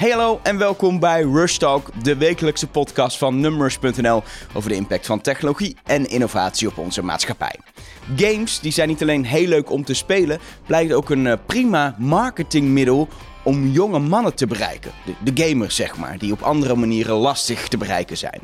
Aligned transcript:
Hey 0.00 0.10
hallo 0.10 0.40
en 0.42 0.58
welkom 0.58 0.98
bij 0.98 1.22
Rush 1.22 1.56
Talk, 1.56 1.90
de 2.02 2.16
wekelijkse 2.16 2.66
podcast 2.66 3.18
van 3.18 3.40
Numbers.nl 3.40 4.22
over 4.54 4.68
de 4.70 4.76
impact 4.76 5.06
van 5.06 5.20
technologie 5.20 5.76
en 5.84 6.06
innovatie 6.06 6.68
op 6.68 6.78
onze 6.78 7.02
maatschappij. 7.02 7.54
Games 8.16 8.60
die 8.60 8.72
zijn 8.72 8.88
niet 8.88 9.02
alleen 9.02 9.24
heel 9.24 9.46
leuk 9.46 9.70
om 9.70 9.84
te 9.84 9.94
spelen, 9.94 10.38
blijkt 10.66 10.92
ook 10.92 11.10
een 11.10 11.26
eh, 11.26 11.38
prima 11.46 11.94
marketingmiddel 11.98 13.08
om 13.44 13.66
jonge 13.66 13.98
mannen 13.98 14.34
te 14.34 14.46
bereiken. 14.46 14.90
De, 15.04 15.32
de 15.32 15.44
gamers 15.44 15.76
zeg 15.76 15.96
maar, 15.96 16.18
die 16.18 16.32
op 16.32 16.42
andere 16.42 16.74
manieren 16.74 17.14
lastig 17.14 17.68
te 17.68 17.76
bereiken 17.76 18.16
zijn. 18.16 18.40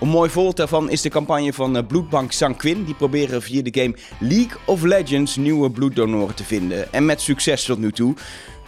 Een 0.00 0.08
mooi 0.08 0.30
voorbeeld 0.30 0.56
daarvan 0.56 0.90
is 0.90 1.00
de 1.00 1.08
campagne 1.08 1.52
van 1.52 1.76
eh, 1.76 1.86
Bloedbank 1.86 2.32
Sanquin. 2.32 2.84
Die 2.84 2.94
proberen 2.94 3.42
via 3.42 3.62
de 3.62 3.80
game 3.80 3.96
League 4.18 4.56
of 4.64 4.82
Legends 4.82 5.36
nieuwe 5.36 5.70
bloeddonoren 5.70 6.34
te 6.34 6.44
vinden. 6.44 6.92
En 6.92 7.04
met 7.04 7.20
succes 7.20 7.64
tot 7.64 7.78
nu 7.78 7.92
toe. 7.92 8.14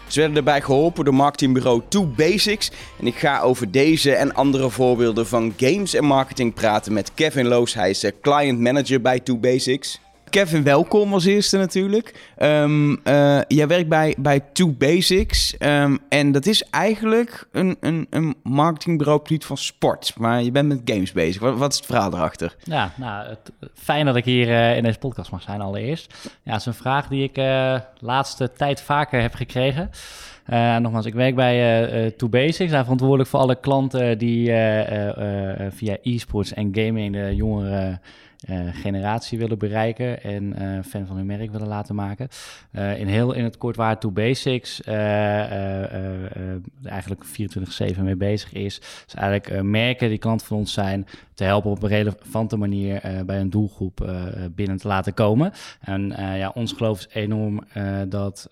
Ze 0.07 0.19
werden 0.19 0.37
erbij 0.37 0.61
geholpen 0.61 1.05
door 1.05 1.15
marketingbureau 1.15 1.83
2 1.89 2.05
Basics. 2.05 2.71
En 2.99 3.07
ik 3.07 3.15
ga 3.15 3.41
over 3.41 3.71
deze 3.71 4.15
en 4.15 4.35
andere 4.35 4.71
voorbeelden 4.71 5.27
van 5.27 5.55
games 5.57 5.95
en 5.95 6.05
marketing 6.05 6.55
praten 6.55 6.93
met 6.93 7.15
Kevin 7.15 7.47
Loos. 7.47 7.75
Hij 7.75 7.91
is 7.91 8.05
eh, 8.05 8.13
client 8.21 8.61
manager 8.61 9.01
bij 9.01 9.21
2 9.21 9.37
Basics. 9.37 10.01
Kevin, 10.31 10.63
welkom 10.63 11.13
als 11.13 11.25
eerste 11.25 11.57
natuurlijk. 11.59 12.33
Um, 12.39 13.01
jij 13.49 13.67
werkt 13.67 13.89
bij, 13.89 14.15
bij 14.19 14.41
Two 14.53 14.73
Basics. 14.73 15.55
Um, 15.59 15.99
en 16.09 16.33
dat 16.33 16.47
is 16.47 16.63
eigenlijk 16.71 17.49
een, 17.53 17.77
een, 17.81 18.07
een 18.11 18.35
marketingbureau 18.43 19.21
van 19.39 19.57
sport. 19.57 20.15
Maar 20.19 20.43
je 20.43 20.51
bent 20.51 20.69
met 20.69 20.81
games 20.85 21.13
bezig. 21.13 21.41
Wat, 21.41 21.57
wat 21.57 21.71
is 21.73 21.77
het 21.77 21.87
verhaal 21.87 22.13
erachter? 22.13 22.57
Ja, 22.65 22.93
nou, 22.97 23.29
het, 23.29 23.53
fijn 23.75 24.07
dat 24.07 24.17
ik 24.17 24.25
hier 24.25 24.49
uh, 24.49 24.77
in 24.77 24.83
deze 24.83 24.99
podcast 24.99 25.31
mag 25.31 25.43
zijn 25.43 25.61
allereerst. 25.61 26.15
Ja, 26.43 26.53
het 26.53 26.61
is 26.61 26.67
een 26.67 26.75
vraag 26.75 27.09
die 27.09 27.23
ik 27.23 27.35
de 27.35 27.73
uh, 27.75 27.81
laatste 27.99 28.53
tijd 28.53 28.81
vaker 28.81 29.21
heb 29.21 29.35
gekregen. 29.35 29.91
Uh, 30.51 30.77
nogmaals, 30.77 31.07
ik 31.07 31.15
werk 31.15 31.35
bij 31.35 32.05
uh, 32.05 32.11
Two 32.11 32.29
Basics. 32.29 32.71
Daar 32.71 32.83
verantwoordelijk 32.83 33.29
voor 33.29 33.41
alle 33.41 33.61
klanten 33.61 34.19
die 34.19 34.47
via 35.71 35.97
e-sports 36.03 36.53
en 36.53 36.71
gaming 36.73 37.13
de 37.13 37.35
jongeren 37.35 38.01
uh, 38.51 38.69
generatie 38.73 39.39
willen 39.39 39.59
bereiken 39.59 40.23
en 40.23 40.63
uh, 40.63 40.83
fan 40.83 41.07
van 41.07 41.17
hun 41.17 41.27
merk 41.27 41.51
willen 41.51 41.69
laten 41.69 41.95
maken. 41.95 42.29
Uh, 42.73 42.99
in 42.99 43.07
heel 43.07 43.33
in 43.33 43.45
het 43.45 43.59
kort 43.59 43.77
waar 43.77 43.99
To 43.99 44.11
Basics 44.11 44.81
eigenlijk 46.85 47.25
24-7 47.97 48.01
mee 48.03 48.17
bezig 48.17 48.53
is. 48.53 48.81
Dus 49.05 49.15
eigenlijk 49.15 49.63
merken 49.63 50.09
die 50.09 50.19
klant 50.19 50.43
van 50.43 50.57
ons 50.57 50.73
zijn 50.73 51.07
te 51.35 51.45
helpen 51.45 51.71
op 51.71 51.83
een 51.83 51.89
relevante 51.89 52.57
manier 52.57 53.01
bij 53.27 53.41
een 53.41 53.51
doelgroep 53.51 54.13
binnen 54.55 54.77
te 54.77 54.89
laten 54.89 55.15
komen. 55.15 55.53
En 55.81 56.09
ja, 56.17 56.53
ons 56.55 56.73
geloof 56.73 56.99
is 56.99 57.09
enorm 57.13 57.61
dat 58.09 58.51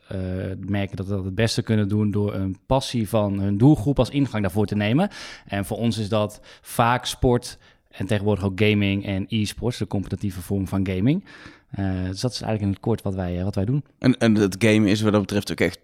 merken 0.66 0.96
dat 0.96 1.08
dat 1.08 1.24
het 1.24 1.34
beste 1.34 1.62
kunnen 1.62 1.88
doen 1.88 2.10
door 2.10 2.34
een 2.34 2.58
passie 2.66 3.08
van 3.08 3.38
hun 3.38 3.58
doelgroep 3.58 3.98
als 3.98 4.10
ingang 4.10 4.42
daarvoor 4.42 4.66
te 4.66 4.76
nemen. 4.76 5.08
En 5.46 5.64
voor 5.64 5.76
ons 5.76 5.98
is 5.98 6.08
dat 6.08 6.40
vaak 6.60 7.04
sport 7.04 7.58
en 7.96 8.06
tegenwoordig 8.06 8.44
ook 8.44 8.60
gaming 8.60 9.06
en 9.06 9.26
e-sports, 9.28 9.78
de 9.78 9.86
competitieve 9.86 10.40
vorm 10.40 10.68
van 10.68 10.86
gaming. 10.86 11.24
Uh, 11.78 12.04
dus 12.04 12.20
dat 12.20 12.32
is 12.32 12.40
eigenlijk 12.40 12.62
in 12.62 12.68
het 12.68 12.80
kort 12.80 13.02
wat 13.02 13.14
wij, 13.14 13.36
uh, 13.36 13.44
wat 13.44 13.54
wij 13.54 13.64
doen. 13.64 13.84
En, 13.98 14.18
en 14.18 14.34
het 14.34 14.56
game 14.58 14.90
is 14.90 15.00
wat 15.00 15.12
dat 15.12 15.20
betreft 15.20 15.50
ook 15.50 15.60
echt 15.60 15.78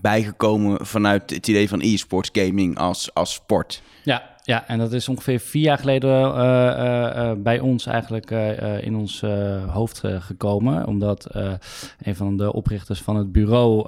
bijgekomen 0.00 0.86
vanuit 0.86 1.30
het 1.30 1.48
idee 1.48 1.68
van 1.68 1.80
e-sports 1.80 2.30
gaming 2.32 2.78
als, 2.78 3.14
als 3.14 3.32
sport. 3.32 3.82
Ja, 4.04 4.31
ja, 4.42 4.68
en 4.68 4.78
dat 4.78 4.92
is 4.92 5.08
ongeveer 5.08 5.40
vier 5.40 5.62
jaar 5.62 5.78
geleden 5.78 6.10
uh, 6.10 6.36
uh, 7.16 7.32
bij 7.36 7.60
ons 7.60 7.86
eigenlijk 7.86 8.30
in 8.80 8.96
ons 8.96 9.20
hoofd 9.66 10.02
gekomen. 10.18 10.86
Omdat 10.86 11.26
een 12.02 12.16
van 12.16 12.36
de 12.36 12.52
oprichters 12.52 13.02
van 13.02 13.16
het 13.16 13.32
bureau 13.32 13.86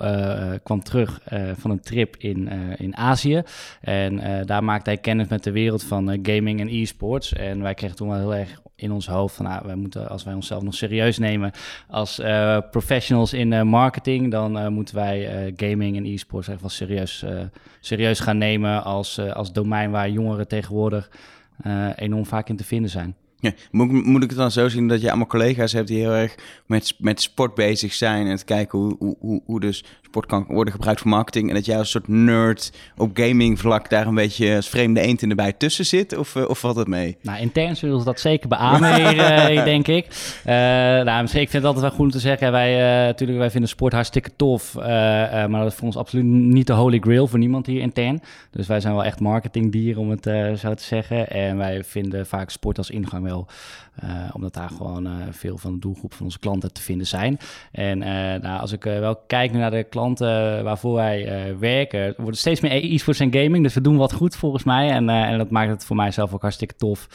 kwam 0.63 0.83
terug 0.83 1.21
van 1.57 1.71
een 1.71 1.81
trip 1.81 2.17
in, 2.17 2.49
in 2.77 2.97
Azië. 2.97 3.43
En 3.81 4.47
daar 4.47 4.65
maakte 4.65 4.91
hij 4.91 4.99
kennis 4.99 5.29
met 5.29 5.45
de 5.45 5.53
wereld 5.53 5.83
van 5.83 6.19
gaming 6.23 6.61
en 6.61 6.69
e-sports. 6.69 7.33
En 7.33 7.63
wij 7.63 7.75
kregen 7.75 7.97
toen 7.97 8.09
wel 8.09 8.19
heel 8.19 8.35
erg 8.35 8.63
in 8.77 8.93
ons 8.93 9.07
hoofd 9.07 9.35
van 9.35 9.45
nou, 9.45 9.67
wij 9.67 9.75
moeten, 9.75 10.09
als 10.09 10.25
wij 10.25 10.35
onszelf 10.35 10.63
nog 10.63 10.75
serieus 10.75 11.19
nemen 11.19 11.53
als 11.89 12.21
professionals 12.71 13.33
in 13.33 13.67
marketing, 13.67 14.31
dan 14.31 14.73
moeten 14.73 14.95
wij 14.95 15.53
gaming 15.57 15.97
en 15.97 16.05
e-sports 16.05 16.49
echt 16.49 16.61
wel 16.61 16.71
serieus, 16.71 17.25
serieus 17.81 18.21
gaan 18.21 18.39
nemen 18.39 18.85
als, 18.85 19.19
als 19.19 19.53
domein 19.53 19.91
waar 19.91 20.11
jongeren 20.11 20.49
tegenwoordig 20.49 21.11
enorm 21.97 22.27
vaak 22.27 22.49
in 22.49 22.57
te 22.57 22.65
vinden 22.65 22.91
zijn. 22.91 23.17
Ja, 23.45 23.53
moet, 23.71 23.93
moet 24.05 24.23
ik 24.23 24.29
het 24.29 24.39
dan 24.39 24.51
zo 24.51 24.69
zien 24.69 24.89
dat 24.89 25.01
je 25.01 25.09
allemaal 25.09 25.27
collega's 25.27 25.73
hebt 25.73 25.89
die 25.89 25.99
heel 25.99 26.13
erg 26.13 26.35
met, 26.67 26.95
met 26.99 27.21
sport 27.21 27.55
bezig 27.55 27.93
zijn 27.93 28.27
en 28.27 28.37
te 28.37 28.45
kijken 28.45 28.79
hoe, 28.79 29.17
hoe, 29.19 29.43
hoe 29.45 29.61
dus 29.61 29.85
sport 30.15 30.27
kan 30.27 30.55
worden 30.55 30.73
gebruikt 30.73 31.01
voor 31.01 31.11
marketing 31.11 31.49
en 31.49 31.55
dat 31.55 31.65
jij 31.65 31.79
als 31.79 31.91
soort 31.91 32.09
nerd 32.09 32.73
op 32.97 33.11
gaming 33.15 33.59
vlak 33.59 33.91
daar 33.91 34.07
een 34.07 34.15
beetje 34.15 34.57
als 34.57 34.69
vreemde 34.69 35.01
eend 35.01 35.23
in 35.23 35.29
de 35.29 35.35
bij 35.35 35.53
tussen 35.53 35.87
zit? 35.87 36.17
Of, 36.17 36.35
uh, 36.35 36.49
of 36.49 36.59
valt 36.59 36.77
het 36.77 36.89
mee? 36.89 37.17
Nou, 37.23 37.39
intern 37.39 37.77
zullen 37.77 37.99
ze 37.99 38.05
dat 38.05 38.21
zeker 38.21 38.49
beamen 38.49 38.95
hier, 38.95 39.15
uh, 39.57 39.65
denk 39.65 39.89
ik. 39.89 40.07
Uh, 40.07 40.53
nou, 41.05 41.21
misschien 41.21 41.43
ik 41.43 41.51
vind 41.51 41.63
het 41.63 41.65
altijd 41.65 41.81
wel 41.81 41.91
goed 41.91 42.05
om 42.05 42.11
te 42.11 42.19
zeggen, 42.19 42.53
wij, 42.53 42.77
natuurlijk, 43.07 43.39
wij 43.39 43.51
vinden 43.51 43.69
sport 43.69 43.93
hartstikke 43.93 44.31
tof, 44.37 44.75
maar 44.75 45.49
dat 45.49 45.67
is 45.67 45.75
voor 45.75 45.87
ons 45.87 45.97
absoluut 45.97 46.25
niet 46.25 46.67
de 46.67 46.73
holy 46.73 46.99
grail 46.99 47.27
voor 47.27 47.39
niemand 47.39 47.67
hier 47.67 47.81
intern. 47.81 48.21
Dus 48.51 48.67
wij 48.67 48.81
zijn 48.81 48.95
wel 48.95 49.05
echt 49.05 49.21
marketingdieren, 49.21 50.01
om 50.01 50.11
het 50.11 50.23
zo 50.59 50.75
te 50.75 50.83
zeggen. 50.83 51.31
En 51.31 51.57
wij 51.57 51.85
vinden 51.85 52.27
vaak 52.27 52.51
sport 52.51 52.79
als 52.79 52.91
ingang 52.91 53.25
wel 53.25 53.47
uh, 54.05 54.11
omdat 54.33 54.55
daar 54.55 54.71
gewoon 54.71 55.07
uh, 55.07 55.13
veel 55.31 55.59
van 55.59 55.73
de 55.73 55.79
doelgroep 55.79 56.15
van 56.15 56.25
onze 56.25 56.39
klanten 56.39 56.73
te 56.73 56.83
vinden 56.83 57.07
zijn. 57.07 57.39
En 57.73 57.99
uh, 57.99 58.07
nou, 58.43 58.61
als 58.61 58.73
ik 58.73 58.85
wel 58.85 59.17
kijk 59.17 59.53
naar 59.53 59.71
de 59.71 59.85
klanten 59.85 60.65
waarvoor 60.65 60.95
wij 60.95 61.55
werken, 61.59 62.15
worden 62.17 62.41
steeds 62.41 62.61
meer 62.61 62.73
e-sports 62.73 63.21
en 63.21 63.33
gaming. 63.33 63.63
Dus 63.63 63.75
we 63.75 63.81
doen 63.81 63.97
wat 63.97 64.13
goed 64.13 64.37
volgens 64.37 64.65
mij. 64.65 64.91
En, 64.91 65.09
en 65.09 65.39
dat 65.39 65.51
maakt 65.51 65.71
het 65.71 65.85
voor 65.85 65.97
mijzelf 65.97 66.35
ook 66.35 66.43
hartstikke 66.43 66.75
tof 66.75 67.09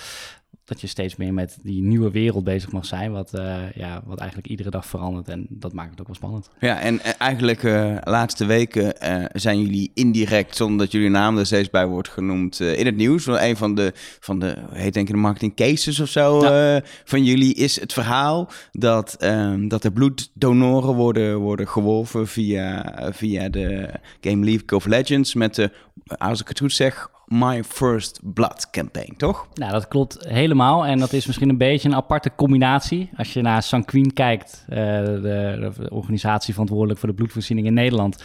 dat 0.69 0.81
je 0.81 0.87
steeds 0.87 1.15
meer 1.15 1.33
met 1.33 1.57
die 1.61 1.81
nieuwe 1.81 2.11
wereld 2.11 2.43
bezig 2.43 2.71
mag 2.71 2.85
zijn, 2.85 3.11
wat, 3.11 3.31
uh, 3.35 3.71
ja, 3.75 4.01
wat 4.05 4.19
eigenlijk 4.19 4.49
iedere 4.49 4.69
dag 4.69 4.85
verandert. 4.85 5.27
En 5.27 5.45
dat 5.49 5.73
maakt 5.73 5.91
het 5.91 5.99
ook 5.99 6.07
wel 6.07 6.15
spannend. 6.15 6.49
Ja, 6.59 6.79
en 6.79 6.95
uh, 6.95 7.01
eigenlijk 7.17 7.63
uh, 7.63 7.97
laatste 8.03 8.45
weken 8.45 8.93
zijn 9.33 9.61
jullie 9.61 9.91
indirect, 9.93 10.55
zonder 10.55 10.77
dat 10.77 10.91
jullie 10.91 11.09
naam 11.09 11.37
er 11.37 11.45
steeds 11.45 11.69
bij 11.69 11.87
wordt 11.87 12.09
genoemd, 12.09 12.59
in 12.59 12.85
het 12.85 12.95
nieuws. 12.95 13.25
Want 13.25 13.41
een 13.41 13.57
van 13.57 13.75
de, 13.75 13.93
van 14.19 14.39
de 14.39 14.57
heet 14.71 14.93
denk 14.93 15.07
ik 15.07 15.13
de 15.13 15.19
marketing 15.19 15.55
cases 15.55 15.99
of 15.99 16.09
zo 16.09 16.43
ja. 16.43 16.81
van 17.03 17.23
jullie 17.23 17.53
is 17.53 17.79
het 17.79 17.93
verhaal 17.93 18.49
dat, 18.71 19.15
ehm, 19.19 19.67
dat 19.67 19.83
er 19.83 19.91
bloeddonoren 19.91 20.95
worden, 20.95 21.37
worden 21.37 21.67
geworven 21.67 22.27
via, 22.27 22.95
via 23.11 23.49
de 23.49 23.89
Game 24.21 24.45
League 24.45 24.77
of 24.77 24.85
Legends 24.85 25.33
met 25.33 25.55
de, 25.55 25.71
als 26.17 26.41
ik 26.41 26.47
het 26.47 26.59
goed 26.59 26.73
zeg, 26.73 27.09
My 27.29 27.63
First 27.63 28.19
Blood 28.23 28.69
campaign, 28.69 29.13
toch? 29.17 29.47
Nou, 29.53 29.71
dat 29.71 29.87
klopt 29.87 30.27
helemaal. 30.27 30.85
En 30.85 30.99
dat 30.99 31.13
is 31.13 31.25
misschien 31.25 31.49
een 31.49 31.57
beetje 31.57 31.89
een 31.89 31.95
aparte 31.95 32.31
combinatie. 32.35 33.09
Als 33.17 33.33
je 33.33 33.41
naar 33.41 33.63
Sanquin 33.63 34.13
kijkt, 34.13 34.65
uh, 34.69 34.75
de, 34.75 35.87
organisatie 35.89 36.53
verantwoordelijk 36.53 36.99
voor 36.99 37.09
de 37.09 37.15
bloedvoorziening 37.15 37.67
in 37.67 37.73
Nederland. 37.73 38.23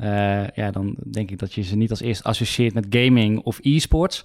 Uh, 0.00 0.48
ja, 0.48 0.70
dan 0.70 0.96
denk 1.10 1.30
ik 1.30 1.38
dat 1.38 1.52
je 1.52 1.62
ze 1.62 1.76
niet 1.76 1.90
als 1.90 2.00
eerst 2.00 2.24
associeert 2.24 2.74
met 2.74 2.86
gaming 2.90 3.40
of 3.42 3.58
e-sports. 3.62 4.24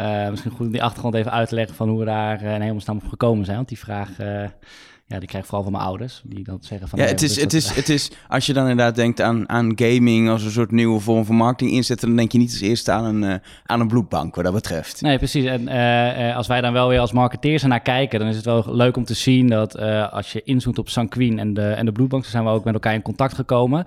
Uh, 0.00 0.28
misschien 0.28 0.50
goed 0.50 0.66
om 0.66 0.72
die 0.72 0.82
achtergrond 0.82 1.14
even 1.14 1.32
uit 1.32 1.48
te 1.48 1.54
leggen 1.54 1.76
van 1.76 1.88
hoe 1.88 1.98
we 1.98 2.04
daar 2.04 2.42
in 2.42 2.60
hemelsnaam 2.60 2.96
op 2.96 3.08
gekomen 3.08 3.44
zijn. 3.44 3.56
Want 3.56 3.68
die 3.68 3.78
vraag 3.78 4.10
ja, 5.08 5.18
die 5.18 5.28
krijg 5.28 5.44
ik 5.44 5.50
vooral 5.50 5.62
van 5.62 5.72
mijn 5.72 5.84
ouders, 5.84 6.20
die 6.24 6.44
dan 6.44 6.58
zeggen 6.60 6.88
van... 6.88 6.98
Ja, 6.98 7.04
het 7.04 7.22
is, 7.22 7.34
dus 7.34 7.42
het, 7.42 7.52
is, 7.52 7.74
het 7.74 7.88
is, 7.88 8.10
als 8.28 8.46
je 8.46 8.52
dan 8.52 8.62
inderdaad 8.62 8.94
denkt 8.94 9.20
aan, 9.20 9.48
aan 9.48 9.72
gaming 9.74 10.28
als 10.28 10.44
een 10.44 10.50
soort 10.50 10.70
nieuwe 10.70 11.00
vorm 11.00 11.24
van 11.24 11.34
marketing 11.34 11.70
inzetten, 11.70 12.08
dan 12.08 12.16
denk 12.16 12.32
je 12.32 12.38
niet 12.38 12.50
als 12.50 12.60
eerste 12.60 12.92
aan 12.92 13.04
een, 13.04 13.22
uh, 13.22 13.34
aan 13.66 13.80
een 13.80 13.88
bloedbank 13.88 14.34
wat 14.34 14.44
dat 14.44 14.52
betreft. 14.52 15.00
Nee, 15.00 15.18
precies. 15.18 15.44
En 15.44 15.62
uh, 15.62 16.36
als 16.36 16.46
wij 16.46 16.60
dan 16.60 16.72
wel 16.72 16.88
weer 16.88 17.00
als 17.00 17.12
marketeers 17.12 17.62
naar 17.62 17.80
kijken, 17.80 18.18
dan 18.18 18.28
is 18.28 18.36
het 18.36 18.44
wel 18.44 18.64
leuk 18.66 18.96
om 18.96 19.04
te 19.04 19.14
zien 19.14 19.48
dat 19.48 19.78
uh, 19.78 20.12
als 20.12 20.32
je 20.32 20.42
inzoomt 20.42 20.78
op 20.78 20.88
Sanquin 20.88 21.38
en 21.38 21.54
de, 21.54 21.68
en 21.68 21.84
de 21.84 21.92
bloedbank, 21.92 22.22
dan 22.22 22.32
zijn 22.32 22.44
we 22.44 22.50
ook 22.50 22.64
met 22.64 22.74
elkaar 22.74 22.94
in 22.94 23.02
contact 23.02 23.34
gekomen. 23.34 23.84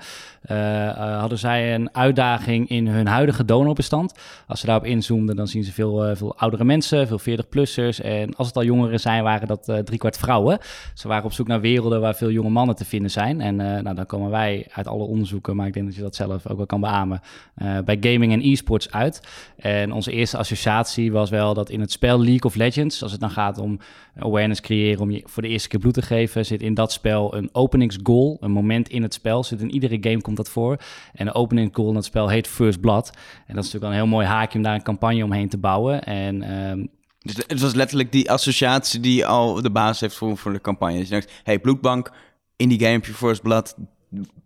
hadden 1.18 1.38
zij 1.38 1.76
een 1.76 1.96
uitdaging 1.96 2.70
in 2.70 2.88
hun 2.88 3.08
huidige 3.08 3.46
donorbestand. 3.46 4.14
Als 4.48 4.60
ze 4.60 4.66
daarop 4.66 4.86
inzoomden, 4.86 5.36
dan 5.36 5.48
zien 5.48 5.64
ze 5.64 5.72
veel, 5.72 6.16
veel 6.16 6.38
oudere 6.38 6.64
mensen, 6.64 7.08
veel 7.08 7.20
40-plussers. 7.20 8.04
En 8.04 8.36
als 8.36 8.48
het 8.48 8.56
al 8.56 8.64
jongeren 8.64 9.00
zijn, 9.00 9.24
waren 9.24 9.48
dat 9.48 9.72
driekwart 9.84 10.18
vrouwen. 10.18 10.60
Ze 10.94 11.10
waren 11.12 11.26
op 11.26 11.34
zoek 11.34 11.48
naar 11.48 11.62
werelden 11.62 12.02
waar 12.02 12.16
veel 12.16 12.32
jonge 12.32 12.50
mannen 12.50 12.76
te 12.76 12.86
vinden 12.86 13.12
zijn. 13.12 13.42
En 13.42 13.60
uh, 13.60 13.80
nou, 13.80 13.96
dan 13.96 14.06
komen 14.06 14.30
wij 14.30 14.68
uit 14.72 14.88
alle 14.88 15.04
onderzoeken, 15.04 15.56
maar 15.56 15.68
ik 15.68 15.74
denk 15.74 15.86
dat 15.86 15.96
je 15.96 16.02
dat 16.02 16.16
zelf 16.16 16.48
ook 16.48 16.58
wel 16.58 16.66
kan 16.66 16.82
beamen, 16.82 17.22
uh, 17.62 17.80
bij 17.86 17.98
gaming 18.00 18.32
en 18.32 18.42
e-sports 18.42 18.92
uit. 18.92 19.22
En 19.58 19.92
onze 19.92 20.12
eerste 20.12 20.38
associatie 20.38 21.12
was 21.12 21.30
wel 21.30 21.54
dat 21.54 21.70
in 21.70 21.80
het 21.80 21.92
spel 21.92 22.18
League 22.20 22.44
of 22.44 22.56
Legends, 22.56 23.04
als 23.04 23.12
het 23.12 23.22
dan 23.22 23.30
gaat 23.30 23.58
om 23.58 23.80
awareness 24.20 24.62
creëren, 24.62 25.02
om 25.02 25.12
je 25.12 25.22
voor 25.26 25.42
de 25.42 25.50
eerste 25.50 25.68
keer 25.70 25.80
bloed 25.80 25.94
te 25.94 26.02
geven, 26.02 26.46
zit 26.46 26.62
in 26.62 26.74
dat 26.74 26.92
spel 26.92 27.36
een 27.36 27.50
openingsgoal, 27.52 28.38
een 28.40 28.52
moment 28.52 28.90
in 28.90 29.02
het 29.02 29.14
spel. 29.14 29.44
Zit 29.44 29.62
in 29.62 29.72
iedere 29.72 29.98
game 30.02 30.22
komt 30.22 30.38
dat 30.38 30.50
voor. 30.50 30.78
En 31.14 31.26
de 31.26 31.34
openingsgoal 31.34 31.88
in 31.88 31.94
dat 31.94 32.06
spel 32.06 32.28
heet 32.28 32.48
First 32.48 32.80
Blood. 32.80 33.12
En 33.48 33.56
dat 33.56 33.64
is 33.64 33.72
natuurlijk 33.72 33.84
een 33.84 34.08
heel 34.08 34.16
mooi 34.16 34.26
haakje 34.26 34.58
om 34.58 34.64
daar 34.64 34.76
een 34.76 34.84
campagne 34.84 35.24
omheen 35.24 35.50
te 35.50 35.58
bouwen. 35.58 36.04
En 36.04 36.56
um, 36.70 36.90
dus 37.24 37.36
het 37.48 37.62
was 37.62 37.74
letterlijk 37.74 38.12
die 38.12 38.32
associatie 38.32 39.00
die 39.00 39.26
al 39.26 39.62
de 39.62 39.72
basis 39.72 40.00
heeft 40.00 40.16
voor, 40.16 40.38
voor 40.38 40.54
de 40.54 40.62
campagne. 40.62 40.98
Dus 40.98 41.08
je 41.08 41.14
dacht, 41.14 41.32
hey, 41.44 41.60
bloedbank, 41.60 42.12
in 42.56 42.70
die 42.70 42.80
game 42.80 43.02
First 43.02 43.42
Blood, 43.42 43.76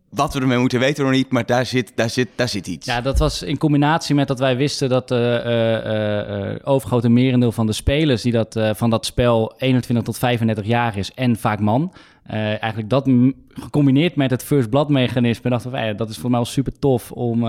Wat 0.09 0.33
we 0.33 0.39
ermee 0.39 0.57
moeten 0.57 0.79
weten 0.79 1.03
we 1.03 1.09
nog 1.09 1.19
niet, 1.19 1.31
maar 1.31 1.45
daar 1.45 1.65
zit, 1.65 1.91
daar, 1.95 2.09
zit, 2.09 2.29
daar 2.35 2.47
zit 2.49 2.67
iets. 2.67 2.85
Ja, 2.85 3.01
dat 3.01 3.19
was 3.19 3.43
in 3.43 3.57
combinatie 3.57 4.15
met 4.15 4.27
dat 4.27 4.39
wij 4.39 4.57
wisten 4.57 4.89
dat 4.89 5.07
de 5.07 5.41
uh, 5.45 6.53
uh, 6.53 6.59
overgrote 6.63 7.09
merendeel 7.09 7.51
van 7.51 7.65
de 7.65 7.73
spelers 7.73 8.21
die 8.21 8.31
dat, 8.31 8.59
van 8.73 8.89
dat 8.89 9.05
spel 9.05 9.53
21 9.57 10.05
tot 10.05 10.17
35 10.17 10.65
jaar 10.65 10.97
is 10.97 11.11
en 11.13 11.35
vaak 11.35 11.59
man. 11.59 11.93
eigenlijk 12.27 12.89
dat 12.89 13.09
gecombineerd 13.49 14.15
met 14.15 14.29
het 14.29 14.43
first 14.43 14.69
blood 14.69 14.89
mechanisme, 14.89 15.49
dachten 15.49 15.71
we, 15.71 15.95
dat 15.95 16.09
is 16.09 16.17
voor 16.17 16.29
mij 16.29 16.39
wel 16.39 16.49
super 16.49 16.79
tof 16.79 17.11
om, 17.11 17.43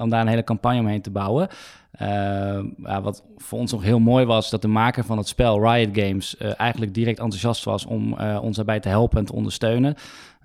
om 0.00 0.08
daar 0.08 0.20
een 0.20 0.26
hele 0.26 0.44
campagne 0.44 0.80
omheen 0.80 1.02
te 1.02 1.10
bouwen. 1.10 1.48
Ja, 1.98 3.00
wat 3.02 3.22
voor 3.36 3.58
ons 3.58 3.72
nog 3.72 3.82
heel 3.82 3.98
mooi 3.98 4.24
was, 4.24 4.50
dat 4.50 4.62
de 4.62 4.68
maker 4.68 5.04
van 5.04 5.18
het 5.18 5.28
spel, 5.28 5.72
Riot 5.72 5.98
Games, 5.98 6.36
eigenlijk 6.36 6.94
direct 6.94 7.18
enthousiast 7.18 7.64
was 7.64 7.86
om 7.86 8.12
ons 8.20 8.56
daarbij 8.56 8.80
te 8.80 8.88
helpen 8.88 9.18
en 9.18 9.24
te 9.24 9.32
ondersteunen. 9.32 9.94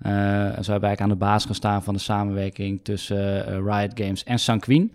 Uh, 0.06 0.12
zo 0.60 0.70
hebben 0.70 0.80
wij 0.80 0.96
aan 0.96 1.08
de 1.08 1.14
basis 1.14 1.44
gestaan 1.44 1.82
van 1.82 1.94
de 1.94 2.00
samenwerking 2.00 2.80
tussen 2.82 3.48
uh, 3.48 3.76
Riot 3.76 3.92
Games 3.94 4.24
en 4.24 4.38
Sanquin. 4.38 4.92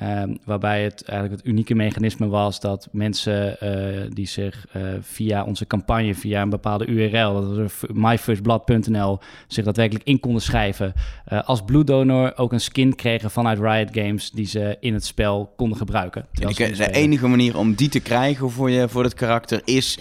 Um, 0.00 0.38
waarbij 0.44 0.82
het 0.82 1.04
eigenlijk 1.04 1.40
het 1.40 1.50
unieke 1.50 1.74
mechanisme 1.74 2.26
was 2.26 2.60
dat 2.60 2.88
mensen 2.92 3.56
uh, 3.62 4.10
die 4.12 4.26
zich 4.26 4.66
uh, 4.76 4.82
via 5.00 5.44
onze 5.44 5.66
campagne, 5.66 6.14
via 6.14 6.42
een 6.42 6.50
bepaalde 6.50 6.86
URL, 6.86 7.34
dat 7.34 7.56
was 7.56 7.72
myfirstblood.nl, 7.92 9.18
zich 9.46 9.64
daadwerkelijk 9.64 10.06
in 10.06 10.20
konden 10.20 10.42
schrijven. 10.42 10.92
Uh, 11.32 11.42
als 11.42 11.62
bloeddonor 11.62 12.32
ook 12.36 12.52
een 12.52 12.60
skin 12.60 12.94
kregen 12.94 13.30
vanuit 13.30 13.58
Riot 13.58 13.88
Games 13.92 14.30
die 14.30 14.46
ze 14.46 14.76
in 14.80 14.94
het 14.94 15.04
spel 15.04 15.52
konden 15.56 15.78
gebruiken. 15.78 16.26
De 16.32 16.92
enige 16.92 17.28
manier 17.28 17.58
om 17.58 17.74
die 17.74 17.88
te 17.88 18.00
krijgen 18.00 18.50
voor, 18.50 18.70
je, 18.70 18.88
voor 18.88 19.04
het 19.04 19.14
karakter 19.14 19.60
is 19.64 19.98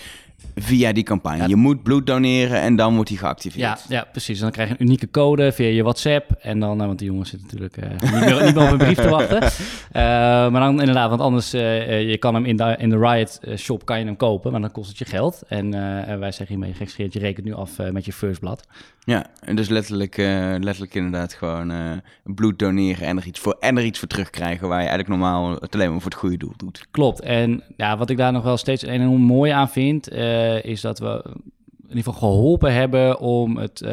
via 0.55 0.91
die 0.91 1.03
campagne. 1.03 1.47
Je 1.47 1.55
moet 1.55 1.83
bloed 1.83 2.07
doneren 2.07 2.61
en 2.61 2.75
dan 2.75 2.93
wordt 2.93 3.09
die 3.09 3.17
geactiveerd. 3.17 3.85
Ja, 3.88 3.95
ja, 3.95 4.07
precies. 4.11 4.38
En 4.38 4.43
dan 4.43 4.51
krijg 4.51 4.69
je 4.69 4.75
een 4.77 4.85
unieke 4.85 5.09
code 5.09 5.51
via 5.51 5.67
je 5.67 5.83
WhatsApp. 5.83 6.31
En 6.41 6.59
dan, 6.59 6.81
uh, 6.81 6.85
want 6.85 6.99
die 6.99 7.07
jongens 7.07 7.29
zitten 7.29 7.47
natuurlijk 7.47 7.77
uh, 7.77 7.89
niet, 7.89 8.11
meer, 8.11 8.45
niet, 8.45 8.55
meer, 8.55 8.63
op 8.63 8.71
een 8.71 8.77
brief 8.77 8.97
te 8.97 9.09
wachten. 9.09 9.43
Uh, 9.43 9.51
maar 10.51 10.61
dan 10.61 10.79
inderdaad, 10.79 11.09
want 11.09 11.21
anders, 11.21 11.51
je 11.51 12.17
kan 12.19 12.33
hem 12.33 12.45
in 12.45 12.55
de, 12.55 12.75
in 12.77 12.89
de 12.89 12.97
Riot 12.97 13.39
shop 13.55 13.85
kan 13.85 13.99
je 13.99 14.05
hem 14.05 14.15
kopen, 14.15 14.51
maar 14.51 14.61
dan 14.61 14.71
kost 14.71 14.89
het 14.89 14.97
je 14.97 15.05
geld. 15.05 15.41
En 15.47 15.71
wij 16.19 16.31
zeggen 16.31 16.47
hiermee 16.47 16.73
gekscheerd, 16.73 17.13
je 17.13 17.19
rekent 17.19 17.45
nu 17.45 17.53
af 17.53 17.71
met 17.91 18.05
je 18.05 18.13
first 18.13 18.39
blad. 18.39 18.67
Ja, 19.03 19.25
en 19.39 19.55
dus 19.55 19.69
letterlijk, 19.69 20.17
letterlijk 20.17 20.93
inderdaad 20.93 21.33
gewoon 21.33 22.01
bloed 22.23 22.59
doneren 22.59 23.07
en 23.07 23.17
er, 23.17 23.25
iets 23.25 23.39
voor, 23.39 23.57
en 23.59 23.77
er 23.77 23.83
iets 23.83 23.99
voor 23.99 24.07
terugkrijgen 24.07 24.67
waar 24.67 24.81
je 24.81 24.88
eigenlijk 24.88 25.09
normaal 25.19 25.51
het 25.51 25.73
alleen 25.73 25.91
maar 25.91 26.01
voor 26.01 26.11
het 26.11 26.19
goede 26.19 26.38
doel 26.38 26.53
doet. 26.57 26.88
Klopt. 26.91 27.19
En 27.19 27.63
ja, 27.77 27.97
wat 27.97 28.09
ik 28.09 28.17
daar 28.17 28.31
nog 28.31 28.43
wel 28.43 28.57
steeds 28.57 28.83
enorm 28.83 29.21
mooi 29.21 29.51
aan 29.51 29.69
vind, 29.69 30.07
is 30.63 30.81
dat 30.81 31.00
we 31.00 31.24
in 31.83 31.98
ieder 31.98 32.13
geval 32.13 32.30
geholpen 32.30 32.74
hebben 32.74 33.19
om 33.19 33.57
het, 33.57 33.81
uh, 33.81 33.89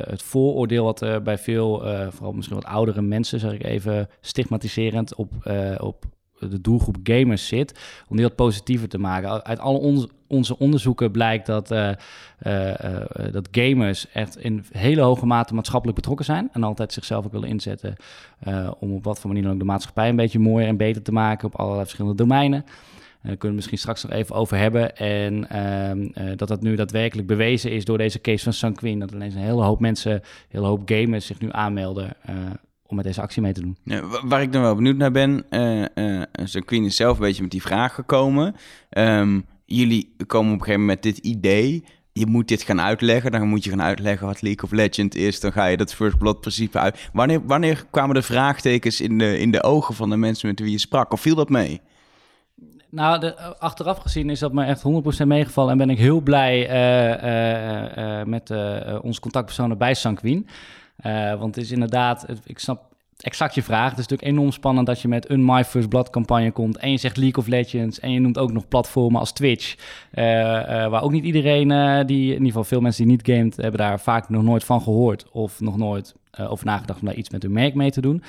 het 0.00 0.22
vooroordeel 0.22 0.84
wat 0.84 1.00
er 1.00 1.22
bij 1.22 1.38
veel, 1.38 1.82
vooral 2.10 2.32
misschien 2.32 2.56
wat 2.56 2.64
oudere 2.64 3.02
mensen, 3.02 3.40
zeg 3.40 3.52
ik 3.52 3.64
even 3.64 4.08
stigmatiserend, 4.20 5.14
op, 5.14 5.32
op 5.78 6.04
de 6.38 6.60
doelgroep 6.60 6.96
gamers 7.02 7.46
zit, 7.46 7.80
om 8.08 8.16
die 8.16 8.24
wat 8.24 8.34
positiever 8.34 8.88
te 8.88 8.98
maken. 8.98 9.44
Uit 9.44 9.60
on 9.60 10.08
onze 10.26 10.58
onderzoeken 10.58 11.10
blijkt 11.10 11.46
dat, 11.46 11.68
dat 13.32 13.48
gamers 13.50 14.10
echt 14.12 14.38
in 14.38 14.64
hele 14.70 15.00
hoge 15.00 15.26
mate 15.26 15.54
maatschappelijk 15.54 15.96
betrokken 15.96 16.24
zijn 16.24 16.48
en 16.52 16.62
altijd 16.62 16.92
zichzelf 16.92 17.24
ook 17.24 17.32
willen 17.32 17.48
inzetten 17.48 17.96
om 18.78 18.94
op 18.94 19.04
wat 19.04 19.20
voor 19.20 19.28
manier 19.28 19.44
dan 19.44 19.52
ook 19.52 19.58
de 19.58 19.64
maatschappij 19.64 20.08
een 20.08 20.16
beetje 20.16 20.38
mooier 20.38 20.68
en 20.68 20.76
beter 20.76 21.02
te 21.02 21.12
maken 21.12 21.46
op 21.46 21.54
allerlei 21.54 21.82
verschillende 21.82 22.16
domeinen. 22.16 22.64
Daar 23.22 23.36
kunnen 23.36 23.48
we 23.48 23.54
misschien 23.54 23.78
straks 23.78 24.02
nog 24.02 24.12
even 24.12 24.34
over 24.34 24.56
hebben. 24.56 24.96
En 24.96 25.48
ehm, 25.50 26.08
eh, 26.14 26.36
dat 26.36 26.48
dat 26.48 26.62
nu 26.62 26.74
daadwerkelijk 26.74 27.28
bewezen 27.28 27.70
is 27.70 27.84
door 27.84 27.98
deze 27.98 28.20
case 28.20 28.44
van 28.44 28.52
Sanquin. 28.52 28.98
Dat 28.98 29.10
ineens 29.10 29.34
een 29.34 29.40
hele 29.40 29.62
hoop 29.62 29.80
mensen, 29.80 30.12
een 30.12 30.22
hele 30.48 30.66
hoop 30.66 30.82
gamers 30.84 31.26
zich 31.26 31.40
nu 31.40 31.48
aanmelden 31.50 32.16
eh, 32.22 32.34
om 32.86 32.96
met 32.96 33.04
deze 33.04 33.20
actie 33.20 33.42
mee 33.42 33.52
te 33.52 33.60
doen. 33.60 33.76
Ja, 33.84 34.02
waar 34.24 34.42
ik 34.42 34.52
dan 34.52 34.62
wel 34.62 34.74
benieuwd 34.74 34.96
naar 34.96 35.10
ben, 35.10 35.44
uh, 35.50 36.22
Sanquin 36.44 36.84
is 36.84 36.96
zelf 36.96 37.16
een 37.16 37.24
beetje 37.24 37.42
met 37.42 37.50
die 37.50 37.62
vraag 37.62 37.94
gekomen. 37.94 38.54
Um, 38.90 39.44
jullie 39.64 40.14
komen 40.26 40.52
op 40.52 40.58
een 40.58 40.64
gegeven 40.64 40.80
moment 40.80 41.04
met 41.04 41.14
dit 41.14 41.24
idee 41.24 41.84
je 42.18 42.26
moet 42.26 42.48
dit 42.48 42.62
gaan 42.62 42.80
uitleggen. 42.80 43.30
Dan 43.30 43.48
moet 43.48 43.64
je 43.64 43.70
gaan 43.70 43.82
uitleggen 43.82 44.26
wat 44.26 44.42
League 44.42 44.62
of 44.62 44.70
Legends 44.70 45.16
is. 45.16 45.40
Dan 45.40 45.52
ga 45.52 45.66
je 45.66 45.76
dat 45.76 45.94
First 45.94 46.18
Blood 46.18 46.40
principe 46.40 46.78
uit. 46.78 47.08
Wanneer, 47.12 47.46
wanneer 47.46 47.84
kwamen 47.90 48.14
de 48.14 48.22
vraagtekens 48.22 49.00
in 49.00 49.20
in 49.20 49.50
de 49.50 49.62
ogen 49.62 49.94
van 49.94 50.10
de 50.10 50.16
mensen 50.16 50.48
met 50.48 50.60
wie 50.60 50.70
je 50.70 50.78
sprak? 50.78 51.12
Of 51.12 51.20
viel 51.20 51.34
dat 51.34 51.48
mee? 51.48 51.80
Nou, 52.90 53.26
eh, 53.26 53.50
achteraf 53.58 53.98
gezien 53.98 54.30
is 54.30 54.38
dat 54.38 54.52
me 54.52 54.64
echt 54.64 54.82
100% 54.82 55.28
meegevallen. 55.28 55.72
En 55.72 55.78
ben 55.78 55.90
ik 55.90 55.98
heel 55.98 56.20
blij 56.20 56.70
uh, 56.70 58.18
uh, 58.18 58.24
met 58.24 58.50
onze 59.02 59.20
contactpersonen 59.20 59.78
bij 59.78 59.94
Sanquin. 59.94 60.46
want 61.38 61.54
het 61.54 61.56
is 61.56 61.70
inderdaad, 61.70 62.26
ik 62.44 62.58
snap 62.58 62.86
exact 63.18 63.54
je 63.54 63.62
vraag. 63.62 63.90
Het 63.90 63.98
is 63.98 64.06
natuurlijk 64.06 64.38
enorm 64.38 64.52
spannend 64.52 64.86
dat 64.86 65.00
je 65.00 65.08
met 65.08 65.30
een 65.30 65.44
My 65.44 65.64
First 65.64 65.88
Blood 65.88 66.10
campagne 66.10 66.50
komt. 66.50 66.76
En 66.76 66.90
je 66.90 66.96
zegt 66.96 67.16
League 67.16 67.42
of 67.42 67.46
Legends. 67.46 68.00
En 68.00 68.12
je 68.12 68.20
noemt 68.20 68.38
ook 68.38 68.52
nog 68.52 68.68
platformen 68.68 69.20
als 69.20 69.32
Twitch. 69.32 69.76
waar 70.10 71.02
ook 71.02 71.12
niet 71.12 71.24
iedereen, 71.24 71.68
die, 72.06 72.26
in 72.26 72.32
ieder 72.32 72.46
geval 72.46 72.64
veel 72.64 72.80
mensen 72.80 73.06
die 73.06 73.16
niet 73.16 73.26
gamet, 73.26 73.56
hebben 73.56 73.80
daar 73.80 74.00
vaak 74.00 74.28
nog 74.28 74.42
nooit 74.42 74.64
van 74.64 74.82
gehoord. 74.82 75.30
Of 75.30 75.60
nog 75.60 75.76
nooit 75.76 76.14
over 76.38 76.66
nagedacht 76.66 77.00
om 77.00 77.06
daar 77.06 77.14
iets 77.14 77.30
met 77.30 77.42
hun 77.42 77.52
merk 77.52 77.74
mee 77.74 77.90
te 77.90 78.00
doen. 78.00 78.22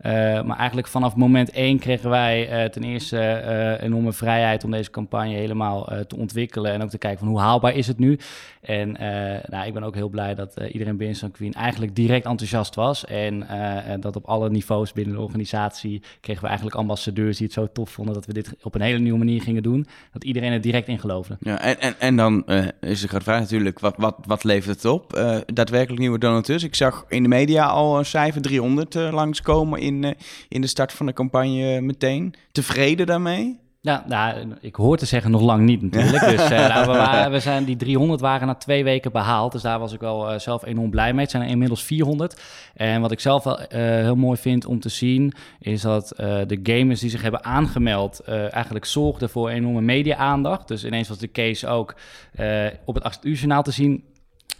Uh, 0.00 0.12
maar 0.42 0.56
eigenlijk 0.56 0.88
vanaf 0.88 1.16
moment 1.16 1.50
één 1.50 1.78
kregen 1.78 2.10
wij 2.10 2.64
uh, 2.64 2.70
ten 2.70 2.82
eerste 2.82 3.16
uh, 3.16 3.82
enorme 3.86 4.12
vrijheid 4.12 4.64
om 4.64 4.70
deze 4.70 4.90
campagne 4.90 5.34
helemaal 5.34 5.88
te 6.06 6.16
ontwikkelen. 6.16 6.72
En 6.72 6.82
ook 6.82 6.90
te 6.90 6.98
kijken 6.98 7.18
van 7.18 7.28
hoe 7.28 7.40
haalbaar 7.40 7.74
is 7.74 7.86
het 7.86 7.98
nu. 7.98 8.18
En 8.60 8.92
nou, 9.48 9.66
ik 9.66 9.72
ben 9.72 9.82
ook 9.82 9.94
heel 9.94 10.08
blij 10.08 10.34
dat 10.34 10.60
iedereen 10.72 10.96
binnen 10.96 11.16
San 11.16 11.30
Queen 11.30 11.52
eigenlijk 11.52 11.94
direct 11.94 12.26
enthousiast 12.26 12.74
was. 12.74 13.04
En 13.04 13.46
dat 14.00 14.16
op 14.16 14.24
alle 14.24 14.50
niveaus 14.50 14.92
binnen 14.92 15.14
de 15.14 15.20
organisatie 15.20 16.02
kregen 16.20 16.42
we 16.42 16.48
eigenlijk 16.48 16.76
ambassadeurs 16.78 17.36
die 17.36 17.46
het 17.46 17.54
zo 17.54 17.68
tof 17.72 17.90
vonden 17.90 18.14
dat 18.14 18.26
we 18.26 18.32
dit 18.32 18.54
op 18.62 18.74
een 18.74 18.80
hele 18.80 18.98
nieuwe 18.98 19.18
manier 19.18 19.42
gingen 19.42 19.62
doen. 19.62 19.86
Dat 20.12 20.24
iedereen 20.24 20.52
er 20.52 20.60
direct 20.60 20.88
in 20.88 20.98
geloofde. 20.98 21.36
Ja, 21.40 21.60
en, 21.60 21.80
en, 21.80 21.94
en 21.98 22.16
dan 22.16 22.44
is 22.80 23.00
de 23.00 23.08
grote 23.08 23.24
vraag 23.24 23.40
natuurlijk, 23.40 23.78
wat, 23.78 23.94
wat, 23.96 24.16
wat 24.26 24.44
levert 24.44 24.82
het 24.82 24.92
op? 24.92 25.20
daadwerkelijk 25.46 26.00
nieuwe 26.00 26.18
donateurs. 26.18 26.62
Ik 26.62 26.74
zag 26.74 27.04
in 27.08 27.22
de 27.22 27.28
media 27.28 27.45
al 27.54 27.98
een 27.98 28.04
cijfer 28.06 28.42
300 28.42 28.94
langskomen 28.94 29.80
in, 29.80 30.04
eh, 30.04 30.10
in 30.48 30.60
de 30.60 30.66
start 30.66 30.92
van 30.92 31.06
de 31.06 31.12
campagne 31.12 31.80
meteen. 31.80 32.34
Tevreden 32.52 33.06
daarmee? 33.06 33.64
Ja, 33.80 34.04
nou, 34.06 34.54
ik 34.60 34.74
hoor 34.74 34.96
te 34.96 35.06
zeggen 35.06 35.30
nog 35.30 35.40
lang 35.40 35.64
niet 35.64 35.82
natuurlijk. 35.82 36.26
Dus 36.36 36.50
uh, 36.50 36.68
nou, 36.68 36.86
we, 36.86 36.92
waren, 36.92 37.32
we, 37.32 37.40
zijn 37.40 37.64
die 37.64 37.76
300 37.76 38.20
waren 38.20 38.46
na 38.46 38.54
twee 38.54 38.84
weken 38.84 39.12
behaald. 39.12 39.52
Dus 39.52 39.62
daar 39.62 39.78
was 39.78 39.92
ik 39.92 40.00
wel 40.00 40.32
uh, 40.32 40.38
zelf 40.38 40.64
enorm 40.64 40.90
blij 40.90 41.12
mee. 41.12 41.22
Het 41.22 41.30
zijn 41.30 41.42
er 41.42 41.48
inmiddels 41.48 41.82
400. 41.82 42.42
En 42.74 43.00
wat 43.00 43.12
ik 43.12 43.20
zelf 43.20 43.44
wel 43.44 43.60
uh, 43.60 43.66
heel 43.78 44.16
mooi 44.16 44.38
vind 44.38 44.66
om 44.66 44.80
te 44.80 44.88
zien, 44.88 45.32
is 45.58 45.80
dat 45.80 46.12
de 46.46 46.60
gamers 46.62 47.00
die 47.00 47.10
zich 47.10 47.22
hebben 47.22 47.44
aangemeld, 47.44 48.20
eigenlijk 48.50 48.84
zorgden 48.84 49.30
voor 49.30 49.48
enorme 49.48 49.80
media-aandacht. 49.80 50.68
Dus 50.68 50.84
ineens 50.84 51.08
was 51.08 51.18
de 51.18 51.30
case 51.30 51.66
ook 51.66 51.94
op 52.84 52.94
het 52.94 53.04
8 53.04 53.24
uur 53.24 53.34
journaal 53.34 53.62
te 53.62 53.70
zien 53.70 54.04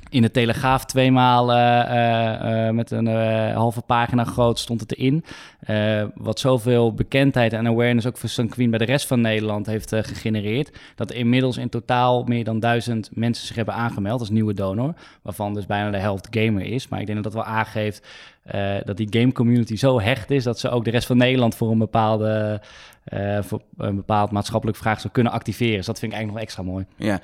in 0.09 0.23
de 0.23 0.31
Telegraaf 0.31 0.85
tweemaal 0.85 1.51
uh, 1.51 1.57
uh, 1.57 2.71
met 2.71 2.91
een 2.91 3.07
halve 3.53 3.83
pagina 3.83 4.25
groot 4.25 4.59
stond 4.59 4.81
het 4.81 4.97
erin. 4.97 5.25
wat 6.15 6.41
zoveel 6.41 6.95
bekendheid 6.95 7.53
en 7.53 7.67
awareness 7.67 8.07
ook 8.07 8.17
voor 8.17 8.29
Sanquin 8.29 8.71
bij 8.71 8.79
de 8.79 8.85
rest 8.85 9.07
van 9.07 9.21
Nederland 9.21 9.67
heeft 9.67 9.89
gegenereerd. 9.89 10.79
Dat 10.95 11.13
inmiddels 11.13 11.57
in 11.57 11.69
totaal 11.69 12.25
meer 12.25 12.45
dan 12.45 12.61
duizend 12.61 13.11
mensen 13.13 13.47
zich 13.47 13.57
hebben 13.57 13.75
aangemeld 13.75 14.21
als 14.21 14.31
nieuwe 14.31 14.55
donor. 14.55 14.95
Waarvan 15.23 15.55
dus 15.55 15.67
bijna 15.67 15.91
de 15.91 15.99
helft 15.99 16.29
gamer 16.31 16.63
is. 16.63 16.89
Maar 16.89 17.01
ik 17.01 17.07
denk 17.07 17.23
dat 17.23 17.33
dat 17.33 17.45
wel 17.45 17.55
aangeeft 17.55 18.07
dat 18.85 18.97
die 18.97 19.07
game 19.11 19.33
community 19.33 19.77
zo 19.77 20.01
hecht 20.01 20.31
is 20.31 20.45
dat 20.45 20.59
ze 20.59 20.69
ook 20.69 20.85
de 20.85 20.91
rest 20.91 21.07
van 21.07 21.17
Nederland 21.17 21.55
voor 21.55 21.71
een 21.71 21.79
bepaalde 21.79 22.61
uh, 23.13 23.39
voor 23.43 23.63
een 23.77 23.97
bepaald 23.97 24.31
maatschappelijk 24.31 24.79
vraagstuk 24.79 25.13
kunnen 25.13 25.33
activeren. 25.33 25.77
Dus 25.77 25.87
dat 25.87 25.99
vind 25.99 26.13
ik 26.13 26.19
eigenlijk 26.19 26.47
nog 26.47 26.57
extra 26.57 26.73
mooi. 26.73 26.87
Ja, 26.97 27.21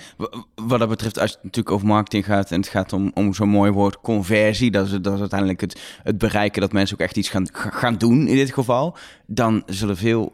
wat 0.55 0.79
dat 0.79 0.89
betreft, 0.89 1.19
als 1.19 1.31
het 1.31 1.43
natuurlijk 1.43 1.75
over 1.75 1.87
marketing 1.87 2.25
gaat 2.25 2.51
en 2.51 2.61
het 2.61 2.69
gaat 2.69 2.93
om, 2.93 3.11
om 3.15 3.35
zo'n 3.35 3.49
mooi 3.49 3.71
woord 3.71 4.01
conversie, 4.01 4.71
dat 4.71 4.87
is, 4.87 4.93
dat 5.01 5.15
is 5.15 5.21
uiteindelijk 5.21 5.61
het, 5.61 6.01
het 6.03 6.19
bereiken 6.19 6.61
dat 6.61 6.73
mensen 6.73 6.97
ook 6.97 7.03
echt 7.03 7.17
iets 7.17 7.29
gaan, 7.29 7.47
gaan 7.53 7.97
doen 7.97 8.27
in 8.27 8.37
dit 8.37 8.53
geval, 8.53 8.97
dan 9.27 9.63
zullen 9.67 9.97
veel 9.97 10.33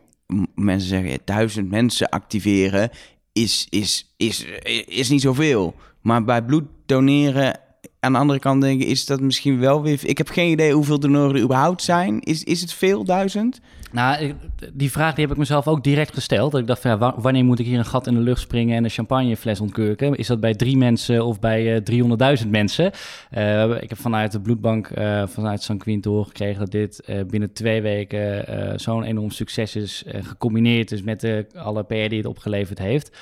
mensen 0.55 0.89
zeggen, 0.89 1.11
ja, 1.11 1.19
duizend 1.25 1.71
mensen 1.71 2.09
activeren 2.09 2.91
is, 3.33 3.67
is, 3.71 4.15
is, 4.17 4.47
is 4.87 5.09
niet 5.09 5.23
zoveel. 5.23 5.75
Maar 6.01 6.25
bij 6.25 6.43
bloed 6.43 6.65
doneren 6.87 7.61
aan 8.01 8.13
de 8.13 8.19
andere 8.19 8.39
kant 8.39 8.63
denk 8.63 8.81
ik, 8.81 8.89
is 8.89 9.07
dat 9.07 9.21
misschien 9.21 9.59
wel 9.59 9.83
weer... 9.83 9.99
Ik 10.03 10.19
heb 10.19 10.29
geen 10.29 10.51
idee 10.51 10.73
hoeveel 10.73 11.01
donoren 11.01 11.35
er 11.35 11.43
überhaupt 11.43 11.83
zijn. 11.83 12.21
Is, 12.21 12.45
is 12.45 12.61
het 12.61 12.73
veel, 12.73 13.05
duizend? 13.05 13.61
Nou, 13.93 14.33
die 14.73 14.91
vraag 14.91 15.15
die 15.15 15.25
heb 15.25 15.33
ik 15.33 15.39
mezelf 15.39 15.69
ook 15.69 15.85
direct 15.85 16.15
gesteld. 16.15 16.55
Ik 16.55 16.67
dacht, 16.67 16.83
ja, 16.83 17.15
wanneer 17.17 17.45
moet 17.45 17.59
ik 17.59 17.67
hier 17.67 17.79
een 17.79 17.85
gat 17.85 18.07
in 18.07 18.15
de 18.15 18.21
lucht 18.21 18.41
springen 18.41 18.77
en 18.77 18.85
een 18.85 18.91
champagnefles 18.91 19.61
ontkurken? 19.61 20.15
Is 20.15 20.27
dat 20.27 20.41
bij 20.41 20.55
drie 20.55 20.77
mensen 20.77 21.25
of 21.25 21.41
bij 21.41 21.83
uh, 21.91 22.39
300.000 22.43 22.49
mensen? 22.49 22.93
Uh, 23.37 23.83
ik 23.83 23.89
heb 23.89 23.99
vanuit 23.99 24.33
de 24.33 24.41
bloedbank, 24.41 24.91
uh, 24.99 25.27
vanuit 25.27 25.63
Sanquin 25.63 26.01
doorgekregen 26.01 26.61
dat 26.61 26.71
dit 26.71 27.03
binnen 27.27 27.53
twee 27.53 27.83
weken 27.83 28.81
zo'n 28.81 29.03
enorm 29.03 29.31
succes 29.31 29.77
is. 29.77 30.05
gecombineerd 30.07 30.93
is 30.93 31.03
met 31.03 31.21
de, 31.21 31.47
alle 31.55 31.85
PR 31.85 31.95
die 31.95 32.19
het 32.19 32.27
opgeleverd 32.27 32.79
heeft. 32.79 33.17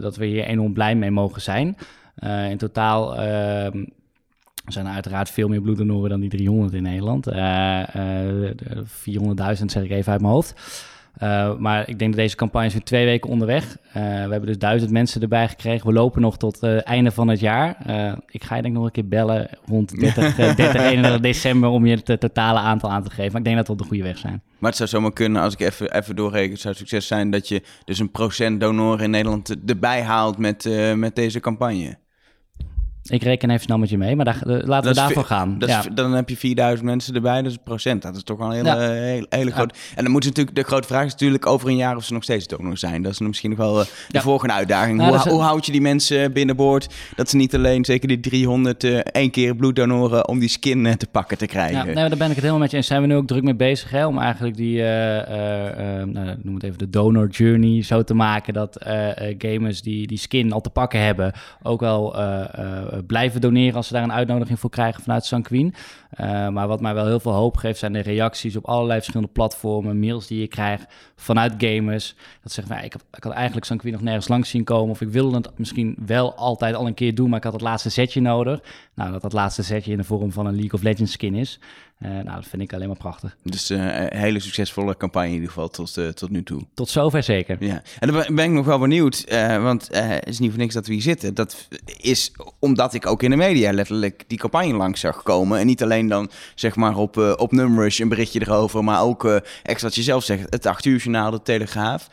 dat 0.00 0.16
we 0.16 0.26
hier 0.26 0.44
enorm 0.44 0.72
blij 0.72 0.94
mee 0.94 1.10
mogen 1.10 1.42
zijn. 1.42 1.76
In 2.50 2.58
totaal 2.58 3.16
ehm, 3.16 3.84
Er 4.64 4.72
zijn 4.72 4.88
uiteraard 4.88 5.30
veel 5.30 5.48
meer 5.48 5.60
bloeddonoren 5.60 6.10
dan 6.10 6.20
die 6.20 6.30
300 6.30 6.74
in 6.74 6.82
Nederland. 6.82 7.28
Uh, 7.28 7.82
uh, 7.96 8.50
400.000 9.58 9.64
zeg 9.64 9.82
ik 9.82 9.90
even 9.90 10.12
uit 10.12 10.20
mijn 10.20 10.32
hoofd. 10.32 10.54
Uh, 11.22 11.56
maar 11.56 11.88
ik 11.88 11.98
denk 11.98 12.10
dat 12.10 12.20
deze 12.20 12.36
campagne 12.36 12.66
is 12.66 12.74
nu 12.74 12.80
twee 12.80 13.04
weken 13.04 13.30
onderweg. 13.30 13.64
Uh, 13.64 13.92
we 13.92 14.00
hebben 14.00 14.46
dus 14.46 14.58
duizend 14.58 14.90
mensen 14.90 15.22
erbij 15.22 15.48
gekregen. 15.48 15.86
We 15.86 15.92
lopen 15.92 16.20
nog 16.20 16.36
tot 16.36 16.60
het 16.60 16.70
uh, 16.70 16.86
einde 16.86 17.10
van 17.10 17.28
het 17.28 17.40
jaar. 17.40 17.76
ik 18.26 18.44
ga 18.44 18.56
je 18.56 18.62
denk 18.62 18.74
nog 18.74 18.84
een 18.84 18.90
keer 18.90 19.08
bellen 19.08 19.48
rond 19.66 20.00
30, 20.00 20.34
30 20.34 20.74
31 20.74 21.20
december 21.20 21.68
om 21.68 21.86
je 21.86 22.00
het 22.04 22.20
totale 22.20 22.58
aantal 22.58 22.90
aan 22.90 23.02
te 23.02 23.10
geven. 23.10 23.30
Maar 23.32 23.40
ik 23.40 23.46
denk 23.46 23.56
dat 23.56 23.66
we 23.66 23.72
op 23.72 23.78
de 23.78 23.84
goede 23.84 24.02
weg 24.02 24.18
zijn. 24.18 24.42
Maar 24.58 24.68
het 24.68 24.78
zou 24.78 24.88
zomaar 24.88 25.12
kunnen, 25.12 25.42
als 25.42 25.52
ik 25.52 25.60
even, 25.60 25.94
even 25.94 26.16
doorreken, 26.16 26.52
het 26.52 26.60
zou 26.60 26.74
succes 26.74 27.06
zijn 27.06 27.30
dat 27.30 27.48
je 27.48 27.62
dus 27.84 27.98
een 27.98 28.10
procent 28.10 28.60
donoren 28.60 29.04
in 29.04 29.10
Nederland 29.10 29.56
erbij 29.66 30.02
haalt 30.02 30.38
met, 30.38 30.68
met 30.94 31.14
deze 31.14 31.40
campagne. 31.40 31.98
Ik 33.02 33.22
reken 33.22 33.50
even 33.50 33.62
snel 33.62 33.78
met 33.78 33.90
je 33.90 33.98
mee, 33.98 34.16
maar 34.16 34.24
daar, 34.24 34.40
laten 34.44 34.90
we 34.90 34.96
daarvoor 34.96 35.24
gaan. 35.24 35.56
Ja. 35.58 35.82
dan 35.94 36.12
heb 36.12 36.28
je 36.28 36.36
4000 36.36 36.88
mensen 36.88 37.14
erbij, 37.14 37.42
dus 37.42 37.56
procent. 37.64 38.02
Dat 38.02 38.16
is 38.16 38.22
toch 38.22 38.38
wel 38.38 38.46
een 38.46 38.54
hele, 38.54 38.68
ja. 38.68 38.78
hele, 38.78 39.26
hele 39.28 39.50
groot. 39.50 39.78
En 39.94 40.02
dan 40.02 40.12
moet 40.12 40.24
natuurlijk, 40.24 40.56
de 40.56 40.62
grote 40.62 40.86
vraag 40.86 41.04
is 41.04 41.12
natuurlijk 41.12 41.46
over 41.46 41.68
een 41.68 41.76
jaar 41.76 41.96
of 41.96 42.04
ze 42.04 42.12
nog 42.12 42.22
steeds 42.22 42.46
donor 42.46 42.78
zijn. 42.78 43.02
Dat 43.02 43.12
is 43.12 43.18
misschien 43.18 43.50
nog 43.50 43.58
wel 43.58 43.80
uh, 43.80 43.86
de 44.08 44.20
volgende 44.20 44.54
uitdaging. 44.54 44.98
Nou, 44.98 45.16
hoe, 45.16 45.28
hoe, 45.28 45.40
houd 45.40 45.66
je 45.66 45.72
die 45.72 45.80
mensen 45.80 46.32
binnenboord? 46.32 46.94
Dat 47.16 47.30
ze 47.30 47.36
niet 47.36 47.54
alleen, 47.54 47.84
zeker 47.84 48.08
die 48.08 48.20
300, 48.20 48.84
uh, 48.84 48.98
één 48.98 49.30
keer 49.30 49.56
bloeddonoren 49.56 50.28
om 50.28 50.38
die 50.38 50.48
skin 50.48 50.84
uh, 50.84 50.92
te 50.92 51.06
pakken 51.06 51.38
te 51.38 51.46
krijgen. 51.46 51.78
Ja, 51.78 51.84
nee, 51.84 51.94
daar 51.94 52.08
ben 52.08 52.28
ik 52.28 52.34
het 52.34 52.36
helemaal 52.36 52.58
met 52.58 52.70
je 52.70 52.76
eens. 52.76 52.86
Zijn 52.86 53.00
we 53.00 53.06
nu 53.06 53.16
ook 53.16 53.26
druk 53.26 53.42
mee 53.42 53.54
bezig 53.54 53.90
hè, 53.90 54.06
om 54.06 54.18
eigenlijk 54.18 54.56
die, 54.56 54.82
nou, 54.82 56.36
noem 56.42 56.54
het 56.54 56.62
even 56.62 56.78
de 56.78 56.90
donor 56.90 57.28
journey 57.28 57.82
zo 57.82 58.02
te 58.02 58.14
maken 58.14 58.52
dat 58.52 58.76
gamers 59.38 59.82
die 59.82 60.06
die 60.06 60.18
skin 60.18 60.52
al 60.52 60.60
te 60.60 60.70
pakken 60.70 61.00
hebben 61.00 61.32
ook 61.62 61.80
wel 61.80 62.16
blijven 63.06 63.40
doneren 63.40 63.76
als 63.76 63.86
ze 63.86 63.92
daar 63.92 64.02
een 64.02 64.12
uitnodiging 64.12 64.58
voor 64.58 64.70
krijgen 64.70 65.02
vanuit 65.02 65.24
Sanquin. 65.24 65.74
Uh, 66.20 66.48
maar 66.48 66.68
wat 66.68 66.80
mij 66.80 66.94
wel 66.94 67.06
heel 67.06 67.20
veel 67.20 67.32
hoop 67.32 67.56
geeft 67.56 67.78
zijn 67.78 67.92
de 67.92 68.00
reacties 68.00 68.56
op 68.56 68.64
allerlei 68.64 68.98
verschillende 68.98 69.32
platformen, 69.32 70.00
mails 70.00 70.26
die 70.26 70.40
je 70.40 70.46
krijgt 70.46 70.86
vanuit 71.16 71.54
gamers. 71.58 72.14
Dat 72.42 72.52
zeggen, 72.52 72.74
nou, 72.74 72.86
ik, 72.86 72.92
had, 72.92 73.02
ik 73.12 73.24
had 73.24 73.32
eigenlijk 73.32 73.66
Sanquin 73.66 73.92
nog 73.92 74.00
nergens 74.00 74.28
langs 74.28 74.50
zien 74.50 74.64
komen 74.64 74.90
of 74.90 75.00
ik 75.00 75.08
wilde 75.08 75.36
het 75.36 75.58
misschien 75.58 75.96
wel 76.06 76.34
altijd 76.34 76.74
al 76.74 76.86
een 76.86 76.94
keer 76.94 77.14
doen, 77.14 77.28
maar 77.28 77.38
ik 77.38 77.44
had 77.44 77.52
het 77.52 77.62
laatste 77.62 77.90
setje 77.90 78.20
nodig. 78.20 78.60
Nou, 78.94 79.12
dat 79.12 79.22
dat 79.22 79.32
laatste 79.32 79.62
setje 79.62 79.92
in 79.92 79.98
de 79.98 80.04
vorm 80.04 80.32
van 80.32 80.46
een 80.46 80.54
League 80.54 80.72
of 80.72 80.82
Legends 80.82 81.12
skin 81.12 81.34
is. 81.34 81.60
Uh, 82.02 82.10
nou, 82.10 82.24
dat 82.24 82.46
vind 82.46 82.62
ik 82.62 82.72
alleen 82.72 82.88
maar 82.88 82.96
prachtig. 82.96 83.36
Dus 83.42 83.70
uh, 83.70 83.78
een 83.78 84.16
hele 84.16 84.40
succesvolle 84.40 84.96
campagne 84.96 85.28
in 85.28 85.34
ieder 85.34 85.48
geval 85.48 85.68
tot, 85.68 85.96
uh, 85.96 86.08
tot 86.08 86.30
nu 86.30 86.42
toe. 86.42 86.62
Tot 86.74 86.88
zover 86.88 87.22
zeker. 87.22 87.56
Ja, 87.64 87.82
en 87.98 88.12
dan 88.12 88.34
ben 88.34 88.44
ik 88.44 88.50
nog 88.50 88.66
wel 88.66 88.78
benieuwd, 88.78 89.24
want 89.60 89.88
het 89.92 90.26
is 90.28 90.38
niet 90.38 90.50
voor 90.50 90.58
niks 90.58 90.74
dat 90.74 90.86
we 90.86 90.92
hier 90.92 91.02
zitten. 91.02 91.34
Dat 91.34 91.68
is 91.96 92.32
omdat 92.58 92.94
ik 92.94 93.06
ook 93.06 93.22
in 93.22 93.30
de 93.30 93.36
media 93.36 93.72
letterlijk 93.72 94.24
die 94.26 94.38
campagne 94.38 94.72
langs 94.72 95.00
zag 95.00 95.22
komen. 95.22 95.58
En 95.58 95.66
niet 95.66 95.82
alleen 95.82 95.99
dan 96.08 96.30
zeg 96.54 96.76
maar 96.76 96.96
op, 96.96 97.16
op 97.36 97.52
Numrush 97.52 97.98
een 97.98 98.08
berichtje 98.08 98.40
erover, 98.40 98.84
maar 98.84 99.02
ook 99.02 99.24
extra 99.62 99.86
wat 99.88 99.94
je 99.94 100.02
zelf 100.02 100.24
zegt, 100.24 100.46
het 100.50 100.66
8 100.66 100.84
uur 100.84 100.98
journaal, 100.98 101.30
de 101.30 101.42
Telegraaf. 101.42 102.08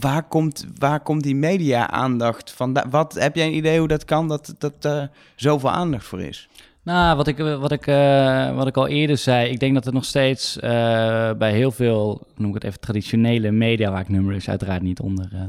Waar 0.00 0.22
komt, 0.22 0.66
waar 0.78 1.00
komt 1.00 1.22
die 1.22 1.34
media-aandacht 1.34 2.52
van? 2.52 2.78
Wat, 2.90 3.14
heb 3.14 3.36
jij 3.36 3.46
een 3.46 3.56
idee 3.56 3.78
hoe 3.78 3.88
dat 3.88 4.04
kan, 4.04 4.28
dat, 4.28 4.54
dat 4.58 4.84
er 4.84 5.10
zoveel 5.36 5.70
aandacht 5.70 6.04
voor 6.04 6.20
is? 6.20 6.48
Nou, 6.86 7.16
wat 7.16 7.26
ik, 7.26 7.38
wat, 7.38 7.72
ik, 7.72 7.86
uh, 7.86 8.54
wat 8.56 8.66
ik 8.66 8.76
al 8.76 8.86
eerder 8.86 9.16
zei, 9.16 9.50
ik 9.50 9.60
denk 9.60 9.74
dat 9.74 9.84
het 9.84 9.94
nog 9.94 10.04
steeds 10.04 10.56
uh, 10.56 10.62
bij 11.32 11.52
heel 11.52 11.70
veel, 11.70 12.26
noem 12.36 12.48
ik 12.48 12.54
het 12.54 12.64
even, 12.64 12.80
traditionele 12.80 13.50
media, 13.50 13.90
waar 13.90 14.00
ik 14.00 14.08
nummer 14.08 14.34
is 14.34 14.48
uiteraard 14.48 14.82
niet 14.82 15.00
onder, 15.00 15.28
uh, 15.32 15.40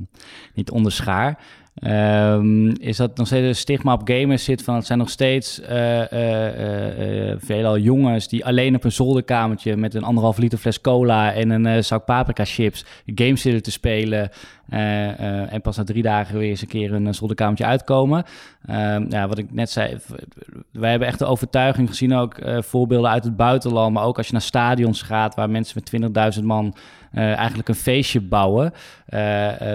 niet 0.53 0.71
onder 0.71 0.91
schaar, 0.91 1.39
Um, 1.84 2.67
is 2.67 2.98
dat 2.98 3.17
nog 3.17 3.27
steeds 3.27 3.48
een 3.48 3.55
stigma 3.55 3.93
op 3.93 4.01
gamers 4.10 4.43
zit 4.43 4.63
van 4.63 4.75
het 4.75 4.86
zijn 4.86 5.00
nog 5.00 5.10
steeds 5.10 5.62
uh, 5.62 6.12
uh, 6.12 7.29
uh, 7.29 7.36
veelal 7.38 7.77
jongens 7.77 8.27
die 8.27 8.46
alleen 8.46 8.75
op 8.75 8.84
een 8.84 8.91
zolderkamertje 8.91 9.75
met 9.75 9.93
een 9.93 10.03
anderhalf 10.03 10.38
liter 10.38 10.57
fles 10.57 10.81
cola 10.81 11.34
en 11.34 11.50
een 11.50 11.84
zak 11.84 12.05
paprika 12.05 12.46
chips 12.46 12.86
games 13.05 13.41
zitten 13.41 13.63
te 13.63 13.72
spelen 13.72 14.29
en 14.69 15.62
pas 15.62 15.77
na 15.77 15.83
drie 15.83 16.03
dagen 16.03 16.38
weer 16.38 16.50
eens 16.50 16.62
een 16.62 16.67
keer 16.67 16.93
een 16.93 17.13
zolderkamertje 17.13 17.65
uitkomen. 17.65 18.24
Um, 18.69 19.05
ja, 19.09 19.27
wat 19.27 19.38
ik 19.38 19.53
net 19.53 19.69
zei, 19.69 19.97
wij 20.71 20.89
hebben 20.89 21.07
echt 21.07 21.19
de 21.19 21.25
overtuiging 21.25 21.89
gezien 21.89 22.13
ook 22.13 22.36
voorbeelden 22.59 23.09
uit 23.09 23.24
het 23.24 23.36
buitenland, 23.36 23.93
maar 23.93 24.03
ook 24.03 24.17
als 24.17 24.25
je 24.25 24.31
naar 24.31 24.41
stadions 24.41 25.01
gaat 25.01 25.36
waar 25.36 25.50
mensen 25.50 25.81
met 26.01 26.38
20.000 26.38 26.43
man 26.43 26.75
eigenlijk 27.12 27.67
een 27.67 27.75
feestje 27.75 28.21
bouwen. 28.21 28.74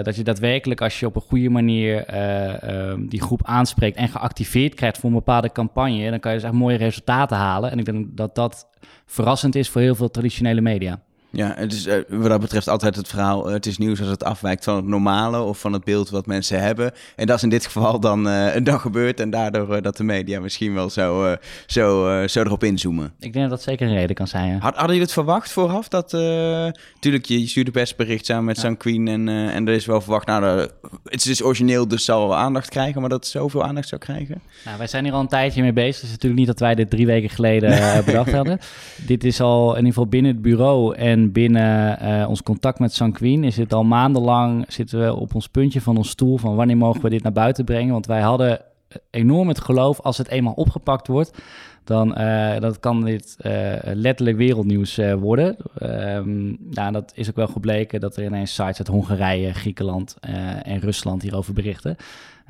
Dat 0.03 0.15
je 0.15 0.23
daadwerkelijk, 0.23 0.81
als 0.81 0.99
je 0.99 1.05
op 1.05 1.15
een 1.15 1.21
goede 1.21 1.49
manier 1.49 2.05
ehm, 2.05 3.07
die 3.07 3.21
groep 3.21 3.41
aanspreekt 3.45 3.97
en 3.97 4.09
geactiveerd 4.09 4.73
krijgt 4.73 4.97
voor 4.97 5.09
een 5.09 5.15
bepaalde 5.15 5.51
campagne, 5.51 6.09
dan 6.09 6.19
kan 6.19 6.31
je 6.31 6.37
dus 6.37 6.47
echt 6.47 6.57
mooie 6.57 6.77
resultaten 6.77 7.37
halen. 7.37 7.71
En 7.71 7.79
ik 7.79 7.85
denk 7.85 8.17
dat 8.17 8.35
dat 8.35 8.67
verrassend 9.05 9.55
is 9.55 9.69
voor 9.69 9.81
heel 9.81 9.95
veel 9.95 10.11
traditionele 10.11 10.61
media. 10.61 10.99
Ja, 11.35 11.53
het 11.55 11.73
is 11.73 11.87
uh, 11.87 11.95
wat 12.09 12.29
dat 12.29 12.39
betreft 12.39 12.67
altijd 12.67 12.95
het 12.95 13.07
verhaal. 13.07 13.47
Uh, 13.47 13.53
het 13.53 13.65
is 13.65 13.77
nieuws 13.77 13.99
als 13.99 14.09
het 14.09 14.23
afwijkt 14.23 14.63
van 14.63 14.75
het 14.75 14.85
normale 14.85 15.41
of 15.41 15.59
van 15.59 15.73
het 15.73 15.83
beeld 15.83 16.09
wat 16.09 16.25
mensen 16.25 16.61
hebben. 16.61 16.91
En 17.15 17.25
dat 17.25 17.37
is 17.37 17.43
in 17.43 17.49
dit 17.49 17.65
geval 17.65 17.99
dan, 17.99 18.27
uh, 18.27 18.55
dan 18.63 18.79
gebeurd. 18.79 19.19
En 19.19 19.29
daardoor 19.29 19.81
dat 19.81 19.97
de 19.97 20.03
media 20.03 20.39
misschien 20.39 20.73
wel 20.73 20.89
zo, 20.89 21.35
zo, 21.65 22.23
zo 22.27 22.41
erop 22.41 22.63
inzoomen. 22.63 23.13
Ik 23.19 23.33
denk 23.33 23.49
dat 23.49 23.49
dat 23.49 23.61
zeker 23.61 23.87
een 23.87 23.93
reden 23.93 24.15
kan 24.15 24.27
zijn. 24.27 24.47
Ja. 24.47 24.53
Had, 24.53 24.61
hadden 24.61 24.85
jullie 24.85 25.01
het 25.01 25.11
verwacht 25.11 25.51
vooraf? 25.51 25.87
Dat, 25.87 26.11
natuurlijk, 26.11 27.25
je, 27.25 27.47
stuurde 27.47 27.71
persbericht 27.71 28.25
samen 28.25 28.45
met 28.45 28.55
ja. 28.55 28.61
Sun 28.61 28.77
Queen. 28.77 29.07
En, 29.07 29.27
en 29.29 29.67
er 29.67 29.73
is 29.73 29.85
wel 29.85 30.01
verwacht, 30.01 30.27
nou, 30.27 30.59
het 31.03 31.15
is 31.19 31.23
dus 31.23 31.43
origineel, 31.43 31.87
dus 31.87 32.05
zal 32.05 32.27
wel 32.27 32.37
aandacht 32.37 32.69
krijgen. 32.69 33.01
Maar 33.01 33.09
dat 33.09 33.19
het 33.19 33.31
zoveel 33.31 33.63
aandacht 33.63 33.87
zou 33.87 34.01
krijgen? 34.01 34.41
Nou, 34.65 34.77
wij 34.77 34.87
zijn 34.87 35.03
hier 35.03 35.13
al 35.13 35.19
een 35.19 35.27
tijdje 35.27 35.61
mee 35.61 35.73
bezig. 35.73 35.95
Het 35.95 36.03
is 36.03 36.11
natuurlijk 36.11 36.39
niet 36.39 36.47
dat 36.47 36.59
wij 36.59 36.75
dit 36.75 36.89
drie 36.89 37.05
weken 37.05 37.29
geleden 37.29 38.05
bedacht 38.05 38.31
hadden. 38.31 38.59
Dit 39.05 39.23
is 39.23 39.41
al 39.41 39.69
in 39.69 39.75
ieder 39.75 39.87
geval 39.87 40.07
binnen 40.07 40.31
het 40.31 40.41
bureau 40.41 40.95
en 40.95 41.22
binnen 41.31 42.03
uh, 42.03 42.29
ons 42.29 42.43
contact 42.43 42.79
met 42.79 42.93
Sanquin 42.93 43.43
is 43.43 43.57
het 43.57 43.73
al 43.73 43.83
maandenlang 43.83 44.65
zitten 44.67 44.99
we 44.99 45.15
op 45.15 45.35
ons 45.35 45.47
puntje 45.47 45.81
van 45.81 45.97
ons 45.97 46.09
stoel 46.09 46.37
van 46.37 46.55
wanneer 46.55 46.77
mogen 46.77 47.01
we 47.01 47.09
dit 47.09 47.23
naar 47.23 47.31
buiten 47.31 47.65
brengen. 47.65 47.91
Want 47.91 48.05
wij 48.05 48.21
hadden 48.21 48.61
enorm 49.09 49.47
het 49.47 49.61
geloof 49.61 49.99
als 50.01 50.17
het 50.17 50.27
eenmaal 50.27 50.53
opgepakt 50.53 51.07
wordt, 51.07 51.37
dan 51.83 52.19
uh, 52.19 52.59
dat 52.59 52.79
kan 52.79 53.03
dit 53.03 53.35
letterlijk 53.83 54.37
wereldnieuws 54.37 54.99
worden. 55.19 55.57
Um, 55.81 56.57
nou, 56.69 56.91
dat 56.91 57.11
is 57.15 57.29
ook 57.29 57.35
wel 57.35 57.47
gebleken 57.47 57.99
dat 57.99 58.17
er 58.17 58.23
ineens 58.23 58.53
sites 58.53 58.77
uit 58.77 58.87
Hongarije, 58.87 59.53
Griekenland 59.53 60.17
en 60.63 60.79
Rusland 60.79 61.21
hierover 61.21 61.53
berichten. 61.53 61.95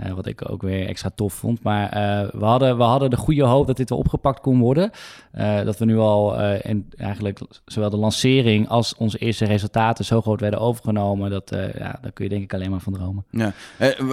Uh, 0.01 0.11
wat 0.11 0.25
ik 0.25 0.51
ook 0.51 0.61
weer 0.61 0.87
extra 0.87 1.09
tof 1.15 1.33
vond. 1.33 1.63
Maar 1.63 1.83
uh, 1.83 2.29
we, 2.39 2.45
hadden, 2.45 2.77
we 2.77 2.83
hadden 2.83 3.09
de 3.09 3.15
goede 3.15 3.43
hoop 3.43 3.67
dat 3.67 3.77
dit 3.77 3.89
wel 3.89 3.97
opgepakt 3.97 4.39
kon 4.39 4.59
worden. 4.59 4.91
Uh, 5.37 5.63
dat 5.63 5.77
we 5.77 5.85
nu 5.85 5.97
al 5.97 6.41
in 6.61 6.89
eigenlijk 6.97 7.39
zowel 7.65 7.89
de 7.89 7.97
lancering 7.97 8.69
als 8.69 8.95
onze 8.95 9.17
eerste 9.17 9.45
resultaten 9.45 10.05
zo 10.05 10.21
groot 10.21 10.39
werden 10.39 10.59
overgenomen. 10.59 11.29
Dat, 11.29 11.49
ja, 11.77 11.97
daar 12.01 12.11
kun 12.13 12.23
je 12.23 12.29
denk 12.29 12.43
ik 12.43 12.53
alleen 12.53 12.69
maar 12.69 12.79
van 12.79 12.93
dromen. 12.93 13.25
Ja. 13.29 13.53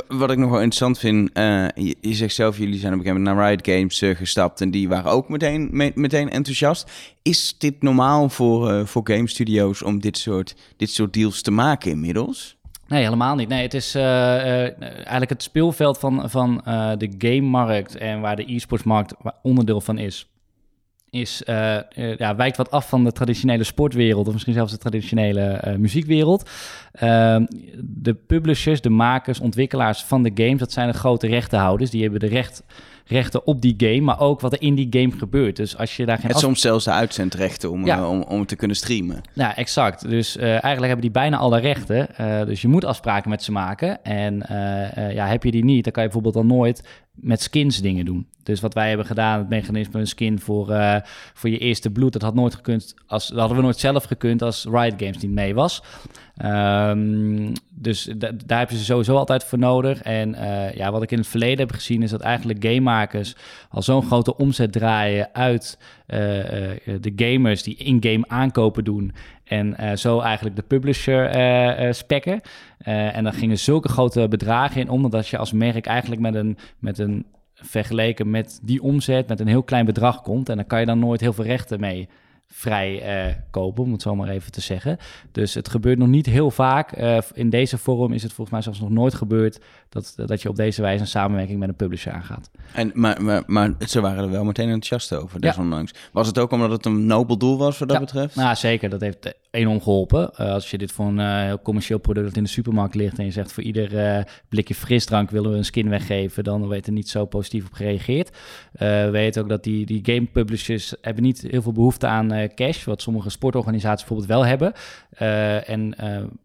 wat 0.09 0.31
ik 0.31 0.39
nog 0.39 0.51
wel 0.51 0.61
interessant 0.61 0.99
vind, 0.99 1.31
je, 1.35 1.97
je, 2.01 2.15
zegt 2.15 2.35
zelf, 2.35 2.59
jullie 2.59 2.79
zijn 2.79 2.93
op 2.93 2.99
een 2.99 3.05
gegeven 3.05 3.23
moment 3.23 3.39
naar 3.39 3.49
Riot 3.49 3.67
Games 3.69 4.19
gestapt. 4.19 4.61
En 4.61 4.71
die 4.71 4.89
waren 4.89 5.11
ook 5.11 5.29
meteen, 5.29 5.69
me, 5.73 5.93
meteen 5.95 6.31
enthousiast. 6.31 6.91
Is 7.23 7.59
dit 7.59 7.83
normaal 7.83 8.29
voor, 8.29 8.87
voor 8.87 9.03
game 9.05 9.29
studios 9.29 9.83
om 9.83 10.01
dit 10.01 10.19
soort, 10.19 10.55
dit 10.77 10.91
soort 10.91 11.13
deals 11.13 11.43
te 11.43 11.51
maken 11.51 11.91
inmiddels? 11.91 12.59
Nee, 12.91 13.03
helemaal 13.03 13.35
niet. 13.35 13.49
Nee, 13.49 13.63
het 13.63 13.75
is 13.75 13.97
uh, 13.97 14.03
uh, 14.03 14.63
eigenlijk 14.83 15.31
het 15.31 15.43
speelveld 15.43 15.99
van, 15.99 16.31
van 16.31 16.63
uh, 16.69 16.93
de 16.97 17.15
game-markt 17.19 17.97
en 17.97 18.21
waar 18.21 18.37
de 18.37 18.55
e-sportsmarkt 18.55 19.15
onderdeel 19.43 19.81
van 19.81 19.99
is. 19.99 20.29
Is, 21.11 21.43
ja, 22.17 22.37
wijkt 22.37 22.57
wat 22.57 22.71
af 22.71 22.89
van 22.89 23.05
de 23.05 23.13
traditionele 23.13 23.65
sportwereld 23.65 24.27
of 24.27 24.33
misschien 24.33 24.55
zelfs 24.55 24.73
de 24.73 24.79
traditionele 24.79 25.77
muziekwereld. 25.79 26.51
Ehm, 26.93 27.45
de 27.79 28.15
publishers, 28.15 28.81
de 28.81 28.91
makers, 28.91 29.41
ontwikkelaars 29.41 30.03
van 30.03 30.23
de 30.23 30.31
games, 30.35 30.59
dat 30.59 30.73
zijn 30.73 30.91
de 30.91 30.99
grote 30.99 31.27
rechtenhouders. 31.27 31.91
Die 31.91 32.03
hebben 32.03 32.21
de 32.21 32.27
recht 32.27 32.65
rechten 33.11 33.47
op 33.47 33.61
die 33.61 33.75
game, 33.77 34.01
maar 34.01 34.21
ook 34.21 34.41
wat 34.41 34.53
er 34.53 34.63
in 34.63 34.75
die 34.75 34.87
game 34.91 35.13
gebeurt. 35.19 35.57
Dus 35.57 35.77
als 35.77 35.97
je 35.97 36.07
daar 36.07 36.19
geen. 36.19 36.31
Het 36.31 36.39
soms 36.39 36.61
zelfs 36.61 36.85
de 36.85 36.91
uitzendrechten 36.91 37.71
om, 37.71 37.87
ja. 37.87 37.99
uh, 37.99 38.11
om, 38.11 38.23
om 38.23 38.47
te 38.47 38.57
kunnen 38.57 38.77
streamen. 38.77 39.21
Ja, 39.33 39.57
exact. 39.57 40.09
Dus 40.09 40.37
uh, 40.37 40.43
eigenlijk 40.43 40.87
hebben 40.87 41.01
die 41.01 41.11
bijna 41.11 41.37
alle 41.37 41.61
rechten. 41.61 42.09
Uh, 42.21 42.45
dus 42.45 42.63
je 42.63 42.69
moet 42.69 42.85
afspraken 42.85 43.31
met 43.31 43.43
ze 43.43 43.53
maken. 43.53 44.05
En 44.05 44.43
ja, 45.15 45.27
heb 45.27 45.43
je 45.43 45.51
die 45.51 45.65
niet, 45.65 45.85
dan 45.85 45.93
kan 45.93 46.03
je 46.03 46.09
bijvoorbeeld 46.09 46.47
dan 46.47 46.57
nooit 46.57 46.83
met 47.21 47.43
skins 47.43 47.81
dingen 47.81 48.05
doen. 48.05 48.27
Dus 48.43 48.61
wat 48.61 48.75
wij 48.75 48.89
hebben 48.89 49.07
gedaan, 49.07 49.39
het 49.39 49.49
mechanisme 49.49 50.01
een 50.01 50.07
skin 50.07 50.41
voor, 50.41 50.71
uh, 50.71 50.97
voor 51.35 51.51
je 51.51 51.59
eerste 51.59 51.91
bloed, 51.91 52.13
dat 52.13 52.23
had 52.23 52.35
nooit 52.35 52.55
gekund. 52.55 52.95
Als, 53.07 53.29
dat 53.29 53.39
hadden 53.39 53.57
we 53.57 53.63
nooit 53.63 53.79
zelf 53.79 54.05
gekund 54.05 54.43
als 54.43 54.67
Riot 54.71 54.95
Games 54.97 55.19
niet 55.19 55.31
mee 55.31 55.55
was. 55.55 55.83
Um, 56.45 57.53
dus 57.71 58.11
daar 58.47 58.59
heb 58.59 58.71
je 58.71 58.77
ze 58.77 58.85
sowieso 58.85 59.17
altijd 59.17 59.45
voor 59.45 59.59
nodig. 59.59 60.03
En 60.03 60.35
uh, 60.35 60.75
ja, 60.75 60.91
wat 60.91 61.03
ik 61.03 61.11
in 61.11 61.19
het 61.19 61.27
verleden 61.27 61.59
heb 61.59 61.73
gezien, 61.73 62.03
is 62.03 62.11
dat 62.11 62.21
eigenlijk 62.21 62.65
gamemakers 62.65 63.37
al 63.71 63.83
zo'n 63.83 64.03
grote 64.03 64.37
omzet 64.37 64.73
draaien 64.73 65.29
uit 65.33 65.79
uh, 66.07 66.17
de 67.01 67.13
gamers 67.17 67.63
die 67.63 67.77
in-game 67.77 68.25
aankopen 68.29 68.85
doen. 68.85 69.13
En 69.45 69.99
zo 69.99 70.21
eigenlijk 70.21 70.57
de 70.57 70.63
publisher 70.63 71.95
spekken. 71.95 72.41
en 72.79 73.25
dan 73.25 73.33
gingen 73.33 73.59
zulke 73.59 73.89
grote 73.89 74.29
bedragen 74.29 74.81
in, 74.81 74.89
omdat 74.89 75.29
je 75.29 75.39
als 75.39 75.53
merk 75.53 75.87
eigenlijk 75.87 76.21
met 76.21 76.35
een, 76.35 76.59
met 76.79 76.99
een 76.99 77.27
vergeleken 77.55 78.31
met 78.31 78.61
die 78.63 78.83
omzet 78.83 79.29
met 79.29 79.41
een 79.41 79.47
heel 79.47 79.63
klein 79.63 79.85
bedrag 79.85 80.23
komt. 80.23 80.49
En 80.49 80.57
dan 80.57 80.67
kan 80.67 80.81
je 80.81 80.87
dan 80.87 80.99
nooit 80.99 81.21
heel 81.21 81.33
veel 81.33 81.45
rechten 81.45 81.81
mee 81.81 82.09
vrij 82.53 83.27
uh, 83.29 83.35
kopen, 83.51 83.85
om 83.85 83.93
het 83.93 84.03
zo 84.03 84.15
maar 84.15 84.29
even 84.29 84.53
te 84.53 84.61
zeggen. 84.61 84.99
Dus 85.33 85.55
het 85.55 85.69
gebeurt 85.69 85.99
nog 85.99 86.09
niet 86.09 86.27
heel 86.27 86.51
vaak. 86.51 86.99
Uh, 86.99 87.19
in 87.35 87.51
deze 87.51 87.79
vorm 87.79 88.13
is 88.13 88.23
het 88.23 88.33
volgens 88.33 88.51
mij 88.51 88.63
zelfs 88.63 88.81
nog 88.81 88.91
nooit 88.91 89.15
gebeurd 89.15 89.61
dat, 89.89 90.13
dat 90.17 90.43
je 90.43 90.49
op 90.49 90.57
deze 90.57 90.83
wijze 90.83 91.01
een 91.01 91.07
samenwerking 91.07 91.59
met 91.59 91.69
een 91.69 91.75
publisher 91.75 92.13
aangaat. 92.13 92.51
En, 92.73 92.91
maar, 92.95 93.23
maar, 93.23 93.43
maar 93.47 93.75
ze 93.87 94.01
waren 94.01 94.25
er 94.25 94.31
wel 94.31 94.45
meteen 94.45 94.69
enthousiast 94.69 95.13
over, 95.23 95.41
desondanks. 95.41 95.93
Ja. 95.93 95.99
Was 96.13 96.27
het 96.27 96.39
ook 96.39 96.51
omdat 96.51 96.71
het 96.71 96.87
een 96.87 97.07
nobel 97.07 97.39
doel 97.39 97.59
was 97.59 97.79
wat 97.79 97.89
dat 97.89 97.99
ja. 97.99 98.05
betreft? 98.05 98.37
Nou, 98.37 98.57
zeker. 98.57 98.91
Dat 98.91 99.01
heeft 99.01 99.35
enorm 99.51 99.81
geholpen. 99.81 100.31
Uh, 100.41 100.53
als 100.53 100.71
je 100.71 100.79
dit 100.79 100.93
voor 100.93 101.07
een 101.07 101.45
heel 101.45 101.63
commercieel 101.63 101.99
product 101.99 102.27
dat 102.27 102.37
in 102.37 102.43
de 102.43 102.49
supermarkt 102.49 102.95
ligt 102.95 103.19
en 103.19 103.25
je 103.25 103.31
zegt 103.31 103.53
voor 103.53 103.63
ieder 103.63 104.17
uh, 104.17 104.23
blikje 104.49 104.75
frisdrank 104.75 105.31
willen 105.31 105.51
we 105.51 105.57
een 105.57 105.65
skin 105.65 105.89
weggeven, 105.89 106.45
dan 106.45 106.67
wordt 106.67 106.87
er 106.87 106.93
niet 106.93 107.09
zo 107.09 107.25
positief 107.25 107.67
op 107.67 107.73
gereageerd. 107.73 108.37
we 108.73 109.09
weten 109.13 109.43
ook 109.43 109.49
dat 109.49 109.65
die, 109.65 109.87
die 109.87 110.01
game 110.03 110.27
publishers 110.27 110.95
hebben 111.01 111.23
niet 111.23 111.41
heel 111.41 111.63
veel 111.63 111.73
behoefte 111.73 112.07
aan 112.07 112.49
cash, 112.55 112.85
wat 112.85 113.03
sommige 113.03 113.31
sportorganisaties 113.31 114.07
bijvoorbeeld 114.07 114.29
wel 114.29 114.47
hebben. 114.47 114.73
en 115.67 115.95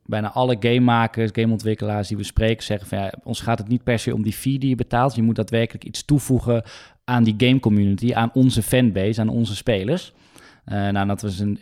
bijna 0.06 0.32
alle 0.32 0.58
gamemakers, 0.60 1.30
gameontwikkelaars 1.34 2.08
die 2.08 2.18
we 2.18 2.24
spreken 2.24 2.64
zeggen 2.64 2.88
van 2.88 2.98
ja, 2.98 3.14
ons 3.24 3.42
gaat 3.42 3.58
het 3.58 3.68
niet 3.68 3.84
per 3.84 4.00
se 4.00 4.14
om 4.14 4.24
die 4.24 4.34
fee 4.34 4.60
die 4.60 4.70
je 4.70 4.76
betaalt. 4.76 5.16
Je 5.16 5.22
moet 5.22 5.36
daadwerkelijk 5.36 5.84
iets 5.84 6.06
toevoegen 6.06 6.64
aan 7.04 7.24
die 7.24 7.36
game 7.38 7.60
community, 7.60 8.14
aan 8.14 8.32
onze 8.34 8.64
fanbase, 8.64 9.22
aan 9.22 9.30
onze 9.30 9.56
spelers. 9.56 10.14
Uh, 10.66 10.90
nou, 10.90 11.08
dat 11.08 11.22
was 11.22 11.40
een, 11.40 11.60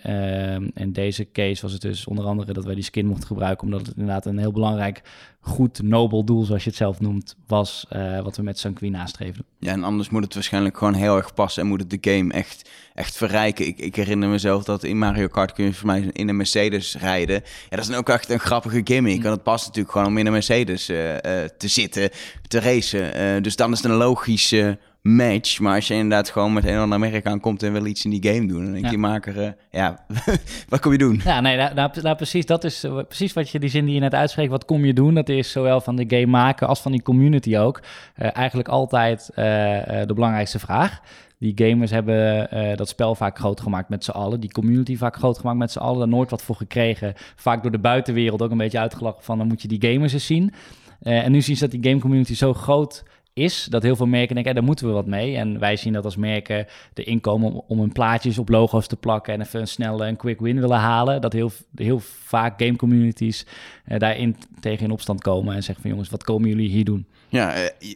in 0.73 0.93
deze 0.93 1.31
case 1.31 1.61
was 1.61 1.71
het 1.71 1.81
dus 1.81 2.07
onder 2.07 2.25
andere 2.25 2.53
dat 2.53 2.65
wij 2.65 2.75
die 2.75 2.83
skin 2.83 3.05
mochten 3.05 3.27
gebruiken, 3.27 3.65
omdat 3.65 3.79
het 3.79 3.95
inderdaad 3.95 4.25
een 4.25 4.37
heel 4.37 4.51
belangrijk, 4.51 5.01
goed, 5.39 5.81
nobel 5.81 6.23
doel, 6.23 6.43
zoals 6.43 6.63
je 6.63 6.69
het 6.69 6.77
zelf 6.77 6.99
noemt, 6.99 7.35
was 7.47 7.85
uh, 7.95 8.21
wat 8.21 8.37
we 8.37 8.43
met 8.43 8.59
Sanqui 8.59 8.89
nastreefden. 8.91 9.45
Ja, 9.59 9.71
en 9.71 9.83
anders 9.83 10.09
moet 10.09 10.23
het 10.23 10.33
waarschijnlijk 10.33 10.77
gewoon 10.77 10.93
heel 10.93 11.17
erg 11.17 11.33
passen 11.33 11.61
en 11.61 11.67
moet 11.67 11.79
het 11.79 11.89
de 11.89 12.11
game 12.11 12.33
echt, 12.33 12.69
echt 12.93 13.17
verrijken. 13.17 13.67
Ik, 13.67 13.77
ik 13.77 13.95
herinner 13.95 14.29
mezelf 14.29 14.63
dat 14.63 14.83
in 14.83 14.97
Mario 14.97 15.27
Kart 15.27 15.53
kun 15.53 15.65
je 15.65 15.73
voor 15.73 15.87
mij 15.87 16.09
in 16.11 16.29
een 16.29 16.37
Mercedes 16.37 16.95
rijden. 16.95 17.35
Ja, 17.35 17.69
dat 17.69 17.79
is 17.79 17.87
dan 17.87 17.97
ook 17.97 18.09
echt 18.09 18.29
een 18.29 18.39
grappige 18.39 18.81
gimmick. 18.83 19.19
Mm. 19.19 19.25
En 19.25 19.31
het 19.31 19.43
past 19.43 19.65
natuurlijk 19.65 19.93
gewoon 19.93 20.07
om 20.07 20.17
in 20.17 20.25
een 20.25 20.31
Mercedes 20.31 20.85
te 20.85 21.51
zitten, 21.57 22.09
te 22.47 22.59
racen. 22.59 23.43
dus 23.43 23.55
dan 23.55 23.71
is 23.71 23.81
het 23.81 23.91
een 23.91 23.97
logische 23.97 24.79
match. 25.03 25.59
Maar 25.59 25.75
als 25.75 25.87
je 25.87 25.93
inderdaad 25.93 26.29
gewoon 26.29 26.53
met 26.53 26.65
een 26.65 26.77
ander 26.77 26.99
merk 26.99 27.25
aankomt 27.25 27.63
en 27.63 27.73
wil 27.73 27.85
iets 27.85 28.05
in 28.05 28.11
die 28.11 28.33
game 28.33 28.47
doen, 28.47 28.63
dan 28.63 28.73
denk 28.73 28.91
ja. 28.91 28.97
maker, 28.97 29.37
uh, 29.37 29.49
ja, 29.71 30.05
wat 30.69 30.79
kom 30.79 30.91
je 30.91 30.97
doen? 30.97 31.21
Ja, 31.23 31.41
nee, 31.41 31.57
nou, 31.57 31.73
nou, 31.73 31.91
nou, 32.01 32.15
precies, 32.15 32.45
dat 32.45 32.63
is 32.63 32.83
uh, 32.83 32.99
precies 33.07 33.33
wat 33.33 33.49
je, 33.49 33.59
die 33.59 33.69
zin 33.69 33.85
die 33.85 33.93
je 33.93 33.99
net 33.99 34.13
uitspreekt, 34.13 34.51
wat 34.51 34.65
kom 34.65 34.85
je 34.85 34.93
doen? 34.93 35.13
Dat 35.13 35.29
is 35.29 35.51
zowel 35.51 35.81
van 35.81 35.95
de 35.95 36.05
game 36.07 36.25
maken 36.25 36.67
als 36.67 36.81
van 36.81 36.91
die 36.91 37.01
community 37.01 37.57
ook 37.57 37.81
uh, 38.17 38.35
eigenlijk 38.35 38.67
altijd 38.69 39.31
de 39.35 40.11
belangrijkste 40.13 40.59
vraag. 40.59 41.01
Die 41.43 41.53
gamers 41.55 41.91
hebben 41.91 42.47
uh, 42.53 42.75
dat 42.75 42.89
spel 42.89 43.15
vaak 43.15 43.37
groot 43.37 43.61
gemaakt 43.61 43.89
met 43.89 44.03
z'n 44.03 44.11
allen. 44.11 44.39
Die 44.39 44.51
community 44.51 44.97
vaak 44.97 45.15
groot 45.15 45.37
gemaakt 45.37 45.57
met 45.57 45.71
z'n 45.71 45.79
allen. 45.79 45.99
Daar 45.99 46.07
nooit 46.07 46.29
wat 46.29 46.41
voor 46.41 46.55
gekregen. 46.55 47.13
Vaak 47.35 47.61
door 47.61 47.71
de 47.71 47.79
buitenwereld 47.79 48.41
ook 48.41 48.51
een 48.51 48.57
beetje 48.57 48.79
uitgelachen 48.79 49.23
van... 49.23 49.37
dan 49.37 49.47
moet 49.47 49.61
je 49.61 49.67
die 49.67 49.91
gamers 49.91 50.13
eens 50.13 50.25
zien. 50.25 50.53
Uh, 51.01 51.25
en 51.25 51.31
nu 51.31 51.41
zien 51.41 51.55
ze 51.55 51.67
dat 51.67 51.81
die 51.81 51.89
game 51.89 52.01
community 52.01 52.35
zo 52.35 52.53
groot 52.53 53.03
is 53.33 53.65
dat 53.69 53.83
heel 53.83 53.95
veel 53.95 54.05
merken 54.05 54.35
denken, 54.35 54.55
daar 54.55 54.63
moeten 54.63 54.87
we 54.87 54.93
wat 54.93 55.05
mee. 55.05 55.37
En 55.37 55.59
wij 55.59 55.75
zien 55.75 55.93
dat 55.93 56.05
als 56.05 56.15
merken 56.15 56.65
de 56.93 57.03
inkomen 57.03 57.63
om, 57.67 57.79
hun 57.79 57.91
plaatjes 57.91 58.37
op 58.37 58.49
logo's 58.49 58.87
te 58.87 58.95
plakken 58.95 59.33
en 59.33 59.41
even 59.41 59.59
een 59.59 59.67
snelle 59.67 60.05
een 60.05 60.15
quick 60.15 60.39
win 60.39 60.59
willen 60.59 60.77
halen. 60.77 61.21
Dat 61.21 61.33
heel, 61.33 61.51
heel 61.75 61.99
vaak 61.99 62.61
game 62.61 62.75
communities 62.75 63.45
uh, 63.87 63.99
daarin 63.99 64.35
tegen 64.59 64.85
in 64.85 64.91
opstand 64.91 65.21
komen 65.21 65.55
en 65.55 65.63
zeggen 65.63 65.81
van 65.81 65.91
jongens, 65.91 66.09
wat 66.09 66.23
komen 66.23 66.49
jullie 66.49 66.69
hier 66.69 66.85
doen? 66.85 67.05
Ja, 67.33 67.53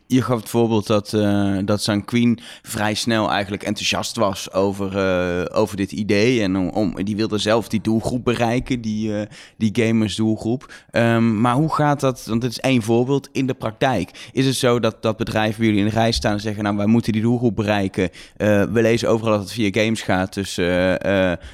je 0.08 0.22
gaf 0.22 0.40
het 0.40 0.50
voorbeeld 0.50 0.88
dat, 0.88 1.14
uh, 1.14 1.58
dat 1.66 1.82
San 1.82 2.06
Queen 2.06 2.40
vrij 2.62 2.94
snel 2.94 3.32
eigenlijk 3.32 3.64
enthousiast 3.64 4.16
was 4.16 4.52
over, 4.52 4.96
uh, 4.96 5.58
over 5.58 5.78
dit 5.78 5.92
idee. 5.92 6.42
En 6.42 6.56
om, 6.56 7.04
die 7.04 7.16
wilde 7.16 7.38
zelf 7.38 7.68
die 7.68 7.82
doelgroep 7.82 8.24
bereiken, 8.24 8.82
die, 8.82 9.12
die 9.58 9.70
gamers 9.74 10.16
doelgroep. 10.16 10.74
Um, 10.92 11.42
maar 11.42 11.56
hoe 11.56 11.74
gaat 11.74 12.00
dat, 12.00 12.26
want 12.26 12.42
dit 12.42 12.52
is 12.52 12.60
één 12.60 12.82
voorbeeld, 12.82 13.30
in 13.32 13.48
de 13.48 13.54
praktijk? 13.54 14.30
Is 14.32 14.46
het 14.46 14.56
zo 14.56 14.80
dat, 14.80 15.02
dat 15.02 15.18
bedrijven 15.18 15.66
jullie 15.66 15.80
in 15.80 15.86
de 15.86 15.92
rij 15.92 16.12
staan 16.12 16.34
en 16.34 16.40
zeggen... 16.40 16.64
nou, 16.64 16.78
wij 16.78 16.86
moeten 16.86 17.12
die 17.12 17.22
doelgroep 17.22 17.56
bereiken. 17.56 18.10
we 18.38 18.70
lezen 18.72 19.10
overal 19.10 19.32
dat 19.32 19.42
het 19.42 19.52
via 19.52 19.84
games 19.84 20.02
gaat, 20.02 20.34
dus, 20.34 20.56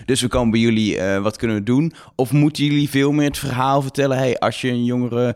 dus 0.06 0.22
we 0.22 0.28
komen 0.28 0.52
bij 0.52 0.60
jullie, 0.60 1.02
wat 1.02 1.38
kunnen 1.38 1.58
we 1.58 1.64
doen? 1.64 1.94
Of 2.16 2.32
moeten 2.32 2.66
jullie 2.66 2.90
veel 2.90 3.12
meer 3.12 3.28
het 3.28 3.38
verhaal 3.38 3.82
vertellen... 3.82 4.18
hey, 4.18 4.40
als 4.40 4.62
je 4.62 4.70
een 4.70 4.86
jongere 4.86 5.36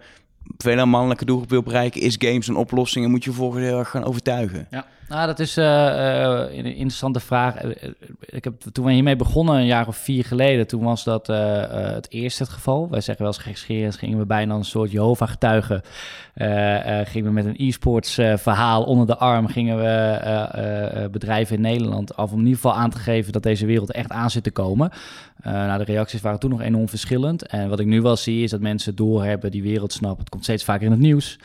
veel 0.58 0.86
mannelijke 0.86 1.26
doelgroep 1.26 1.50
wil 1.50 1.64
bereiken, 1.64 2.02
is 2.02 2.16
games 2.20 2.48
een 2.48 2.56
oplossing 2.56 3.06
en 3.06 3.12
moet 3.12 3.24
je 3.24 3.32
volgens 3.32 3.64
heel 3.64 3.80
erg 3.80 3.90
gaan 3.90 4.04
overtuigen. 4.04 4.68
Ja, 4.70 4.86
nou, 5.10 5.28
dat 5.28 5.40
is 5.40 5.58
uh, 5.58 5.66
uh, 5.66 6.58
een 6.58 6.66
interessante 6.66 7.20
vraag. 7.20 7.64
Ik 8.20 8.44
heb, 8.44 8.62
toen 8.72 8.86
we 8.86 8.92
hiermee 8.92 9.16
begonnen, 9.16 9.56
een 9.56 9.66
jaar 9.66 9.88
of 9.88 9.98
vier 9.98 10.26
geleden, 10.26 10.68
toen 10.68 10.84
was 10.84 11.04
dat 11.04 11.28
het 11.28 12.12
eerste 12.12 12.44
het 12.44 12.52
geval. 12.52 12.90
Wij 12.90 13.02
zeggen 13.02 13.26
wel 13.26 13.34
eens 13.34 13.44
gekscherend, 13.44 13.98
gingen 13.98 14.18
we 14.18 14.26
bijna 14.26 14.56
een 14.56 14.66
soort 14.66 14.92
Jehovah-getuigen. 14.92 15.82
gingen 17.08 17.24
we 17.24 17.32
met 17.32 17.46
een 17.46 17.56
e-sports 17.58 18.14
verhaal 18.36 18.84
onder 18.84 19.08
de 19.08 19.18
arm, 19.18 19.48
gingen 19.48 19.78
we 19.78 21.10
bedrijven 21.12 21.56
in 21.56 21.62
Nederland 21.62 22.16
af 22.16 22.32
om 22.32 22.40
in 22.40 22.46
ieder 22.46 22.62
geval 22.62 22.76
aan 22.76 22.90
te 22.90 23.00
geven 23.00 23.32
dat 23.32 23.44
deze 23.44 23.66
wereld 23.66 23.92
echt 23.92 24.12
aan 24.12 24.30
zit 24.30 24.44
te 24.44 24.52
komen. 24.52 24.92
nou, 25.44 25.78
de 25.78 25.92
reacties 25.92 26.22
waren 26.22 26.40
toen 26.40 26.50
nog 26.50 26.62
enorm 26.62 26.90
verschillend. 26.90 27.46
En 27.48 27.70
wat 27.70 27.80
ik 27.80 27.86
nu 27.86 28.02
wel 28.02 28.16
zie, 28.16 28.44
is 28.44 28.52
dat 28.52 28.62
mensen 28.62 28.96
doorhebben, 28.96 29.52
die 29.52 29.64
wereld 29.64 29.94
snappen. 29.94 30.20
Het 30.20 30.30
komt 30.30 30.44
steeds 30.44 30.64
vaker 30.64 30.86
in 30.86 30.92
het 30.92 31.00
nieuws. 31.00 31.38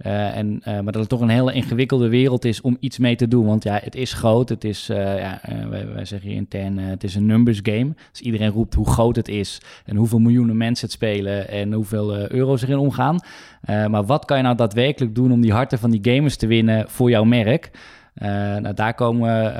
En, 0.00 0.62
maar 0.64 0.84
dat 0.84 0.94
het 0.94 1.08
toch 1.08 1.20
een 1.20 1.28
hele 1.28 1.52
ingewikkelde 1.52 2.08
wereld 2.08 2.44
is 2.44 2.60
om 2.60 2.76
iets 2.80 2.98
mee 2.98 3.16
te 3.16 3.28
doen. 3.28 3.46
Want 3.46 3.62
ja, 3.62 3.80
het 3.82 3.94
is 3.94 4.12
groot. 4.12 4.48
Het 4.48 4.64
is, 4.64 4.90
uh, 4.90 5.18
ja, 5.18 5.40
wij, 5.68 5.86
wij, 5.86 6.04
zeggen 6.04 6.28
hier 6.28 6.36
intern, 6.36 6.78
het 6.78 7.04
is 7.04 7.14
een 7.14 7.26
numbers 7.26 7.60
game. 7.62 7.94
Dus 8.10 8.20
iedereen 8.20 8.50
roept 8.50 8.74
hoe 8.74 8.88
groot 8.88 9.16
het 9.16 9.28
is 9.28 9.60
en 9.84 9.96
hoeveel 9.96 10.18
miljoenen 10.18 10.56
mensen 10.56 10.84
het 10.86 10.94
spelen 10.94 11.48
en 11.48 11.72
hoeveel 11.72 12.30
euro's 12.30 12.62
erin 12.62 12.78
omgaan. 12.78 13.20
maar 13.66 14.04
wat 14.04 14.24
kan 14.24 14.36
je 14.36 14.42
nou 14.42 14.56
daadwerkelijk 14.56 15.14
doen 15.14 15.32
om 15.32 15.40
die 15.40 15.52
harten 15.52 15.78
van 15.78 15.90
die 15.90 16.14
gamers 16.14 16.36
te 16.36 16.46
winnen 16.46 16.90
voor 16.90 17.10
jouw 17.10 17.24
merk? 17.24 17.70
nou, 18.14 18.74
daar 18.74 18.94
komen 18.94 19.54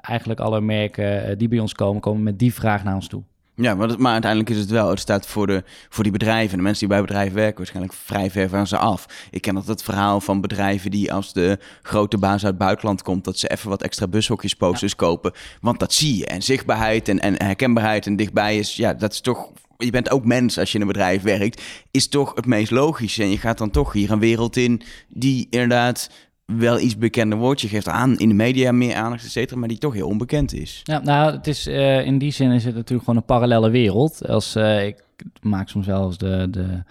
eigenlijk 0.00 0.40
alle 0.40 0.60
merken 0.60 1.38
die 1.38 1.48
bij 1.48 1.58
ons 1.58 1.72
komen, 1.72 2.00
komen 2.00 2.22
met 2.22 2.38
die 2.38 2.54
vraag 2.54 2.84
naar 2.84 2.94
ons 2.94 3.08
toe. 3.08 3.22
Ja, 3.56 3.74
maar, 3.74 4.00
maar, 4.00 4.12
uiteindelijk 4.12 4.50
is 4.50 4.58
het 4.58 4.70
wel, 4.70 4.90
het 4.90 5.00
staat 5.00 5.26
voor, 5.26 5.46
de, 5.46 5.62
voor 5.88 6.02
die 6.02 6.12
bedrijven 6.12 6.50
en 6.50 6.56
de 6.56 6.62
mensen 6.62 6.88
die 6.88 6.96
bij 6.96 7.06
bedrijven 7.06 7.34
werken 7.34 7.56
waarschijnlijk 7.56 7.94
vrij 7.94 8.30
ver 8.30 8.48
van 8.48 8.66
ze 8.66 8.76
af. 8.76 9.06
Ik 9.30 9.42
ken 9.42 9.54
dat 9.54 9.66
het 9.66 9.82
verhaal 9.82 10.20
van 10.20 10.40
bedrijven 10.40 10.90
die 10.90 11.12
als 11.12 11.32
de 11.32 11.58
grote 11.82 12.18
baas 12.18 12.42
uit 12.42 12.42
het 12.42 12.58
buitenland 12.58 13.02
komt, 13.02 13.24
dat 13.24 13.38
ze 13.38 13.50
even 13.50 13.68
wat 13.68 13.82
extra 13.82 14.06
bushokjes 14.06 14.54
posters 14.54 14.92
ja. 14.92 14.96
kopen. 14.96 15.32
Want 15.60 15.78
dat 15.78 15.92
zie 15.92 16.18
je. 16.18 16.26
En 16.26 16.42
zichtbaarheid 16.42 17.08
en, 17.08 17.20
en 17.20 17.42
herkenbaarheid 17.42 18.06
en 18.06 18.16
dichtbij 18.16 18.58
is, 18.58 18.76
ja, 18.76 18.94
dat 18.94 19.12
is 19.12 19.20
toch 19.20 19.50
je 19.78 19.90
bent 19.90 20.10
ook 20.10 20.24
mens 20.24 20.58
als 20.58 20.68
je 20.70 20.74
in 20.74 20.80
een 20.80 20.92
bedrijf 20.92 21.22
werkt, 21.22 21.62
is 21.90 22.08
toch 22.08 22.34
het 22.34 22.46
meest 22.46 22.70
logische. 22.70 23.22
En 23.22 23.30
je 23.30 23.38
gaat 23.38 23.58
dan 23.58 23.70
toch 23.70 23.92
hier 23.92 24.10
een 24.10 24.18
wereld 24.18 24.56
in 24.56 24.82
die 25.08 25.46
inderdaad 25.50 26.10
wel 26.44 26.80
iets 26.80 26.98
bekender 26.98 27.38
wordt. 27.38 27.60
Je 27.60 27.68
geeft 27.68 27.88
aan 27.88 28.18
in 28.18 28.28
de 28.28 28.34
media 28.34 28.72
meer 28.72 28.94
aandacht, 28.94 29.24
et 29.24 29.30
cetera, 29.30 29.58
maar 29.58 29.68
die 29.68 29.78
toch 29.78 29.94
heel 29.94 30.08
onbekend 30.08 30.52
is. 30.52 30.80
Ja, 30.82 31.00
nou, 31.00 31.32
het 31.32 31.46
is, 31.46 31.66
uh, 31.66 32.06
in 32.06 32.18
die 32.18 32.32
zin 32.32 32.50
is 32.50 32.64
het 32.64 32.74
natuurlijk 32.74 33.04
gewoon 33.04 33.20
een 33.20 33.26
parallele 33.26 33.70
wereld. 33.70 34.28
Als, 34.28 34.56
uh, 34.56 34.86
ik 34.86 35.04
maak 35.42 35.68
soms 35.68 35.86
eens 35.86 36.18
de, 36.18 36.48
de, 36.50 36.82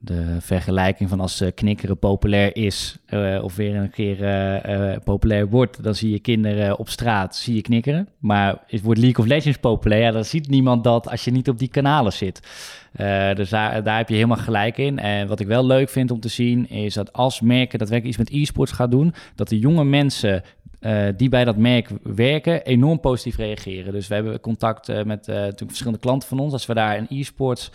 de 0.00 0.36
vergelijking 0.40 1.08
van 1.08 1.20
als 1.20 1.42
uh, 1.42 1.48
knikkeren 1.54 1.98
populair 1.98 2.56
is... 2.56 2.98
of 3.42 3.56
weer 3.56 3.76
een 3.76 3.90
keer 3.90 5.00
populair 5.04 5.48
wordt, 5.48 5.82
dan 5.82 5.94
zie 5.94 6.10
je 6.10 6.18
kinderen 6.18 6.78
op 6.78 6.88
straat, 6.88 7.36
zie 7.36 7.54
je 7.54 7.62
knikkeren. 7.62 8.08
Maar 8.18 8.62
is, 8.66 8.80
wordt 8.80 9.00
League 9.00 9.24
of 9.24 9.30
Legends 9.30 9.58
populair, 9.58 10.02
ja, 10.02 10.10
dan 10.10 10.24
ziet 10.24 10.48
niemand 10.48 10.84
dat 10.84 11.08
als 11.08 11.24
je 11.24 11.30
niet 11.30 11.48
op 11.48 11.58
die 11.58 11.68
kanalen 11.68 12.12
zit. 12.12 12.40
Uh, 12.96 13.34
dus 13.34 13.50
daar, 13.50 13.82
daar 13.82 13.96
heb 13.96 14.08
je 14.08 14.14
helemaal 14.14 14.36
gelijk 14.36 14.78
in. 14.78 14.98
En 14.98 15.28
wat 15.28 15.40
ik 15.40 15.46
wel 15.46 15.66
leuk 15.66 15.88
vind 15.88 16.10
om 16.10 16.20
te 16.20 16.28
zien, 16.28 16.68
is 16.68 16.94
dat 16.94 17.12
als 17.12 17.40
merken 17.40 17.78
daadwerkelijk 17.78 18.18
iets 18.18 18.30
met 18.30 18.40
e-sports 18.40 18.72
gaat 18.72 18.90
doen, 18.90 19.14
dat 19.34 19.48
de 19.48 19.58
jonge 19.58 19.84
mensen 19.84 20.42
uh, 20.80 21.06
die 21.16 21.28
bij 21.28 21.44
dat 21.44 21.56
merk 21.56 21.88
werken 22.02 22.64
enorm 22.64 23.00
positief 23.00 23.36
reageren. 23.36 23.92
Dus 23.92 24.08
we 24.08 24.14
hebben 24.14 24.40
contact 24.40 24.88
uh, 24.88 25.02
met 25.02 25.28
uh, 25.28 25.34
natuurlijk 25.34 25.66
verschillende 25.66 25.98
klanten 25.98 26.28
van 26.28 26.38
ons. 26.38 26.52
Als 26.52 26.66
we 26.66 26.74
daar 26.74 26.98
een 26.98 27.06
e-sports 27.08 27.70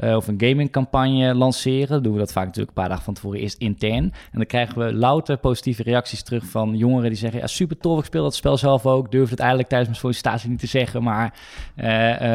of 0.00 0.28
een 0.28 0.40
gamingcampagne 0.40 1.34
lanceren, 1.34 2.02
doen 2.02 2.12
we 2.12 2.18
dat 2.18 2.32
vaak 2.32 2.44
natuurlijk 2.44 2.68
een 2.68 2.82
paar 2.82 2.88
dagen 2.88 3.04
van 3.04 3.14
tevoren 3.14 3.40
eerst 3.40 3.58
intern. 3.58 4.02
En 4.02 4.12
dan 4.32 4.46
krijgen 4.46 4.78
we 4.78 4.92
louter 4.92 5.36
positieve 5.36 5.82
reacties 5.82 6.22
terug 6.22 6.44
van 6.44 6.76
jongeren 6.76 7.08
die 7.08 7.18
zeggen: 7.18 7.40
ja, 7.40 7.46
super 7.46 7.78
tof, 7.78 7.98
ik 7.98 8.04
speel 8.04 8.22
dat 8.22 8.34
spel 8.34 8.56
zelf 8.56 8.86
ook. 8.86 9.10
Durf 9.10 9.30
het 9.30 9.38
eigenlijk 9.38 9.68
tijdens 9.68 9.90
mijn 9.90 10.00
sollicitatie 10.00 10.50
niet 10.50 10.58
te 10.58 10.66
zeggen, 10.66 11.02
maar 11.02 11.34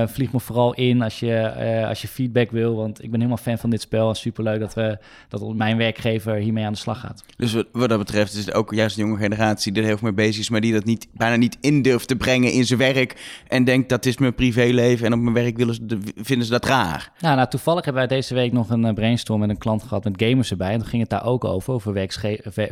vlieg 0.07 0.31
me 0.31 0.39
vooral 0.39 0.73
in 0.73 1.01
als 1.01 1.19
je, 1.19 1.85
als 1.87 2.01
je 2.01 2.07
feedback 2.07 2.51
wil. 2.51 2.75
Want 2.75 3.03
ik 3.03 3.11
ben 3.11 3.19
helemaal 3.19 3.43
fan 3.43 3.57
van 3.57 3.69
dit 3.69 3.81
spel. 3.81 4.09
En 4.09 4.15
super 4.15 4.43
leuk 4.43 4.59
dat, 4.59 4.73
we, 4.73 4.97
dat 5.29 5.53
mijn 5.53 5.77
werkgever 5.77 6.35
hiermee 6.35 6.65
aan 6.65 6.73
de 6.73 6.79
slag 6.79 6.99
gaat. 6.99 7.23
Dus 7.37 7.53
wat, 7.53 7.67
wat 7.71 7.89
dat 7.89 7.99
betreft 7.99 8.33
is 8.33 8.45
het 8.45 8.53
ook 8.53 8.73
juist 8.73 8.95
de 8.95 9.01
jonge 9.01 9.17
generatie 9.17 9.71
die 9.71 9.81
er 9.81 9.87
heel 9.87 9.97
veel 9.97 10.07
mee 10.07 10.12
mee 10.15 10.25
bezig 10.25 10.41
is, 10.41 10.49
maar 10.49 10.61
die 10.61 10.73
dat 10.73 10.85
niet, 10.85 11.07
bijna 11.13 11.35
niet 11.35 11.57
in 11.61 11.81
durft 11.81 12.07
te 12.07 12.15
brengen 12.15 12.51
in 12.51 12.65
zijn 12.65 12.79
werk. 12.79 13.41
En 13.47 13.63
denkt 13.63 13.89
dat 13.89 14.05
is 14.05 14.17
mijn 14.17 14.35
privéleven 14.35 15.05
en 15.05 15.13
op 15.13 15.19
mijn 15.19 15.33
werk 15.33 15.57
willen 15.57 15.75
ze, 15.75 15.99
vinden 16.15 16.45
ze 16.45 16.51
dat 16.51 16.65
raar. 16.65 17.11
Nou, 17.19 17.35
nou, 17.35 17.49
toevallig 17.49 17.85
hebben 17.85 18.07
wij 18.07 18.17
deze 18.17 18.33
week 18.33 18.51
nog 18.51 18.69
een 18.69 18.85
eh, 18.85 18.93
brainstorm 18.93 19.39
met 19.39 19.49
een 19.49 19.57
klant 19.57 19.83
gehad 19.83 20.03
met 20.03 20.23
gamers 20.23 20.51
erbij. 20.51 20.71
En 20.71 20.79
toen 20.79 20.87
ging 20.87 21.01
het 21.01 21.11
daar 21.11 21.25
ook 21.25 21.43
over, 21.43 21.73
over 21.73 21.93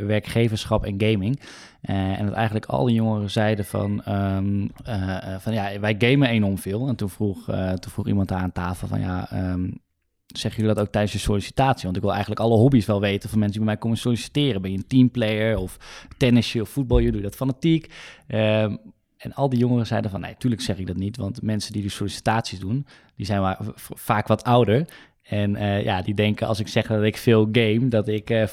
werkgeverschap 0.06 0.84
en 0.84 0.94
gaming. 0.98 1.40
Uh, 1.82 2.18
en 2.18 2.26
dat 2.26 2.34
eigenlijk 2.34 2.66
al 2.66 2.84
die 2.84 2.94
jongeren 2.94 3.30
zeiden 3.30 3.64
van, 3.64 4.02
um, 4.08 4.70
uh, 4.88 5.36
van 5.38 5.52
ja, 5.52 5.80
wij 5.80 5.94
gamen 5.98 6.28
enorm 6.28 6.58
veel. 6.58 6.88
En 6.88 6.96
toen 6.96 7.10
vroeg, 7.10 7.44
toen 7.44 7.92
vroeg 7.92 8.06
iemand 8.06 8.28
daar 8.28 8.40
aan 8.40 8.52
tafel 8.52 8.88
van 8.88 9.00
ja, 9.00 9.28
um, 9.52 9.80
zeggen 10.32 10.60
jullie 10.60 10.76
dat 10.76 10.84
ook 10.84 10.92
tijdens 10.92 11.12
je 11.12 11.18
sollicitatie? 11.18 11.84
Want 11.84 11.96
ik 11.96 12.02
wil 12.02 12.10
eigenlijk 12.10 12.40
alle 12.40 12.56
hobby's 12.56 12.86
wel 12.86 13.00
weten 13.00 13.28
van 13.28 13.38
mensen 13.38 13.58
die 13.58 13.66
bij 13.66 13.74
mij 13.74 13.82
komen 13.82 13.98
solliciteren. 13.98 14.62
Ben 14.62 14.70
je 14.70 14.76
een 14.76 14.86
teamplayer 14.86 15.56
of 15.56 15.76
tennisje 16.16 16.60
of 16.60 16.68
voetbal? 16.68 16.98
Je 16.98 17.12
doet 17.12 17.22
dat 17.22 17.34
fanatiek. 17.34 17.92
Um, 18.28 18.78
en 19.16 19.34
al 19.34 19.48
die 19.48 19.58
jongeren 19.58 19.86
zeiden 19.86 20.10
van, 20.10 20.20
nee, 20.20 20.34
tuurlijk 20.38 20.62
zeg 20.62 20.78
ik 20.78 20.86
dat 20.86 20.96
niet. 20.96 21.16
Want 21.16 21.42
mensen 21.42 21.72
die 21.72 21.82
die 21.82 21.90
sollicitaties 21.90 22.58
doen, 22.58 22.86
die 23.16 23.26
zijn 23.26 23.40
maar 23.40 23.58
vaak 23.76 24.26
wat 24.26 24.44
ouder. 24.44 24.88
En 25.22 25.54
uh, 25.54 25.82
ja, 25.84 26.02
die 26.02 26.14
denken 26.14 26.46
als 26.46 26.60
ik 26.60 26.68
zeg 26.68 26.86
dat 26.86 27.02
ik 27.02 27.16
veel 27.16 27.48
game, 27.52 27.88
dat 27.88 28.08
ik 28.08 28.30
uh, 28.30 28.44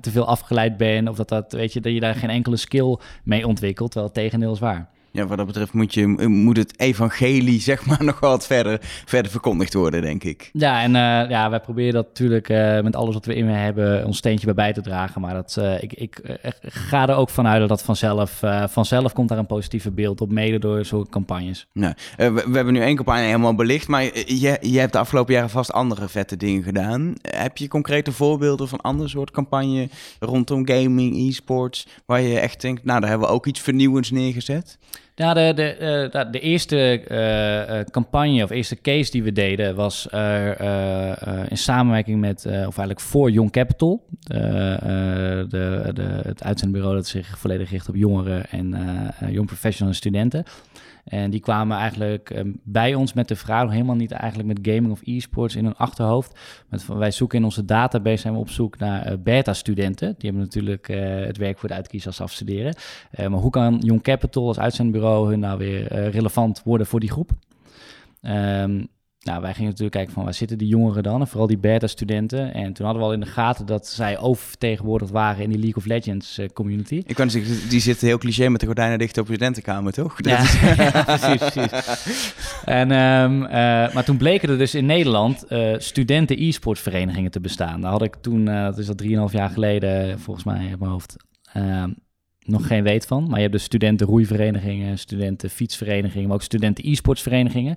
te 0.00 0.10
veel 0.10 0.26
afgeleid 0.26 0.76
ben. 0.76 1.08
Of 1.08 1.16
dat, 1.16 1.28
dat, 1.28 1.52
weet 1.52 1.72
je, 1.72 1.80
dat 1.80 1.92
je 1.92 2.00
daar 2.00 2.14
geen 2.14 2.30
enkele 2.30 2.56
skill 2.56 2.98
mee 3.24 3.46
ontwikkelt. 3.46 3.90
Terwijl 3.90 4.12
het 4.12 4.22
tegendeel 4.22 4.52
is 4.52 4.58
waar 4.58 4.93
ja, 5.14 5.26
wat 5.26 5.36
dat 5.36 5.46
betreft 5.46 5.72
moet, 5.72 5.94
je, 5.94 6.06
moet 6.28 6.56
het 6.56 6.80
evangelie 6.80 7.60
zeg 7.60 7.86
maar 7.86 8.04
nog 8.10 8.20
wat 8.20 8.46
verder, 8.46 8.78
verder 9.04 9.30
verkondigd 9.30 9.74
worden, 9.74 10.02
denk 10.02 10.24
ik. 10.24 10.50
Ja, 10.52 10.82
en 10.82 10.88
uh, 10.88 11.30
ja, 11.30 11.50
wij 11.50 11.60
proberen 11.60 11.92
dat 11.92 12.06
natuurlijk 12.06 12.48
uh, 12.48 12.80
met 12.80 12.96
alles 12.96 13.14
wat 13.14 13.26
we 13.26 13.34
in 13.34 13.46
hebben 13.46 14.06
ons 14.06 14.16
steentje 14.16 14.46
bij 14.46 14.54
bij 14.54 14.72
te 14.72 14.80
dragen. 14.80 15.20
Maar 15.20 15.34
dat, 15.34 15.56
uh, 15.58 15.82
ik, 15.82 15.92
ik 15.92 16.20
ga 16.62 17.08
er 17.08 17.16
ook 17.16 17.30
vanuit 17.30 17.60
dat 17.60 17.68
dat 17.68 17.82
vanzelf, 17.82 18.40
vanzelf 18.68 19.12
komt 19.12 19.28
daar 19.28 19.38
een 19.38 19.46
positieve 19.46 19.90
beeld 19.90 20.20
op, 20.20 20.32
mede 20.32 20.58
door 20.58 20.84
zo'n 20.84 21.08
campagnes. 21.08 21.66
Nou, 21.72 21.94
we, 22.16 22.32
we, 22.32 22.56
hebben 22.56 22.72
nu 22.72 22.80
één 22.80 22.96
campagne 22.96 23.22
helemaal 23.22 23.54
belicht, 23.54 23.88
maar 23.88 24.02
je, 24.02 24.58
je 24.60 24.78
hebt 24.78 24.92
de 24.92 24.98
afgelopen 24.98 25.34
jaren 25.34 25.50
vast 25.50 25.72
andere 25.72 26.08
vette 26.08 26.36
dingen 26.36 26.62
gedaan. 26.62 27.14
Heb 27.22 27.56
je 27.56 27.68
concrete 27.68 28.12
voorbeelden 28.12 28.68
van 28.68 28.80
andere 28.80 29.08
soort 29.08 29.30
campagne 29.30 29.88
rondom 30.20 30.66
gaming, 30.68 31.16
e-sports, 31.16 31.86
waar 32.06 32.20
je 32.20 32.38
echt 32.38 32.60
denkt, 32.60 32.84
nou, 32.84 33.00
daar 33.00 33.08
hebben 33.08 33.28
we 33.28 33.34
ook 33.34 33.46
iets 33.46 33.60
vernieuwends 33.60 34.10
neergezet? 34.10 34.78
Ja, 35.16 35.34
de, 35.34 35.52
de, 35.54 36.10
uh, 36.14 36.32
de 36.32 36.40
eerste 36.40 37.04
uh, 37.10 37.80
campagne 37.90 38.42
of 38.42 38.50
eerste 38.50 38.80
case 38.80 39.10
die 39.10 39.22
we 39.22 39.32
deden 39.32 39.74
was 39.74 40.06
in 41.48 41.58
samenwerking 41.58 42.20
met, 42.20 42.46
of 42.46 42.52
eigenlijk 42.52 43.00
voor 43.00 43.30
Young 43.30 43.50
Capital. 43.50 44.02
De, 44.24 45.46
de, 45.94 46.20
het 46.22 46.42
uitzendbureau 46.42 46.94
dat 46.94 47.06
zich 47.06 47.38
volledig 47.38 47.70
richt 47.70 47.88
op 47.88 47.94
jongeren 47.94 48.50
en 48.50 48.68
jong 49.30 49.46
professionals 49.46 49.96
en 49.96 50.02
studenten. 50.02 50.44
En 51.04 51.30
die 51.30 51.40
kwamen 51.40 51.76
eigenlijk 51.76 52.30
ehm, 52.30 52.52
bij 52.62 52.94
ons 52.94 53.12
met 53.12 53.28
de 53.28 53.36
vraag, 53.36 53.70
helemaal 53.70 53.94
niet 53.94 54.12
eigenlijk 54.12 54.48
met 54.48 54.74
gaming 54.74 54.92
of 54.92 55.00
e-sports 55.04 55.56
in 55.56 55.64
hun 55.64 55.76
achterhoofd. 55.76 56.38
Met, 56.68 56.86
wij 56.86 57.10
zoeken 57.10 57.38
in 57.38 57.44
onze 57.44 57.64
database, 57.64 58.16
zijn 58.16 58.34
we 58.34 58.40
op 58.40 58.50
zoek 58.50 58.78
naar 58.78 59.20
beta-studenten. 59.20 60.14
Die 60.18 60.30
hebben 60.30 60.42
natuurlijk 60.42 60.86
het 61.26 61.36
werk 61.36 61.58
voor 61.58 61.68
de 61.68 61.74
uitkiezen 61.74 62.08
als 62.10 62.20
afstuderen. 62.20 62.74
Maar 63.16 63.30
hoe 63.30 63.50
kan 63.50 63.78
Young 63.78 64.02
Capital 64.02 64.46
als 64.46 64.58
uitzendbureau 64.58 65.30
hun 65.30 65.40
nou 65.40 65.58
weer 65.58 66.10
relevant 66.10 66.62
worden 66.64 66.86
voor 66.86 67.00
die 67.00 67.10
groep? 67.10 67.30
Um, 68.22 68.88
nou, 69.24 69.40
wij 69.40 69.52
gingen 69.52 69.70
natuurlijk 69.70 69.96
kijken 69.96 70.12
van 70.12 70.24
waar 70.24 70.34
zitten 70.34 70.58
die 70.58 70.68
jongeren 70.68 71.02
dan, 71.02 71.20
en 71.20 71.26
vooral 71.26 71.46
die 71.46 71.58
beta-studenten. 71.58 72.54
En 72.54 72.72
toen 72.72 72.84
hadden 72.84 73.02
we 73.02 73.08
al 73.08 73.14
in 73.14 73.20
de 73.20 73.26
gaten 73.26 73.66
dat 73.66 73.86
zij 73.86 74.18
oververtegenwoordigd 74.18 75.10
waren 75.10 75.42
in 75.42 75.50
die 75.50 75.58
League 75.58 75.76
of 75.76 75.84
Legends 75.84 76.38
uh, 76.38 76.48
community. 76.48 77.02
Ik 77.06 77.14
kan 77.14 77.30
zeggen, 77.30 77.68
die 77.68 77.80
zitten 77.80 78.06
heel 78.06 78.18
cliché 78.18 78.48
met 78.48 78.60
de 78.60 78.66
gordijnen 78.66 78.98
dicht 78.98 79.18
op 79.18 79.26
je 79.26 79.32
studentenkamer, 79.34 79.92
toch? 79.92 80.14
Ja, 80.16 80.36
precies, 81.16 81.50
precies. 81.52 82.34
En, 82.64 82.90
um, 82.90 83.42
uh, 83.42 83.50
maar 83.94 84.04
toen 84.04 84.16
bleken 84.16 84.48
er 84.48 84.58
dus 84.58 84.74
in 84.74 84.86
Nederland 84.86 85.44
uh, 85.48 85.74
studenten 85.78 86.42
e-sportverenigingen 86.42 87.30
te 87.30 87.40
bestaan. 87.40 87.80
Daar 87.80 87.90
had 87.90 88.02
ik 88.02 88.14
toen, 88.20 88.44
dat 88.44 88.78
is 88.78 88.88
al 88.88 89.28
3,5 89.28 89.32
jaar 89.32 89.50
geleden, 89.50 90.20
volgens 90.20 90.44
mij 90.44 90.66
in 90.66 90.78
mijn 90.78 90.90
hoofd, 90.90 91.16
ehm, 91.52 91.90
nog 92.44 92.66
geen 92.66 92.82
weet 92.82 93.06
van. 93.06 93.24
Maar 93.24 93.34
je 93.34 93.40
hebt 93.40 93.52
dus 93.52 93.64
studenten 93.64 94.06
roeiverenigingen, 94.06 94.98
studenten 94.98 95.50
fietsverenigingen, 95.50 96.26
maar 96.26 96.36
ook 96.36 96.42
studenten 96.42 96.90
e-sportsverenigingen. 96.90 97.76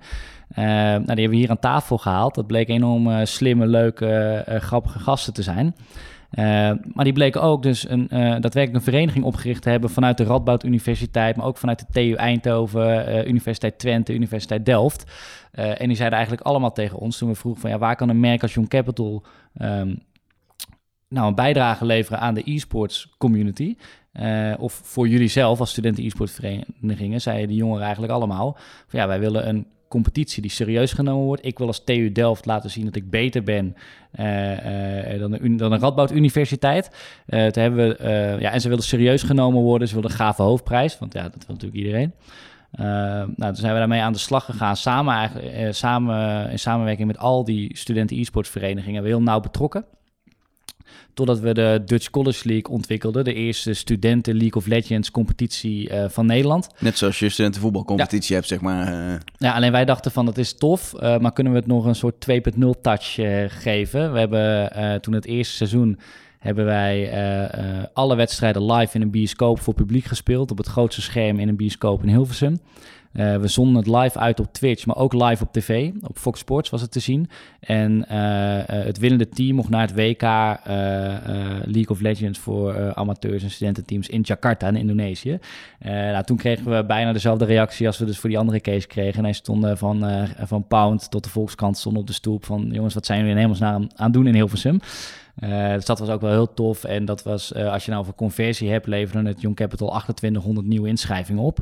Uh, 0.51 0.57
nou, 0.57 0.97
die 0.97 1.05
hebben 1.05 1.29
we 1.29 1.35
hier 1.35 1.49
aan 1.49 1.59
tafel 1.59 1.97
gehaald. 1.97 2.35
Dat 2.35 2.47
bleek 2.47 2.67
enorm 2.67 3.07
uh, 3.07 3.19
slimme, 3.23 3.67
leuke, 3.67 4.43
uh, 4.49 4.55
grappige 4.55 4.99
gasten 4.99 5.33
te 5.33 5.41
zijn. 5.41 5.75
maar 6.93 7.03
die 7.03 7.13
bleken 7.13 7.41
ook 7.41 7.63
dus 7.63 7.89
een, 7.89 8.07
daadwerkelijk 8.09 8.73
een 8.73 8.91
vereniging 8.91 9.25
opgericht 9.25 9.61
te 9.61 9.69
hebben 9.69 9.89
vanuit 9.89 10.17
de 10.17 10.23
Radboud 10.23 10.63
Universiteit, 10.63 11.35
maar 11.35 11.45
ook 11.45 11.57
vanuit 11.57 11.79
de 11.79 11.85
TU 11.91 12.13
Eindhoven, 12.13 13.27
Universiteit 13.27 13.79
Twente, 13.79 14.13
Universiteit 14.13 14.65
Delft. 14.65 15.11
en 15.51 15.87
die 15.87 15.95
zeiden 15.95 16.17
eigenlijk 16.17 16.47
allemaal 16.47 16.73
tegen 16.73 16.97
ons 16.97 17.17
toen 17.17 17.29
we 17.29 17.35
vroegen 17.35 17.61
van 17.61 17.69
ja, 17.69 17.77
waar 17.77 17.95
kan 17.95 18.09
een 18.09 18.19
merk 18.19 18.41
als 18.41 18.53
Young 18.53 18.69
Capital 18.69 19.23
um, 19.57 20.05
nou, 21.09 21.27
een 21.27 21.35
bijdrage 21.35 21.85
leveren 21.85 22.19
aan 22.19 22.33
de 22.33 22.51
e-sports 22.51 23.15
community? 23.17 23.75
Uh, 24.19 24.53
of 24.59 24.73
voor 24.83 25.07
jullie 25.07 25.27
zelf 25.27 25.59
als 25.59 25.69
studenten 25.69 26.05
e-sportverenigingen, 26.05 27.21
zeiden 27.21 27.47
de 27.47 27.55
jongeren 27.55 27.83
eigenlijk 27.83 28.13
allemaal: 28.13 28.57
van 28.87 28.99
ja, 28.99 29.07
wij 29.07 29.19
willen 29.19 29.47
een 29.47 29.67
competitie 29.87 30.41
die 30.41 30.51
serieus 30.51 30.93
genomen 30.93 31.25
wordt. 31.25 31.45
Ik 31.45 31.57
wil 31.57 31.67
als 31.67 31.83
TU 31.83 32.11
Delft 32.11 32.45
laten 32.45 32.69
zien 32.69 32.85
dat 32.85 32.95
ik 32.95 33.09
beter 33.09 33.43
ben 33.43 33.75
uh, 34.19 35.13
uh, 35.13 35.19
dan, 35.19 35.33
een, 35.33 35.57
dan 35.57 35.73
Radboud 35.73 36.11
Universiteit. 36.11 36.89
Uh, 37.27 37.47
hebben 37.51 37.87
we, 37.87 38.37
ja, 38.39 38.51
en 38.51 38.61
ze 38.61 38.69
willen 38.69 38.83
serieus 38.83 39.23
genomen 39.23 39.61
worden. 39.61 39.87
Ze 39.87 39.95
willen 39.95 40.09
een 40.09 40.15
gave 40.15 40.41
hoofdprijs, 40.41 40.99
want 40.99 41.13
ja, 41.13 41.23
dat 41.23 41.45
wil 41.45 41.55
natuurlijk 41.55 41.83
iedereen. 41.83 42.13
nou, 43.35 43.35
toen 43.35 43.55
zijn 43.55 43.73
we 43.73 43.79
daarmee 43.79 44.01
aan 44.01 44.13
de 44.13 44.19
slag 44.19 44.45
gegaan, 44.45 44.77
samen, 44.77 45.13
eigenlijk, 45.13 45.73
samen 45.75 46.49
in 46.51 46.59
samenwerking 46.59 47.07
met 47.07 47.17
al 47.17 47.43
die 47.43 47.77
studenten 47.77 48.17
e-sportverenigingen, 48.17 49.03
heel 49.03 49.21
nauw 49.21 49.39
betrokken. 49.39 49.85
Totdat 51.17 51.39
we 51.39 51.53
de 51.53 51.81
Dutch 51.85 52.09
College 52.09 52.47
League 52.47 52.73
ontwikkelden. 52.73 53.23
De 53.23 53.33
eerste 53.33 53.73
studenten 53.73 54.33
League 54.35 54.55
of 54.55 54.65
Legends 54.65 55.11
competitie 55.11 55.91
uh, 55.91 56.05
van 56.09 56.25
Nederland. 56.25 56.67
Net 56.79 56.97
zoals 56.97 57.19
je 57.19 57.29
studentenvoetbalcompetitie 57.29 58.29
ja. 58.29 58.35
hebt, 58.35 58.47
zeg 58.47 58.61
maar. 58.61 58.93
Uh... 58.93 59.15
Ja, 59.37 59.53
alleen 59.53 59.71
wij 59.71 59.85
dachten 59.85 60.11
van 60.11 60.25
dat 60.25 60.37
is 60.37 60.53
tof. 60.53 60.93
Uh, 60.93 61.17
maar 61.17 61.33
kunnen 61.33 61.53
we 61.53 61.59
het 61.59 61.67
nog 61.67 61.85
een 61.85 61.95
soort 61.95 62.27
2.0 62.31 62.81
touch 62.81 63.13
geven? 63.47 64.13
We 64.13 64.19
hebben 64.19 65.01
toen 65.01 65.13
het 65.13 65.25
eerste 65.25 65.55
seizoen 65.55 65.99
hebben 66.39 66.65
wij 66.65 67.11
alle 67.93 68.15
wedstrijden 68.15 68.71
live 68.71 68.95
in 68.95 69.01
een 69.01 69.11
bioscoop 69.11 69.59
voor 69.59 69.73
publiek 69.73 70.05
gespeeld. 70.05 70.51
Op 70.51 70.57
het 70.57 70.67
grootste 70.67 71.01
scherm 71.01 71.39
in 71.39 71.47
een 71.47 71.55
bioscoop 71.55 72.03
in 72.03 72.09
Hilversum. 72.09 72.59
Uh, 73.17 73.35
we 73.35 73.47
zonden 73.47 73.75
het 73.75 73.87
live 73.87 74.19
uit 74.19 74.39
op 74.39 74.53
Twitch, 74.53 74.85
maar 74.85 74.95
ook 74.95 75.13
live 75.13 75.43
op 75.43 75.51
tv. 75.51 75.91
Op 76.01 76.17
Fox 76.17 76.39
Sports 76.39 76.69
was 76.69 76.81
het 76.81 76.91
te 76.91 76.99
zien. 76.99 77.29
En 77.59 78.05
uh, 78.11 78.57
uh, 78.57 78.63
het 78.67 78.97
winnende 78.97 79.29
team 79.29 79.55
mocht 79.55 79.69
naar 79.69 79.81
het 79.81 79.95
WK 79.95 80.21
League 81.65 81.89
of 81.89 81.99
Legends 81.99 82.39
voor 82.39 82.93
amateurs 82.93 83.43
en 83.43 83.51
studententeams 83.51 84.07
in 84.07 84.21
Jakarta 84.21 84.67
in 84.67 84.75
Indonesië. 84.75 85.39
nou, 85.79 86.23
toen 86.23 86.37
kregen 86.37 86.77
we 86.77 86.85
bijna 86.85 87.13
dezelfde 87.13 87.45
reactie 87.45 87.87
als 87.87 87.97
we 87.97 88.05
dus 88.05 88.19
voor 88.19 88.29
die 88.29 88.39
andere 88.39 88.61
case 88.61 88.87
kregen. 88.87 89.17
En 89.17 89.23
hij 89.23 89.33
stond 89.33 89.65
van, 89.77 90.27
van 90.37 90.67
Pound 90.67 91.11
tot 91.11 91.23
de 91.23 91.29
Volkskrant 91.29 91.77
stond 91.77 91.97
op 91.97 92.07
de 92.07 92.13
stoep 92.13 92.45
van... 92.45 92.69
jongens, 92.71 92.93
wat 92.93 93.05
zijn 93.05 93.19
jullie 93.19 93.33
in 93.33 93.39
hemelsnaam 93.39 93.87
aan 93.95 94.11
doen 94.11 94.27
in 94.27 94.33
Hilversum? 94.33 94.79
Dus 95.75 95.85
dat 95.85 95.99
was 95.99 96.09
ook 96.09 96.21
wel 96.21 96.31
heel 96.31 96.53
tof. 96.53 96.83
En 96.83 97.05
dat 97.05 97.23
was, 97.23 97.53
als 97.53 97.85
je 97.85 97.91
nou 97.91 98.03
over 98.03 98.15
conversie 98.15 98.69
hebt, 98.69 98.87
leverde 98.87 99.29
het 99.29 99.41
Young 99.41 99.55
Capital 99.55 99.87
2800 99.87 100.67
nieuwe 100.67 100.87
inschrijvingen 100.87 101.43
op. 101.43 101.59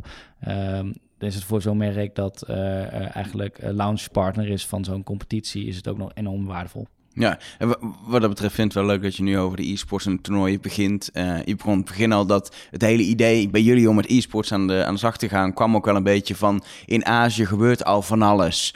Uh, 0.48 0.80
is 1.26 1.36
het 1.36 1.44
voor 1.44 1.62
zo'n 1.62 1.78
merk 1.78 2.16
dat 2.16 2.46
uh, 2.50 3.16
eigenlijk 3.16 3.60
launch 3.62 4.12
partner 4.12 4.50
is 4.50 4.66
van 4.66 4.84
zo'n 4.84 5.04
competitie, 5.04 5.66
is 5.66 5.76
het 5.76 5.88
ook 5.88 5.98
nog 5.98 6.12
enorm 6.14 6.46
waardevol. 6.46 6.88
Ja, 7.14 7.40
wat 8.06 8.22
dat 8.22 8.30
betreft 8.30 8.54
vind 8.56 8.70
ik 8.70 8.78
het 8.78 8.86
wel 8.86 8.94
leuk 8.94 9.04
dat 9.04 9.16
je 9.16 9.24
nu 9.24 9.38
over 9.38 9.58
de 9.58 9.72
e-sports 9.72 10.06
en 10.06 10.22
toernooien 10.22 10.62
begint. 10.62 11.10
Je 11.46 11.56
begon 11.58 11.78
het 11.78 11.86
begin 11.86 12.12
al 12.12 12.26
dat 12.26 12.56
het 12.72 12.82
hele 12.82 13.04
idee 13.04 13.50
bij 13.50 13.62
jullie 13.62 13.90
om 13.90 13.96
met 13.96 14.10
e-sports 14.10 14.52
aan 14.52 14.68
de, 14.68 14.86
aan 14.86 14.94
de 14.94 15.00
slag 15.00 15.18
te 15.18 15.30
gaan, 15.30 15.54
kwam 15.54 15.76
ook 15.76 15.86
wel 15.86 15.96
een 15.96 16.04
beetje 16.04 16.36
van 16.36 16.64
in 16.86 17.06
Azië 17.06 17.46
gebeurt 17.46 17.86
al 17.86 18.02
van 18.02 18.22
alles 18.22 18.74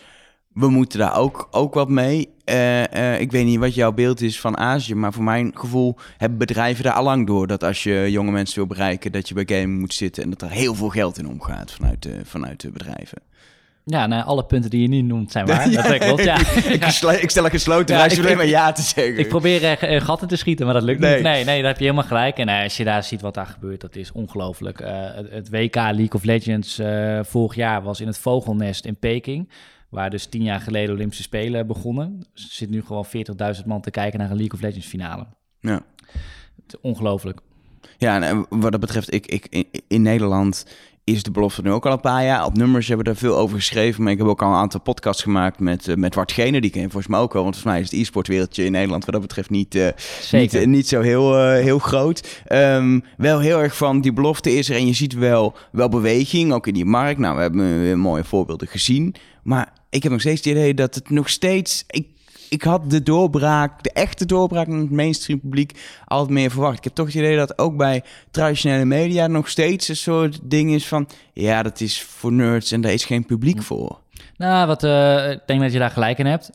we 0.60 0.70
moeten 0.70 1.00
daar 1.00 1.18
ook, 1.18 1.48
ook 1.52 1.74
wat 1.74 1.90
mee. 1.90 2.30
Uh, 2.50 2.84
uh, 2.84 3.20
ik 3.20 3.32
weet 3.32 3.46
niet 3.46 3.60
wat 3.60 3.76
jouw 3.76 3.92
beeld 3.92 4.22
is 4.22 4.40
van 4.40 4.58
Azië, 4.58 4.96
maar 4.96 5.14
voor 5.14 5.24
mijn 5.24 5.52
gevoel 5.54 5.96
hebben 6.18 6.38
bedrijven 6.38 6.84
daar 6.84 6.94
al 6.94 7.04
lang 7.04 7.28
door 7.28 7.48
dat 7.48 7.64
als 7.64 7.84
je 7.84 8.08
jonge 8.12 8.32
mensen 8.32 8.56
wil 8.56 8.68
bereiken, 8.68 9.12
dat 9.12 9.28
je 9.28 9.34
bij 9.34 9.58
gaming 9.58 9.80
moet 9.80 9.94
zitten 9.94 10.24
en 10.24 10.30
dat 10.30 10.42
er 10.42 10.50
heel 10.50 10.76
veel 10.76 10.90
geld 10.90 11.18
in 11.18 11.28
omgaat 11.28 11.72
vanuit 11.72 12.04
de, 12.04 12.20
vanuit 12.24 12.62
de 12.62 12.72
bedrijven. 12.72 13.22
Ja, 13.84 14.08
nou, 14.08 14.26
alle 14.26 14.46
punten 14.46 14.70
die 14.70 14.82
je 14.82 14.88
nu 14.88 15.02
noemt 15.02 15.32
zijn 15.32 15.46
waar. 15.46 15.70
ja, 15.70 15.82
dat 15.90 15.98
klopt, 15.98 16.24
ja. 16.24 16.38
ik, 16.38 16.86
ik 17.22 17.30
stel 17.30 17.46
een 17.46 17.52
gesloten 17.52 17.96
ja, 17.96 18.04
alleen 18.04 18.38
maar 18.38 18.46
ja 18.46 18.72
te 18.72 18.82
zeggen. 18.82 19.18
Ik 19.18 19.28
probeer 19.28 19.92
uh, 19.92 20.02
gaten 20.02 20.28
te 20.28 20.36
schieten, 20.36 20.66
maar 20.66 20.74
dat 20.74 20.84
lukt 20.84 21.00
niet. 21.00 21.22
Nee, 21.22 21.44
nee, 21.44 21.58
daar 21.58 21.72
heb 21.72 21.78
je 21.78 21.84
helemaal 21.84 22.08
gelijk. 22.08 22.38
En 22.38 22.50
als 22.50 22.78
je 22.78 22.84
daar 22.84 23.04
ziet 23.04 23.22
wat 23.22 23.34
daar 23.34 23.46
gebeurt, 23.46 23.82
dat 23.82 23.96
is 23.96 24.12
ongelooflijk. 24.12 24.80
het, 24.80 25.32
het, 25.32 25.50
WK 25.50 25.76
League 25.76 26.12
of 26.12 26.24
Legends 26.24 26.82
vorig 27.22 27.56
jaar 27.56 27.82
was 27.84 28.02
in 28.02 28.08
het 28.08 28.18
Vogelnest 28.18 28.86
in 28.86 28.96
Peking. 28.96 29.50
Waar 29.90 30.10
dus 30.10 30.26
tien 30.26 30.44
jaar 30.44 30.62
geleden 30.62 30.96
Olympische 30.96 31.24
Spelen 31.24 31.68
begonnen. 31.68 32.20
Dus 32.34 32.44
er 32.44 32.52
zit 32.52 32.70
nu 32.70 32.82
gewoon 32.82 33.06
40.000 33.06 33.66
man 33.66 33.82
te 33.82 33.92
kijken 33.92 34.20
naar 34.20 34.30
een 34.30 34.38
League 34.38 34.54
of 34.54 34.62
Legends 34.62 34.88
finale. 34.88 35.28
Ja. 35.60 35.82
Ongelooflijk. 36.82 37.40
Ja, 37.98 38.22
en 38.22 38.46
wat 38.50 38.72
dat 38.72 38.80
betreft, 38.80 39.14
ik, 39.14 39.26
ik, 39.26 39.68
in, 39.88 40.02
Nederland 40.02 40.66
is 41.04 41.24
de 41.24 41.32
belofte 41.32 41.62
nu 41.62 41.72
ook 41.72 41.86
al 41.86 41.92
een 41.92 42.00
paar 42.00 42.24
jaar. 42.24 42.46
Op 42.46 42.58
nummers 42.58 42.88
hebben 42.88 43.06
we 43.06 43.12
daar 43.12 43.22
veel 43.22 43.38
over 43.38 43.58
geschreven. 43.58 44.04
Maar 44.04 44.12
ik 44.12 44.18
heb 44.18 44.28
ook 44.28 44.42
al 44.42 44.50
een 44.50 44.56
aantal 44.56 44.82
podcasts 44.82 45.24
gemaakt 45.24 45.60
met, 45.60 45.88
uh, 45.88 45.96
met 45.96 46.16
Wart 46.16 46.32
Gene. 46.32 46.62
Die 46.62 46.70
ken 46.70 46.82
je 46.82 46.90
volgens 46.90 47.12
mij 47.12 47.20
ook 47.20 47.34
wel. 47.34 47.44
Want 47.44 47.56
volgens 47.56 47.74
mij 47.74 47.84
is 47.84 47.92
het 47.92 48.00
e-sportwereldje 48.00 48.66
in 48.66 48.72
Nederland 48.72 49.06
wat 49.06 49.14
dat 49.14 49.24
betreft 49.24 49.50
niet, 49.50 49.76
uh, 49.76 49.88
niet, 50.32 50.66
niet 50.66 50.88
zo 50.88 51.02
heel, 51.02 51.48
heel 51.48 51.80
groot. 51.80 52.42
Um, 52.52 53.04
wel 53.18 53.40
heel 53.40 53.62
erg 53.62 53.76
van 53.76 54.02
die 54.02 54.14
belofte 54.14 54.52
is 54.52 54.70
er. 54.70 54.76
En 54.76 54.88
je 54.88 54.94
ziet 54.94 55.14
wel, 55.14 55.56
wel 55.72 55.90
beweging, 55.90 56.54
ook 56.54 56.68
in 56.68 56.74
die 56.74 56.86
markt. 56.86 57.20
Nou, 57.20 57.36
we 57.36 57.42
hebben 57.42 58.00
mooie 58.00 58.24
voorbeelden 58.24 58.68
gezien. 58.68 59.16
Maar 59.44 59.79
ik 59.90 60.04
heb 60.04 60.12
nog 60.12 60.22
steeds 60.22 60.44
het 60.44 60.56
idee 60.56 60.74
dat 60.74 60.96
het 60.96 61.10
nog 61.10 61.30
steeds... 61.30 61.84
Ik, 61.88 62.08
ik 62.50 62.62
had 62.62 62.90
de 62.90 63.04
doorbraak, 63.04 63.84
de 63.84 63.92
echte 63.92 64.26
doorbraak 64.26 64.68
in 64.68 64.74
het 64.74 64.92
mainstream 64.92 65.40
publiek 65.40 65.80
altijd 66.06 66.30
meer 66.30 66.52
verwacht. 66.52 66.78
Ik 66.78 66.84
heb 66.84 66.94
toch 66.94 67.06
het 67.06 67.16
idee 67.16 67.36
dat 67.36 67.60
ook 67.60 67.78
bij 67.78 68.04
traditionele 68.32 68.86
media 68.86 69.28
nog 69.28 69.50
steeds 69.50 69.88
een 69.88 69.96
soort 69.96 70.40
ding 70.44 70.74
is 70.74 70.88
van... 70.88 71.10
ja, 71.34 71.64
dat 71.64 71.82
is 71.82 72.02
voor 72.02 72.32
nerds 72.32 72.72
en 72.72 72.82
daar 72.82 72.94
is 72.94 73.06
geen 73.06 73.26
publiek 73.26 73.62
voor. 73.62 74.00
Nou, 74.38 74.68
wat, 74.68 74.84
uh, 74.84 75.32
ik 75.32 75.42
denk 75.46 75.62
dat 75.62 75.72
je 75.72 75.80
daar 75.80 75.92
gelijk 75.92 76.18
in 76.18 76.26
hebt. 76.26 76.52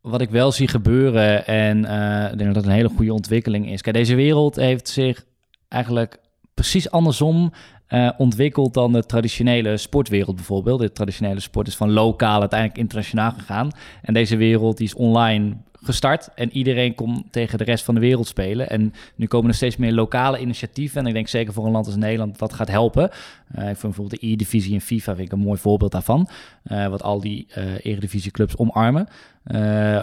Wat 0.00 0.20
ik 0.20 0.30
wel 0.30 0.52
zie 0.52 0.68
gebeuren 0.68 1.46
en 1.46 1.78
uh, 1.84 2.32
ik 2.32 2.38
denk 2.38 2.44
dat 2.44 2.54
dat 2.54 2.64
een 2.64 2.78
hele 2.78 2.88
goede 2.88 3.12
ontwikkeling 3.12 3.70
is. 3.70 3.80
Kijk, 3.80 3.96
deze 3.96 4.14
wereld 4.14 4.56
heeft 4.56 4.88
zich 4.88 5.24
eigenlijk 5.68 6.18
precies 6.54 6.90
andersom 6.90 7.52
uh, 7.88 8.10
ontwikkeld 8.16 8.74
dan 8.74 8.92
de 8.92 9.06
traditionele 9.06 9.76
sportwereld 9.76 10.36
bijvoorbeeld. 10.36 10.80
De 10.80 10.92
traditionele 10.92 11.40
sport 11.40 11.66
is 11.66 11.76
van 11.76 11.92
lokaal 11.92 12.40
uiteindelijk 12.40 12.80
internationaal 12.80 13.32
gegaan. 13.32 13.70
En 14.02 14.14
deze 14.14 14.36
wereld 14.36 14.76
die 14.76 14.86
is 14.86 14.94
online 14.94 15.56
gestart 15.82 16.28
en 16.34 16.52
iedereen 16.52 16.94
komt 16.94 17.32
tegen 17.32 17.58
de 17.58 17.64
rest 17.64 17.84
van 17.84 17.94
de 17.94 18.00
wereld 18.00 18.26
spelen. 18.26 18.70
En 18.70 18.92
nu 19.14 19.26
komen 19.26 19.48
er 19.48 19.56
steeds 19.56 19.76
meer 19.76 19.92
lokale 19.92 20.38
initiatieven. 20.38 21.00
En 21.00 21.06
ik 21.06 21.14
denk 21.14 21.28
zeker 21.28 21.52
voor 21.52 21.66
een 21.66 21.72
land 21.72 21.86
als 21.86 21.96
Nederland 21.96 22.38
dat 22.38 22.52
gaat 22.52 22.68
helpen. 22.68 23.02
Uh, 23.02 23.58
ik 23.58 23.64
vind 23.64 23.80
bijvoorbeeld 23.80 24.20
de 24.20 24.26
E-divisie 24.26 24.72
in 24.72 24.80
FIFA 24.80 25.14
vind 25.14 25.26
ik 25.26 25.32
een 25.32 25.44
mooi 25.44 25.58
voorbeeld 25.58 25.92
daarvan. 25.92 26.28
Uh, 26.64 26.86
wat 26.86 27.02
al 27.02 27.20
die 27.20 27.46
uh, 27.58 27.64
Eredivisie-clubs 27.82 28.56
omarmen. 28.56 29.08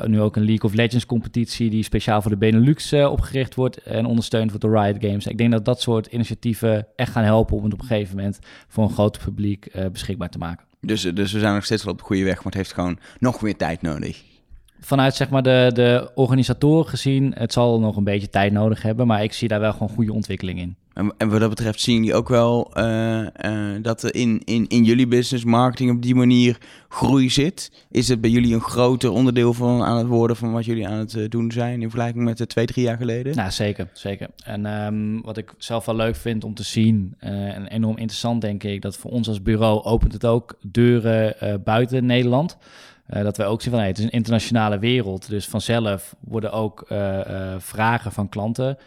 nu 0.06 0.22
ook 0.22 0.36
een 0.36 0.46
League 0.46 0.70
of 0.70 0.74
Legends 0.74 1.06
competitie 1.06 1.70
die 1.70 1.84
speciaal 1.84 2.22
voor 2.22 2.32
de 2.32 2.38
Benelux 2.38 2.94
opgericht 2.94 3.56
wordt 3.56 3.78
en 3.78 4.06
ondersteund 4.06 4.50
wordt 4.50 4.66
door 4.66 4.84
Riot 4.84 4.98
Games. 5.00 5.28
Ik 5.28 5.38
denk 5.38 5.52
dat 5.52 5.66
dat 5.66 5.82
soort 5.82 6.08
initiatieven 6.08 6.88
echt 6.96 7.12
gaan 7.12 7.24
helpen 7.24 7.58
om 7.58 7.64
het 7.64 7.74
op 7.74 7.80
een 7.80 7.88
gegeven 7.88 8.16
moment 8.16 8.40
voor 8.68 8.84
een 8.84 8.94
groot 8.94 9.20
publiek 9.24 9.72
beschikbaar 9.92 10.30
te 10.30 10.38
maken. 10.38 10.66
Dus, 10.82 11.02
dus 11.02 11.32
we 11.32 11.40
zijn 11.40 11.54
nog 11.54 11.66
steeds 11.66 11.84
wel 11.84 11.94
op 11.94 12.00
de 12.00 12.06
goede 12.06 12.24
weg, 12.24 12.36
maar 12.36 12.46
het 12.46 12.54
heeft 12.54 12.74
gewoon 12.74 13.00
nog 13.20 13.42
meer 13.42 13.56
tijd 13.56 13.82
nodig 13.82 14.33
vanuit 14.84 15.16
zeg 15.16 15.30
maar, 15.30 15.44
de, 15.44 15.70
de 15.74 16.12
organisatoren 16.16 16.90
gezien, 16.90 17.34
het 17.36 17.54
zal 17.54 17.80
nog 17.80 17.96
een 17.96 18.04
beetje 18.04 18.30
tijd 18.30 18.52
nodig 18.52 18.82
hebben, 18.82 19.08
maar 19.08 19.24
ik 19.24 19.34
zie 19.34 19.48
daar 19.48 19.60
wel 19.60 19.72
gewoon 19.72 19.90
goede 19.90 20.14
ontwikkeling 20.14 20.60
in. 20.60 20.76
En, 20.94 21.14
en 21.18 21.30
wat 21.30 21.40
dat 21.40 21.50
betreft 21.50 21.82
zien 21.82 21.96
jullie 21.96 22.14
ook 22.14 22.30
wel 22.30 22.72
uh, 22.78 23.20
uh, 23.20 23.28
dat 23.82 24.04
er 24.04 24.16
in, 24.16 24.42
in, 24.46 24.68
in 24.68 24.84
jullie 24.84 25.08
business 25.08 25.44
marketing 25.44 25.92
op 25.92 26.02
die 26.02 26.16
manier 26.16 26.58
groei 26.90 27.30
zit. 27.30 27.86
Is 27.92 28.08
het 28.08 28.22
bij 28.22 28.30
jullie 28.30 28.54
een 28.54 28.62
groter 28.62 29.12
onderdeel 29.12 29.54
van 29.54 29.84
aan 29.84 29.98
het 29.98 30.08
worden 30.08 30.36
van 30.36 30.52
wat 30.52 30.66
jullie 30.66 30.88
aan 30.88 30.98
het 30.98 31.14
uh, 31.14 31.30
doen 31.30 31.52
zijn 31.52 31.74
in 31.74 31.90
vergelijking 31.90 32.24
met 32.24 32.38
de 32.38 32.48
twee, 32.48 32.66
drie 32.66 32.86
jaar 32.86 32.98
geleden? 32.98 33.36
Nou, 33.36 33.52
zeker, 33.52 33.90
zeker. 33.94 34.28
En 34.44 34.66
um, 34.66 35.22
wat 35.22 35.38
ik 35.38 35.54
zelf 35.58 35.86
wel 35.86 35.96
leuk 35.96 36.16
vind 36.16 36.44
om 36.44 36.54
te 36.54 36.64
zien 36.64 37.16
en 37.20 37.68
enorm 37.68 37.98
interessant 37.98 38.42
denk 38.42 38.64
ik, 38.64 38.82
dat 38.82 38.98
voor 38.98 39.12
ons 39.12 39.28
als 39.28 39.42
bureau 39.42 39.84
opent 39.84 40.14
het 40.14 40.26
ook 40.26 40.58
deuren 40.62 41.36
buiten 41.64 42.06
Nederland. 42.06 42.58
Uh, 43.14 43.24
dat 43.24 43.38
wij 43.38 43.48
ook 43.48 43.62
zien 43.62 43.72
van 43.72 43.80
hey, 43.80 43.90
het 43.90 43.98
is 43.98 44.04
een 44.04 44.12
internationale 44.12 44.80
wereld. 44.80 45.30
Dus 45.30 45.46
vanzelf 45.46 46.16
worden 46.20 46.52
ook 46.52 46.86
uh, 46.92 46.98
uh, 46.98 47.56
vragen 47.58 48.12
van 48.12 48.30
klanten. 48.30 48.78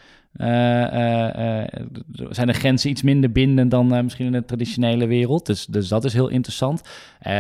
zijn 2.31 2.47
de 2.47 2.53
grenzen 2.53 2.91
iets 2.91 3.03
minder 3.03 3.33
bindend 3.33 3.71
dan 3.71 4.05
misschien 4.05 4.27
in 4.27 4.33
de 4.33 4.45
traditionele 4.45 5.07
wereld. 5.07 5.47
Dus, 5.47 5.67
dus 5.67 5.89
dat 5.89 6.05
is 6.05 6.13
heel 6.13 6.29
interessant. 6.29 6.83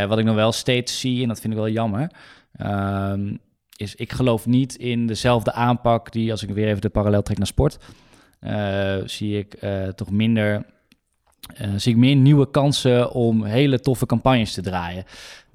wat 0.09 0.19
ik 0.19 0.25
nog 0.25 0.35
wel 0.35 0.53
steeds 0.53 1.01
zie, 1.01 1.23
en 1.23 1.29
dat 1.29 1.41
vind 1.41 1.53
ik 1.53 1.59
wel 1.59 1.69
jammer. 1.69 2.11
Ehm, 2.57 3.37
is 3.77 3.95
ik 3.95 4.13
geloof 4.13 4.47
niet 4.47 4.75
in 4.75 5.07
dezelfde 5.07 5.53
aanpak 5.53 6.13
die 6.13 6.31
als 6.31 6.43
ik 6.43 6.51
weer 6.51 6.69
even 6.69 6.81
de 6.81 6.89
parallel 6.89 7.23
trek 7.23 7.39
naar 7.39 7.47
sport. 7.47 7.79
zie 9.11 9.39
ik 9.39 9.59
toch 9.95 10.11
minder. 10.11 10.65
zie 11.77 11.93
ik 11.93 11.99
meer 11.99 12.17
nieuwe 12.17 12.51
kansen 12.51 13.13
om 13.13 13.45
hele 13.45 13.81
toffe 13.81 14.07
campagnes 14.07 14.53
te 14.53 14.63
draaien. 14.63 15.05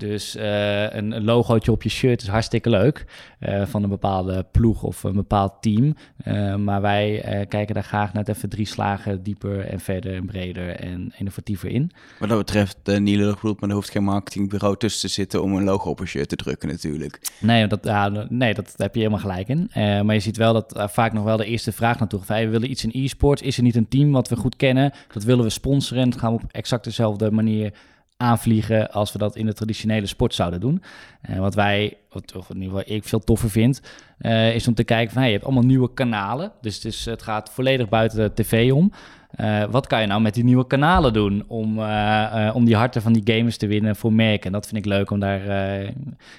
Dus 0.02 0.36
uh, 0.36 0.94
een, 0.94 1.12
een 1.12 1.24
logootje 1.24 1.72
op 1.72 1.84
je 1.84 1.90
shirt 1.90 2.22
is 2.22 2.28
hartstikke 2.28 2.70
leuk 2.70 3.06
uh, 3.40 3.66
van 3.66 3.84
een 3.84 3.90
bepaalde 3.90 4.46
ploeg 4.52 4.84
of 4.84 5.04
een 5.04 5.14
bepaald 5.14 5.54
team. 5.62 5.96
Uh, 6.28 6.56
maar 6.56 6.82
wij 6.82 7.26
kijken 7.50 7.74
daar 7.74 7.84
graag 7.84 8.14
net 8.14 8.28
even 8.28 8.50
drie 8.50 8.66
slagen 8.66 9.24
dieper 9.24 9.66
en 9.66 9.80
verder 9.80 10.16
en 10.16 10.26
breder 10.26 10.76
en 10.76 11.14
innovatiever 11.18 11.70
in. 11.70 11.92
Wat 12.20 12.30
dat 12.30 12.38
betreft, 12.38 12.78
uh, 12.86 12.98
niet 12.98 13.18
lullig 13.18 13.42
maar 13.42 13.70
er 13.70 13.76
hoeft 13.76 13.90
geen 13.90 14.04
marketingbureau 14.04 14.78
tussen 14.78 15.02
te 15.02 15.14
zitten 15.14 15.44
om 15.44 15.56
een 15.56 15.64
logo 15.64 15.90
op 15.90 16.00
een 16.00 16.08
shirt 16.08 16.30
te 16.30 16.36
drukken 16.36 16.70
natuurlijk. 16.70 17.32
Nee, 17.40 17.68
dat, 17.68 17.80
ja, 17.84 18.26
nee, 18.30 18.54
dat 18.54 18.74
heb 18.78 18.94
je 18.94 19.00
helemaal 19.00 19.22
gelijk 19.22 19.48
in. 19.48 19.70
maar 20.06 20.14
je 20.14 20.20
ziet 20.20 20.38
wel 20.38 20.54
dat 20.54 20.90
vaak 20.92 21.14
nog 21.14 21.24
wel 21.24 21.38
de 21.38 21.46
eerste 21.46 21.72
vraag 21.72 22.00
naartoe 22.00 22.22
gaat. 22.22 22.40
we 22.40 22.50
willen 22.50 22.72
iets 22.72 22.84
in 22.84 23.04
e-sports. 23.04 23.42
Is 23.42 23.58
er 23.58 23.64
niet 23.64 23.76
een 23.76 23.88
team 23.88 24.12
wat 24.12 24.30
we 24.30 24.36
goed 24.36 24.56
kennen? 24.56 24.92
Dat 25.14 25.24
willen 25.24 25.44
we 25.44 25.50
sponsoren. 25.50 26.10
Dat 26.10 26.20
gaan 26.20 26.36
we 26.36 26.44
op 26.44 26.52
exact 26.52 26.84
dezelfde 26.84 27.32
manier 27.32 27.74
aanvliegen 28.22 28.92
als 28.92 29.12
we 29.12 29.18
dat 29.18 29.36
in 29.36 29.46
de 29.46 29.54
traditionele 29.54 30.06
sport 30.06 30.34
zouden 30.34 30.60
doen. 30.60 30.82
En 31.22 31.40
wat 31.40 31.56
wij, 31.56 31.98
wat, 32.10 32.36
of 32.36 32.50
in 32.50 32.62
ieder 32.62 32.78
geval 32.78 32.96
ik 32.96 33.04
veel 33.04 33.20
toffer 33.20 33.50
vind, 33.50 33.82
uh, 34.20 34.56
is 34.56 34.68
om 34.68 34.74
te 34.74 34.84
kijken 34.84 35.14
van 35.14 35.26
je 35.26 35.32
hebt 35.32 35.44
allemaal 35.44 35.64
nieuwe 35.64 35.94
kanalen. 35.94 36.52
Dus 36.62 36.76
het, 36.76 36.86
is, 36.86 37.06
het 37.06 37.22
gaat 37.22 37.52
volledig 37.54 37.90
buiten 37.90 38.18
de 38.18 38.34
tv 38.34 38.72
om. 38.72 38.92
Uh, 39.40 39.64
wat 39.70 39.88
kan 39.88 40.02
je 40.02 40.08
nou 40.08 40.22
met 40.22 40.34
die 40.34 40.44
nieuwe 40.44 40.68
kanalen 40.68 41.14
doen 41.14 41.44
om, 41.48 41.80
uh, 41.80 41.86
uh, 41.86 42.52
om 42.54 42.66
die 42.66 42.76
harten 42.76 43.02
van 43.02 43.14
die 43.14 43.36
gamers 43.36 43.58
te 43.58 43.68
winnen 43.68 43.96
voor 43.96 44.14
merken? 44.14 44.46
En 44.46 44.52
dat 44.52 44.68
vind 44.68 44.86
ik 44.86 44.92
leuk 44.92 45.12
om 45.12 45.20
daar, 45.20 45.42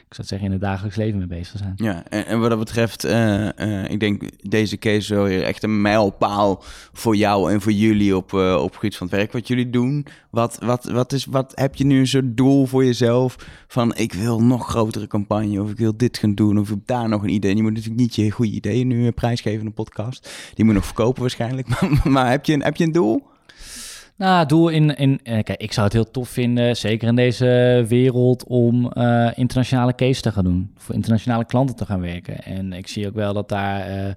ik 0.09 0.14
zou 0.14 0.26
zeggen, 0.26 0.46
in 0.46 0.52
het 0.52 0.61
dagelijks 0.61 0.96
leven 0.96 1.18
mee 1.18 1.26
bezig 1.26 1.50
te 1.50 1.59
zijn. 1.59 1.72
Ja, 1.76 2.02
en, 2.09 2.26
en 2.26 2.40
wat 2.40 2.50
dat 2.50 2.59
betreft, 2.59 3.05
ik 3.88 4.00
denk 4.00 4.22
deze 4.50 4.78
case 4.78 5.14
wel 5.14 5.24
weer 5.24 5.42
echt 5.42 5.62
een 5.62 5.81
mijlpaal 5.81 6.62
voor 6.92 7.16
jou 7.16 7.52
en 7.52 7.61
voor 7.61 7.72
jullie 7.72 8.16
op, 8.16 8.33
op 8.33 8.81
het 8.81 8.96
van 8.96 9.07
het 9.07 9.16
werk 9.16 9.33
wat 9.33 9.48
jullie 9.48 9.70
doen. 9.70 10.07
Wat, 10.31 10.59
wat, 10.61 10.85
wat, 10.85 11.12
is, 11.12 11.24
wat 11.24 11.52
heb 11.55 11.74
je 11.74 11.85
nu 11.85 12.07
zo'n 12.07 12.33
doel 12.35 12.66
voor 12.66 12.85
jezelf 12.85 13.37
van 13.68 13.94
ik 13.96 14.12
wil 14.12 14.42
nog 14.42 14.68
grotere 14.68 15.07
campagne 15.07 15.62
of 15.62 15.70
ik 15.70 15.78
wil 15.78 15.96
dit 15.96 16.18
gaan 16.18 16.35
doen 16.35 16.59
of 16.59 16.70
ik 16.70 16.87
daar 16.87 17.09
nog 17.09 17.22
een 17.22 17.28
idee. 17.28 17.57
Je 17.57 17.62
moet 17.62 17.72
natuurlijk 17.72 18.00
niet 18.00 18.14
je 18.14 18.31
goede 18.31 18.52
ideeën 18.52 18.87
nu 18.87 19.11
prijsgeven 19.11 19.61
in 19.61 19.66
een 19.66 19.72
podcast. 19.72 20.31
Die 20.55 20.64
moet 20.64 20.74
nog 20.74 20.85
verkopen 20.85 21.20
waarschijnlijk. 21.20 21.68
Maar, 21.72 22.00
maar 22.05 22.31
heb, 22.31 22.44
je 22.44 22.52
een, 22.52 22.62
heb 22.62 22.76
je 22.76 22.82
een 22.83 22.92
doel? 22.92 23.31
Nou, 24.16 24.47
doel 24.47 24.68
in, 24.68 24.97
in 24.97 25.21
kijk, 25.23 25.55
ik 25.57 25.73
zou 25.73 25.85
het 25.85 25.95
heel 25.95 26.11
tof 26.11 26.29
vinden, 26.29 26.77
zeker 26.77 27.09
in 27.09 27.16
deze 27.16 27.85
wereld, 27.88 28.45
om 28.45 28.92
uh, 28.95 29.31
internationale 29.35 29.95
case 29.95 30.21
te 30.21 30.33
gaan 30.33 30.45
doen. 30.45 30.71
Voor 30.77 30.95
internationale 30.95 31.45
klanten 31.45 31.77
te 31.77 31.87
gaan 31.87 32.01
werken. 32.01 32.42
En 32.42 32.73
ik 32.73 32.88
zie 32.88 33.07
ook 33.07 33.14
wel 33.14 33.33
dat 33.33 33.49
daar 33.49 33.88
uh, 33.88 34.05
uh, 34.05 34.12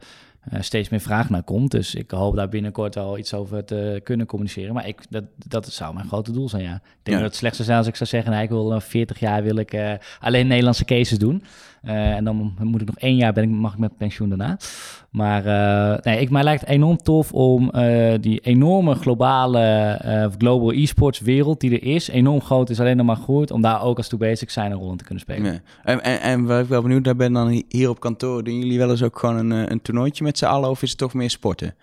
steeds 0.60 0.90
meer 0.90 1.00
vraag 1.00 1.30
naar 1.30 1.44
komt. 1.44 1.72
Dus 1.72 1.96
ik 1.96 2.12
hoop 2.12 2.36
daar 2.36 2.50
binnenkort 2.50 2.98
al 2.98 3.18
iets 3.18 3.34
over 3.34 3.66
te 3.66 4.02
kunnen 4.04 4.26
communiceren. 4.26 4.74
Maar 4.74 4.88
ik, 4.88 5.02
dat, 5.10 5.24
dat 5.38 5.66
zou 5.66 5.94
mijn 5.94 6.08
grote 6.08 6.32
doel 6.32 6.50
zijn, 6.50 6.64
ja. 6.64 6.76
Ik 6.76 6.82
denk 7.04 7.18
ja. 7.18 7.24
dat 7.24 7.32
het 7.32 7.36
slechtste 7.36 7.64
zou 7.64 7.66
zijn 7.66 7.78
als 7.78 7.88
ik 7.88 7.96
zou 7.96 8.10
zeggen... 8.10 8.32
Nou, 8.32 8.44
ik 8.44 8.50
wil 8.50 8.82
40 8.82 9.20
jaar 9.20 9.44
wil 9.44 9.56
ik 9.56 10.00
alleen 10.20 10.48
Nederlandse 10.48 10.86
cases 10.86 11.18
doen. 11.18 11.44
Uh, 11.86 12.16
en 12.16 12.24
dan 12.24 12.54
moet 12.60 12.82
ik 12.82 12.88
nog 12.88 12.98
één 12.98 13.16
jaar 13.16 13.34
ben 13.34 13.44
ik, 13.44 13.50
mag 13.50 13.74
ik 13.74 13.80
met 13.80 13.98
pensioen 13.98 14.30
daarna. 14.30 14.58
Maar 15.10 15.46
uh, 15.46 15.98
nee, 16.02 16.20
ik, 16.20 16.30
mij 16.30 16.44
lijkt 16.44 16.62
het 16.62 16.70
enorm 16.70 16.98
tof 16.98 17.34
om 17.34 17.72
uh, 17.76 18.14
die 18.22 18.40
enorme 18.40 18.96
globale 18.96 20.34
global 20.38 20.74
e-sports 20.74 21.20
wereld 21.20 21.60
die 21.60 21.72
er 21.72 21.84
is, 21.84 22.08
enorm 22.08 22.42
groot 22.42 22.70
is, 22.70 22.80
alleen 22.80 22.98
nog 22.98 23.06
maar 23.06 23.16
groeit, 23.16 23.52
om 23.52 23.62
daar 23.62 23.82
ook 23.82 23.98
als 23.98 24.08
to 24.08 24.18
basic 24.18 24.50
zijn 24.50 24.72
een 24.72 24.78
rol 24.78 24.92
in 24.92 24.98
te 24.98 25.04
kunnen 25.04 25.24
spelen. 25.24 25.62
En, 25.84 26.04
en, 26.04 26.22
en 26.22 26.46
waar 26.46 26.62
ik 26.62 26.68
wel 26.68 26.82
benieuwd 26.82 27.06
naar 27.06 27.16
ben, 27.16 27.34
dan 27.34 27.64
hier 27.70 27.90
op 27.90 28.00
kantoor, 28.00 28.44
doen 28.44 28.60
jullie 28.60 28.78
wel 28.78 28.90
eens 28.90 29.04
ook 29.04 29.20
gewoon 29.20 29.52
een, 29.52 29.72
een 29.72 29.82
toernooitje 29.82 30.24
met 30.24 30.38
z'n 30.38 30.46
allen 30.46 30.70
of 30.70 30.82
is 30.82 30.90
het 30.90 31.00
toch 31.00 31.14
meer 31.14 31.30
sporten? 31.30 31.76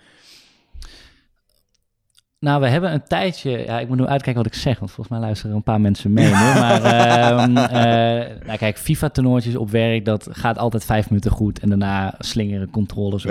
Nou, 2.43 2.61
we 2.61 2.69
hebben 2.69 2.93
een 2.93 3.03
tijdje. 3.03 3.51
Ja, 3.51 3.81
ik 3.81 3.89
moet 3.89 3.99
nu 3.99 4.07
uitkijken 4.07 4.43
wat 4.43 4.53
ik 4.53 4.59
zeg, 4.59 4.79
want 4.79 4.91
volgens 4.91 5.09
mij 5.09 5.27
luisteren 5.27 5.57
een 5.57 5.63
paar 5.63 5.81
mensen 5.81 6.13
mee. 6.13 6.31
maar 6.35 6.83
uh, 6.85 7.47
uh, 7.49 8.47
nou, 8.47 8.59
kijk, 8.59 8.79
FIFA-toernooitjes 8.79 9.57
op 9.57 9.71
werk, 9.71 10.05
dat 10.05 10.29
gaat 10.31 10.59
altijd 10.59 10.85
vijf 10.85 11.09
minuten 11.09 11.31
goed. 11.31 11.59
En 11.59 11.69
daarna 11.69 12.15
slingeren 12.19 12.71
controles. 12.71 13.25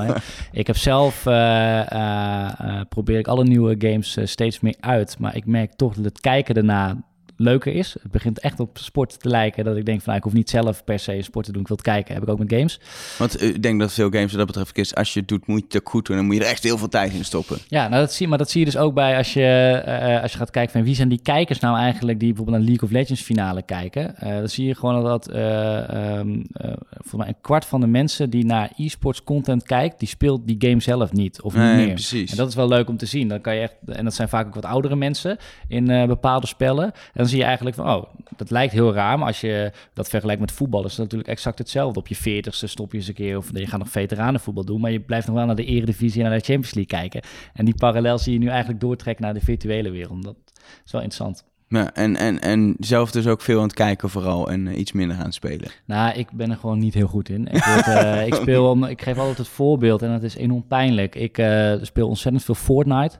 ik 0.52 0.66
heb 0.66 0.76
zelf. 0.76 1.26
Uh, 1.26 2.80
probeer 2.88 3.18
ik 3.18 3.26
alle 3.26 3.44
nieuwe 3.44 3.74
games 3.78 4.18
steeds 4.22 4.60
meer 4.60 4.76
uit. 4.80 5.16
Maar 5.18 5.36
ik 5.36 5.46
merk 5.46 5.72
toch 5.72 5.94
dat 5.94 6.04
het 6.04 6.20
kijken 6.20 6.54
daarna 6.54 6.96
leuker 7.38 7.74
is. 7.74 7.96
Het 8.02 8.12
begint 8.12 8.38
echt 8.38 8.60
op 8.60 8.78
sport 8.78 9.20
te 9.20 9.28
lijken. 9.28 9.64
Dat 9.64 9.76
ik 9.76 9.86
denk 9.86 9.98
van, 9.98 10.06
nou, 10.06 10.16
ik 10.18 10.24
hoef 10.24 10.32
niet 10.32 10.50
zelf 10.50 10.84
per 10.84 10.98
se 10.98 11.14
een 11.14 11.24
sport 11.24 11.46
te 11.46 11.52
doen. 11.52 11.60
Ik 11.60 11.68
wil 11.68 11.76
het 11.76 11.86
kijken. 11.86 12.14
Heb 12.14 12.22
ik 12.22 12.28
ook 12.28 12.38
met 12.38 12.52
games. 12.52 12.80
Want 13.18 13.36
eh, 13.36 13.48
ik 13.48 13.62
denk 13.62 13.80
dat 13.80 13.92
veel 13.92 14.10
games 14.10 14.30
wat 14.30 14.36
dat 14.38 14.46
betreft 14.46 14.78
is, 14.78 14.94
als 14.94 15.12
je 15.12 15.20
het 15.20 15.28
doet, 15.28 15.46
moet 15.46 15.64
je 15.68 15.78
het 15.78 15.88
goed 15.88 16.06
doen. 16.06 16.16
Dan 16.16 16.24
moet 16.24 16.34
je 16.34 16.40
er 16.40 16.48
echt 16.48 16.62
heel 16.62 16.78
veel 16.78 16.88
tijd 16.88 17.12
in 17.12 17.24
stoppen. 17.24 17.58
Ja, 17.68 17.88
nou 17.88 18.00
dat 18.00 18.12
zie, 18.12 18.28
maar 18.28 18.38
dat 18.38 18.50
zie 18.50 18.60
je 18.60 18.66
dus 18.66 18.76
ook 18.76 18.94
bij 18.94 19.16
als 19.16 19.32
je, 19.32 19.82
eh, 19.84 20.22
als 20.22 20.32
je 20.32 20.38
gaat 20.38 20.50
kijken 20.50 20.72
van 20.72 20.82
wie 20.82 20.94
zijn 20.94 21.08
die 21.08 21.20
kijkers 21.22 21.60
nou 21.60 21.76
eigenlijk 21.76 22.18
die 22.18 22.28
bijvoorbeeld 22.28 22.58
een 22.58 22.68
League 22.68 22.88
of 22.88 22.94
Legends 22.94 23.22
finale 23.22 23.62
kijken. 23.62 24.14
Uh, 24.22 24.28
dan 24.28 24.48
zie 24.48 24.66
je 24.66 24.74
gewoon 24.74 25.04
dat 25.04 25.34
um, 25.34 26.46
volgens 26.90 27.16
mij 27.16 27.28
een 27.28 27.40
kwart 27.40 27.64
van 27.64 27.80
de 27.80 27.86
mensen 27.86 28.30
die 28.30 28.44
naar 28.44 28.70
e-sports 28.76 29.22
content 29.24 29.62
kijkt, 29.62 29.98
die 29.98 30.08
speelt 30.08 30.46
die 30.46 30.56
game 30.58 30.80
zelf 30.80 31.12
niet 31.12 31.42
of 31.42 31.54
niet 31.54 31.62
meer. 31.62 31.92
Precies. 31.92 32.30
En 32.30 32.36
dat 32.36 32.48
is 32.48 32.54
wel 32.54 32.68
leuk 32.68 32.88
om 32.88 32.96
te 32.96 33.06
zien. 33.06 33.28
Dan 33.28 33.40
kan 33.40 33.54
je 33.54 33.60
echt, 33.60 33.74
en 33.86 34.04
dat 34.04 34.14
zijn 34.14 34.28
vaak 34.28 34.46
ook 34.46 34.54
wat 34.54 34.64
oudere 34.64 34.96
mensen 34.96 35.36
in 35.68 36.06
bepaalde 36.06 36.46
spellen. 36.46 36.92
En 37.12 37.27
dan 37.28 37.36
zie 37.36 37.38
je 37.38 37.44
eigenlijk 37.44 37.76
van, 37.76 37.90
oh, 37.90 38.04
dat 38.36 38.50
lijkt 38.50 38.72
heel 38.72 38.92
raar, 38.92 39.18
maar 39.18 39.26
als 39.26 39.40
je 39.40 39.72
dat 39.92 40.08
vergelijkt 40.08 40.40
met 40.40 40.52
voetbal, 40.52 40.84
is 40.84 40.90
het 40.90 41.00
natuurlijk 41.00 41.28
exact 41.28 41.58
hetzelfde. 41.58 41.98
Op 41.98 42.08
je 42.08 42.14
veertigste 42.14 42.66
stop 42.66 42.92
je 42.92 42.98
eens 42.98 43.08
een 43.08 43.14
keer 43.14 43.36
of 43.36 43.50
je 43.52 43.66
gaat 43.66 43.78
nog 43.78 43.90
veteranenvoetbal 43.90 44.64
doen, 44.64 44.80
maar 44.80 44.90
je 44.90 45.00
blijft 45.00 45.26
nog 45.26 45.36
wel 45.36 45.46
naar 45.46 45.54
de 45.54 45.64
Eredivisie 45.64 46.22
en 46.22 46.28
naar 46.28 46.38
de 46.38 46.44
Champions 46.44 46.74
League 46.74 47.00
kijken. 47.00 47.30
En 47.54 47.64
die 47.64 47.74
parallel 47.74 48.18
zie 48.18 48.32
je 48.32 48.38
nu 48.38 48.48
eigenlijk 48.48 48.80
doortrekken 48.80 49.24
naar 49.24 49.34
de 49.34 49.40
virtuele 49.40 49.90
wereld. 49.90 50.22
Dat 50.22 50.36
is 50.84 50.92
wel 50.92 51.02
interessant. 51.02 51.44
Ja, 51.68 51.94
en, 51.94 52.16
en, 52.16 52.40
en 52.40 52.76
zelf 52.78 53.10
dus 53.10 53.26
ook 53.26 53.40
veel 53.40 53.56
aan 53.56 53.66
het 53.66 53.74
kijken 53.74 54.10
vooral 54.10 54.50
en 54.50 54.66
uh, 54.66 54.78
iets 54.78 54.92
minder 54.92 55.16
aan 55.16 55.24
het 55.24 55.34
spelen. 55.34 55.70
Nou, 55.84 56.18
ik 56.18 56.30
ben 56.32 56.50
er 56.50 56.56
gewoon 56.56 56.78
niet 56.78 56.94
heel 56.94 57.06
goed 57.06 57.28
in. 57.28 57.46
Ik, 57.46 57.64
word, 57.64 57.86
uh, 57.86 58.26
ik, 58.26 58.34
speel 58.34 58.70
om, 58.70 58.84
ik 58.84 59.02
geef 59.02 59.18
altijd 59.18 59.38
het 59.38 59.48
voorbeeld 59.48 60.02
en 60.02 60.10
dat 60.10 60.22
is 60.22 60.36
enorm 60.36 60.66
pijnlijk. 60.66 61.14
Ik 61.14 61.38
uh, 61.38 61.74
speel 61.82 62.08
ontzettend 62.08 62.44
veel 62.44 62.54
Fortnite. 62.54 63.18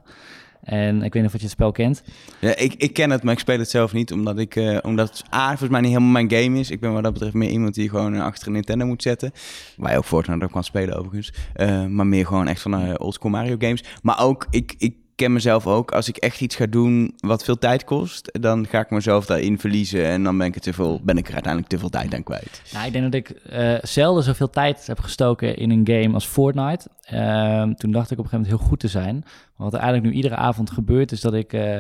En 0.63 1.03
ik 1.03 1.13
weet 1.13 1.23
niet 1.23 1.33
of 1.33 1.33
je 1.33 1.43
het 1.43 1.51
spel 1.51 1.73
kent. 1.73 2.03
Ja, 2.41 2.57
ik, 2.57 2.75
ik 2.75 2.93
ken 2.93 3.11
het, 3.11 3.23
maar 3.23 3.33
ik 3.33 3.39
speel 3.39 3.59
het 3.59 3.71
zelf 3.71 3.93
niet. 3.93 4.13
Omdat, 4.13 4.39
ik, 4.39 4.57
uh, 4.57 4.79
omdat 4.83 5.09
het 5.09 5.35
A, 5.35 5.49
volgens 5.49 5.71
mij 5.71 5.81
niet 5.81 5.91
helemaal 5.91 6.11
mijn 6.11 6.31
game 6.31 6.59
is. 6.59 6.71
Ik 6.71 6.81
ben 6.81 6.93
wat 6.93 7.03
dat 7.03 7.13
betreft 7.13 7.35
meer 7.35 7.51
iemand 7.51 7.75
die 7.75 7.89
gewoon 7.89 8.21
achter 8.21 8.47
een 8.47 8.53
Nintendo 8.53 8.87
moet 8.87 9.03
zetten. 9.03 9.33
Waar 9.77 9.93
je 9.93 9.99
ook 9.99 10.05
Fortnite 10.05 10.45
ook 10.45 10.53
kan 10.53 10.65
spelen 10.65 10.97
overigens. 10.97 11.33
Uh, 11.57 11.87
maar 11.87 12.07
meer 12.07 12.27
gewoon 12.27 12.49
echt 12.49 12.63
van 12.63 12.85
uh, 12.85 12.95
oldschool 12.97 13.31
Mario 13.31 13.57
games. 13.59 13.85
Maar 14.03 14.21
ook, 14.21 14.47
ik... 14.51 14.75
ik 14.79 14.95
ken 15.19 15.33
mezelf 15.33 15.67
ook. 15.67 15.93
Als 15.93 16.09
ik 16.09 16.17
echt 16.17 16.41
iets 16.41 16.57
ga 16.57 16.67
doen 16.67 17.15
wat 17.17 17.45
veel 17.45 17.59
tijd 17.59 17.85
kost, 17.85 18.39
dan 18.41 18.67
ga 18.67 18.81
ik 18.81 18.91
mezelf 18.91 19.27
daarin 19.27 19.59
verliezen. 19.59 20.05
En 20.05 20.23
dan 20.23 20.39
ben 20.39 20.47
ik, 20.47 20.55
er 20.55 20.61
te 20.61 20.73
veel, 20.73 21.01
ben 21.03 21.17
ik 21.17 21.27
er 21.27 21.33
uiteindelijk 21.33 21.73
te 21.73 21.79
veel 21.79 21.89
tijd 21.89 22.15
aan 22.15 22.23
kwijt. 22.23 22.63
Nou, 22.73 22.87
ik 22.87 22.93
denk 22.93 23.05
dat 23.05 23.15
ik 23.15 23.43
uh, 23.53 23.79
zelden 23.83 24.23
zoveel 24.23 24.51
tijd 24.51 24.87
heb 24.87 25.01
gestoken 25.01 25.57
in 25.57 25.71
een 25.71 25.87
game 25.87 26.15
als 26.15 26.27
Fortnite. 26.27 26.89
Uh, 27.13 27.63
toen 27.63 27.91
dacht 27.93 28.11
ik 28.11 28.19
op 28.19 28.25
een 28.25 28.31
gegeven 28.31 28.31
moment 28.31 28.47
heel 28.47 28.69
goed 28.69 28.81
te 28.81 28.89
zijn. 28.89 29.25
Wat 29.57 29.73
er 29.73 29.81
eigenlijk 29.81 30.11
nu 30.11 30.17
iedere 30.17 30.37
avond 30.37 30.71
gebeurt, 30.71 31.13
is 31.13 31.21
dat 31.21 31.35
ik... 31.35 31.53
Uh, 31.53 31.79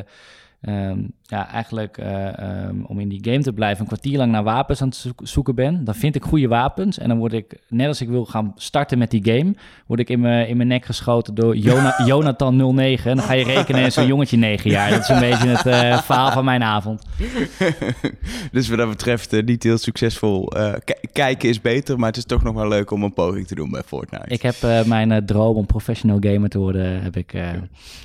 Um, 0.60 1.12
ja, 1.30 1.50
eigenlijk 1.50 1.98
uh, 1.98 2.26
um, 2.68 2.84
om 2.86 3.00
in 3.00 3.08
die 3.08 3.20
game 3.22 3.42
te 3.42 3.52
blijven, 3.52 3.80
een 3.80 3.86
kwartier 3.86 4.16
lang 4.16 4.32
naar 4.32 4.42
wapens 4.42 4.82
aan 4.82 4.88
het 4.88 5.12
zoeken 5.22 5.54
ben. 5.54 5.84
Dan 5.84 5.94
vind 5.94 6.14
ik 6.14 6.22
goede 6.22 6.48
wapens 6.48 6.98
en 6.98 7.08
dan 7.08 7.18
word 7.18 7.32
ik, 7.32 7.58
net 7.68 7.88
als 7.88 8.00
ik 8.00 8.08
wil 8.08 8.24
gaan 8.24 8.52
starten 8.56 8.98
met 8.98 9.10
die 9.10 9.24
game, 9.24 9.54
word 9.86 10.00
ik 10.00 10.08
in 10.08 10.20
mijn, 10.20 10.48
in 10.48 10.56
mijn 10.56 10.68
nek 10.68 10.84
geschoten 10.84 11.34
door 11.34 11.56
Jona 11.56 11.94
Jonathan 12.06 12.74
09. 12.74 13.10
En 13.10 13.16
dan 13.16 13.26
ga 13.26 13.32
je 13.32 13.44
rekenen 13.44 13.82
in 13.82 13.92
zo'n 13.92 14.06
jongetje 14.06 14.36
9 14.36 14.70
jaar. 14.70 14.90
Dat 14.90 15.00
is 15.00 15.08
een 15.08 15.20
beetje 15.20 15.48
het 15.48 15.66
uh, 15.66 16.02
verhaal 16.02 16.32
van 16.32 16.44
mijn 16.44 16.62
avond. 16.62 17.02
dus 18.52 18.68
wat 18.68 18.78
dat 18.78 18.88
betreft 18.88 19.32
uh, 19.32 19.42
niet 19.44 19.62
heel 19.62 19.78
succesvol. 19.78 20.52
kijken 21.12 21.48
is 21.48 21.60
beter, 21.60 21.98
maar 21.98 22.08
het 22.08 22.16
is 22.16 22.24
toch 22.24 22.42
nog 22.42 22.54
wel 22.54 22.68
leuk 22.68 22.90
om 22.90 23.02
een 23.02 23.12
poging 23.12 23.46
te 23.46 23.54
doen 23.54 23.70
bij 23.70 23.82
Fortnite. 23.86 24.24
Ik 24.28 24.42
heb 24.42 24.56
mijn 24.86 25.26
droom 25.26 25.56
om 25.56 25.66
professional 25.66 26.16
gamer 26.20 26.48
te 26.48 26.58
worden, 26.58 27.02
heb 27.02 27.16
ik 27.16 27.34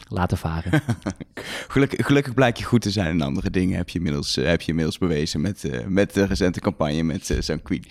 laten 0.08 0.38
varen. 0.38 0.82
gelukkig, 1.74 2.06
gelukkig 2.06 2.34
blijkt 2.34 2.60
je 2.60 2.66
goed 2.66 2.82
te 2.82 2.92
zijn 2.92 3.12
in 3.13 3.21
andere 3.21 3.49
dingen. 3.49 3.78
Heb 3.78 3.89
je 3.89 3.97
inmiddels, 3.97 4.38
uh, 4.38 4.47
heb 4.47 4.62
je 4.62 4.67
inmiddels 4.67 4.97
bewezen 4.97 5.41
met, 5.41 5.63
uh, 5.63 5.80
met 5.88 6.13
de 6.13 6.26
recente 6.26 6.60
campagne 6.60 7.04
met 7.04 7.30
uh, 7.30 7.38
San 7.39 7.62
Queen. 7.62 7.86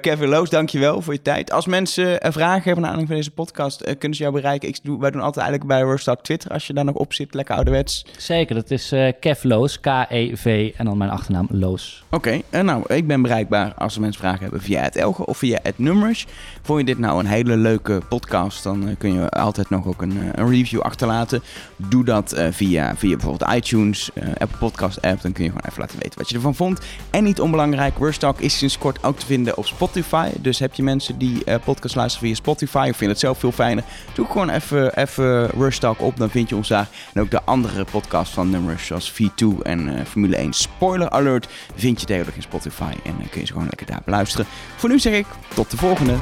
Kevin 0.00 0.28
Loos, 0.28 0.50
dankjewel 0.50 1.02
voor 1.02 1.12
je 1.12 1.22
tijd. 1.22 1.52
Als 1.52 1.66
mensen 1.66 2.32
vragen 2.32 2.62
hebben 2.62 2.82
naar 2.82 2.90
aanleiding 2.90 3.06
van 3.06 3.16
deze 3.16 3.30
podcast, 3.30 3.84
kunnen 3.98 4.16
ze 4.16 4.22
jou 4.22 4.34
bereiken. 4.34 4.68
Ik 4.68 4.78
doe, 4.82 5.00
wij 5.00 5.10
doen 5.10 5.20
altijd 5.20 5.44
eigenlijk 5.44 5.78
bij 5.78 5.90
Rostock 5.90 6.22
Twitter, 6.22 6.50
als 6.50 6.66
je 6.66 6.72
daar 6.72 6.84
nog 6.84 6.94
op 6.94 7.12
zit, 7.12 7.34
lekker 7.34 7.54
ouderwets. 7.54 8.06
Zeker, 8.18 8.54
dat 8.54 8.70
is 8.70 8.92
Kev 9.20 9.42
Loos, 9.42 9.80
K-E-V 9.80 10.72
en 10.76 10.84
dan 10.84 10.98
mijn 10.98 11.10
achternaam 11.10 11.46
Loos. 11.50 12.04
Oké, 12.10 12.40
okay, 12.50 12.62
nou, 12.62 12.94
ik 12.94 13.06
ben 13.06 13.22
bereikbaar 13.22 13.74
als 13.74 13.98
mensen 13.98 14.20
vragen 14.20 14.40
hebben 14.40 14.60
via 14.60 14.82
het 14.82 14.96
Elge 14.96 15.26
of 15.26 15.38
via 15.38 15.58
het 15.62 15.78
Nummers. 15.78 16.26
Vond 16.62 16.78
je 16.78 16.84
dit 16.84 16.98
nou 16.98 17.20
een 17.20 17.26
hele 17.26 17.56
leuke 17.56 18.00
podcast, 18.08 18.62
dan 18.62 18.94
kun 18.98 19.12
je 19.12 19.28
altijd 19.30 19.70
nog 19.70 19.86
ook 19.86 20.02
een, 20.02 20.18
een 20.34 20.48
review 20.50 20.80
achterlaten. 20.80 21.42
Doe 21.76 22.04
dat 22.04 22.34
via, 22.50 22.96
via 22.96 23.16
bijvoorbeeld 23.16 23.52
iTunes, 23.54 24.10
Apple 24.14 24.46
Podcast 24.58 24.67
app. 24.76 25.22
Dan 25.22 25.32
kun 25.32 25.44
je 25.44 25.50
gewoon 25.50 25.64
even 25.66 25.80
laten 25.80 25.98
weten 25.98 26.18
wat 26.18 26.28
je 26.28 26.34
ervan 26.34 26.54
vond. 26.54 26.80
En 27.10 27.24
niet 27.24 27.40
onbelangrijk, 27.40 27.98
Worst 27.98 28.20
Talk 28.20 28.40
is 28.40 28.58
sinds 28.58 28.78
kort 28.78 29.04
ook 29.04 29.18
te 29.18 29.26
vinden 29.26 29.56
op 29.56 29.66
Spotify. 29.66 30.28
Dus 30.40 30.58
heb 30.58 30.74
je 30.74 30.82
mensen 30.82 31.18
die 31.18 31.42
uh, 31.44 31.54
podcast 31.64 31.94
luisteren 31.94 32.26
via 32.26 32.36
Spotify 32.36 32.86
of 32.90 32.96
vinden 32.96 33.08
het 33.08 33.18
zelf 33.18 33.38
veel 33.38 33.52
fijner, 33.52 33.84
doe 34.14 34.26
gewoon 34.26 34.48
even, 34.50 34.96
even 34.98 35.50
Worst 35.54 35.80
Talk 35.80 36.00
op. 36.00 36.16
Dan 36.16 36.30
vind 36.30 36.48
je 36.48 36.56
ons 36.56 36.68
daar. 36.68 36.88
En 37.14 37.20
ook 37.20 37.30
de 37.30 37.42
andere 37.42 37.84
podcast 37.84 38.32
van 38.32 38.50
nummers 38.50 38.86
zoals 38.86 39.12
V2 39.12 39.62
en 39.62 39.88
uh, 39.88 40.04
Formule 40.04 40.36
1 40.36 40.52
Spoiler 40.52 41.10
Alert 41.10 41.48
vind 41.74 42.00
je 42.00 42.06
tegenwoordig 42.06 42.36
in 42.36 42.48
Spotify. 42.48 42.92
En 43.04 43.14
dan 43.18 43.28
kun 43.30 43.40
je 43.40 43.46
ze 43.46 43.52
gewoon 43.52 43.68
lekker 43.68 43.86
daar 43.86 44.02
beluisteren. 44.04 44.46
Voor 44.76 44.88
nu 44.88 44.98
zeg 44.98 45.12
ik 45.12 45.26
tot 45.54 45.70
de 45.70 45.76
volgende. 45.76 46.18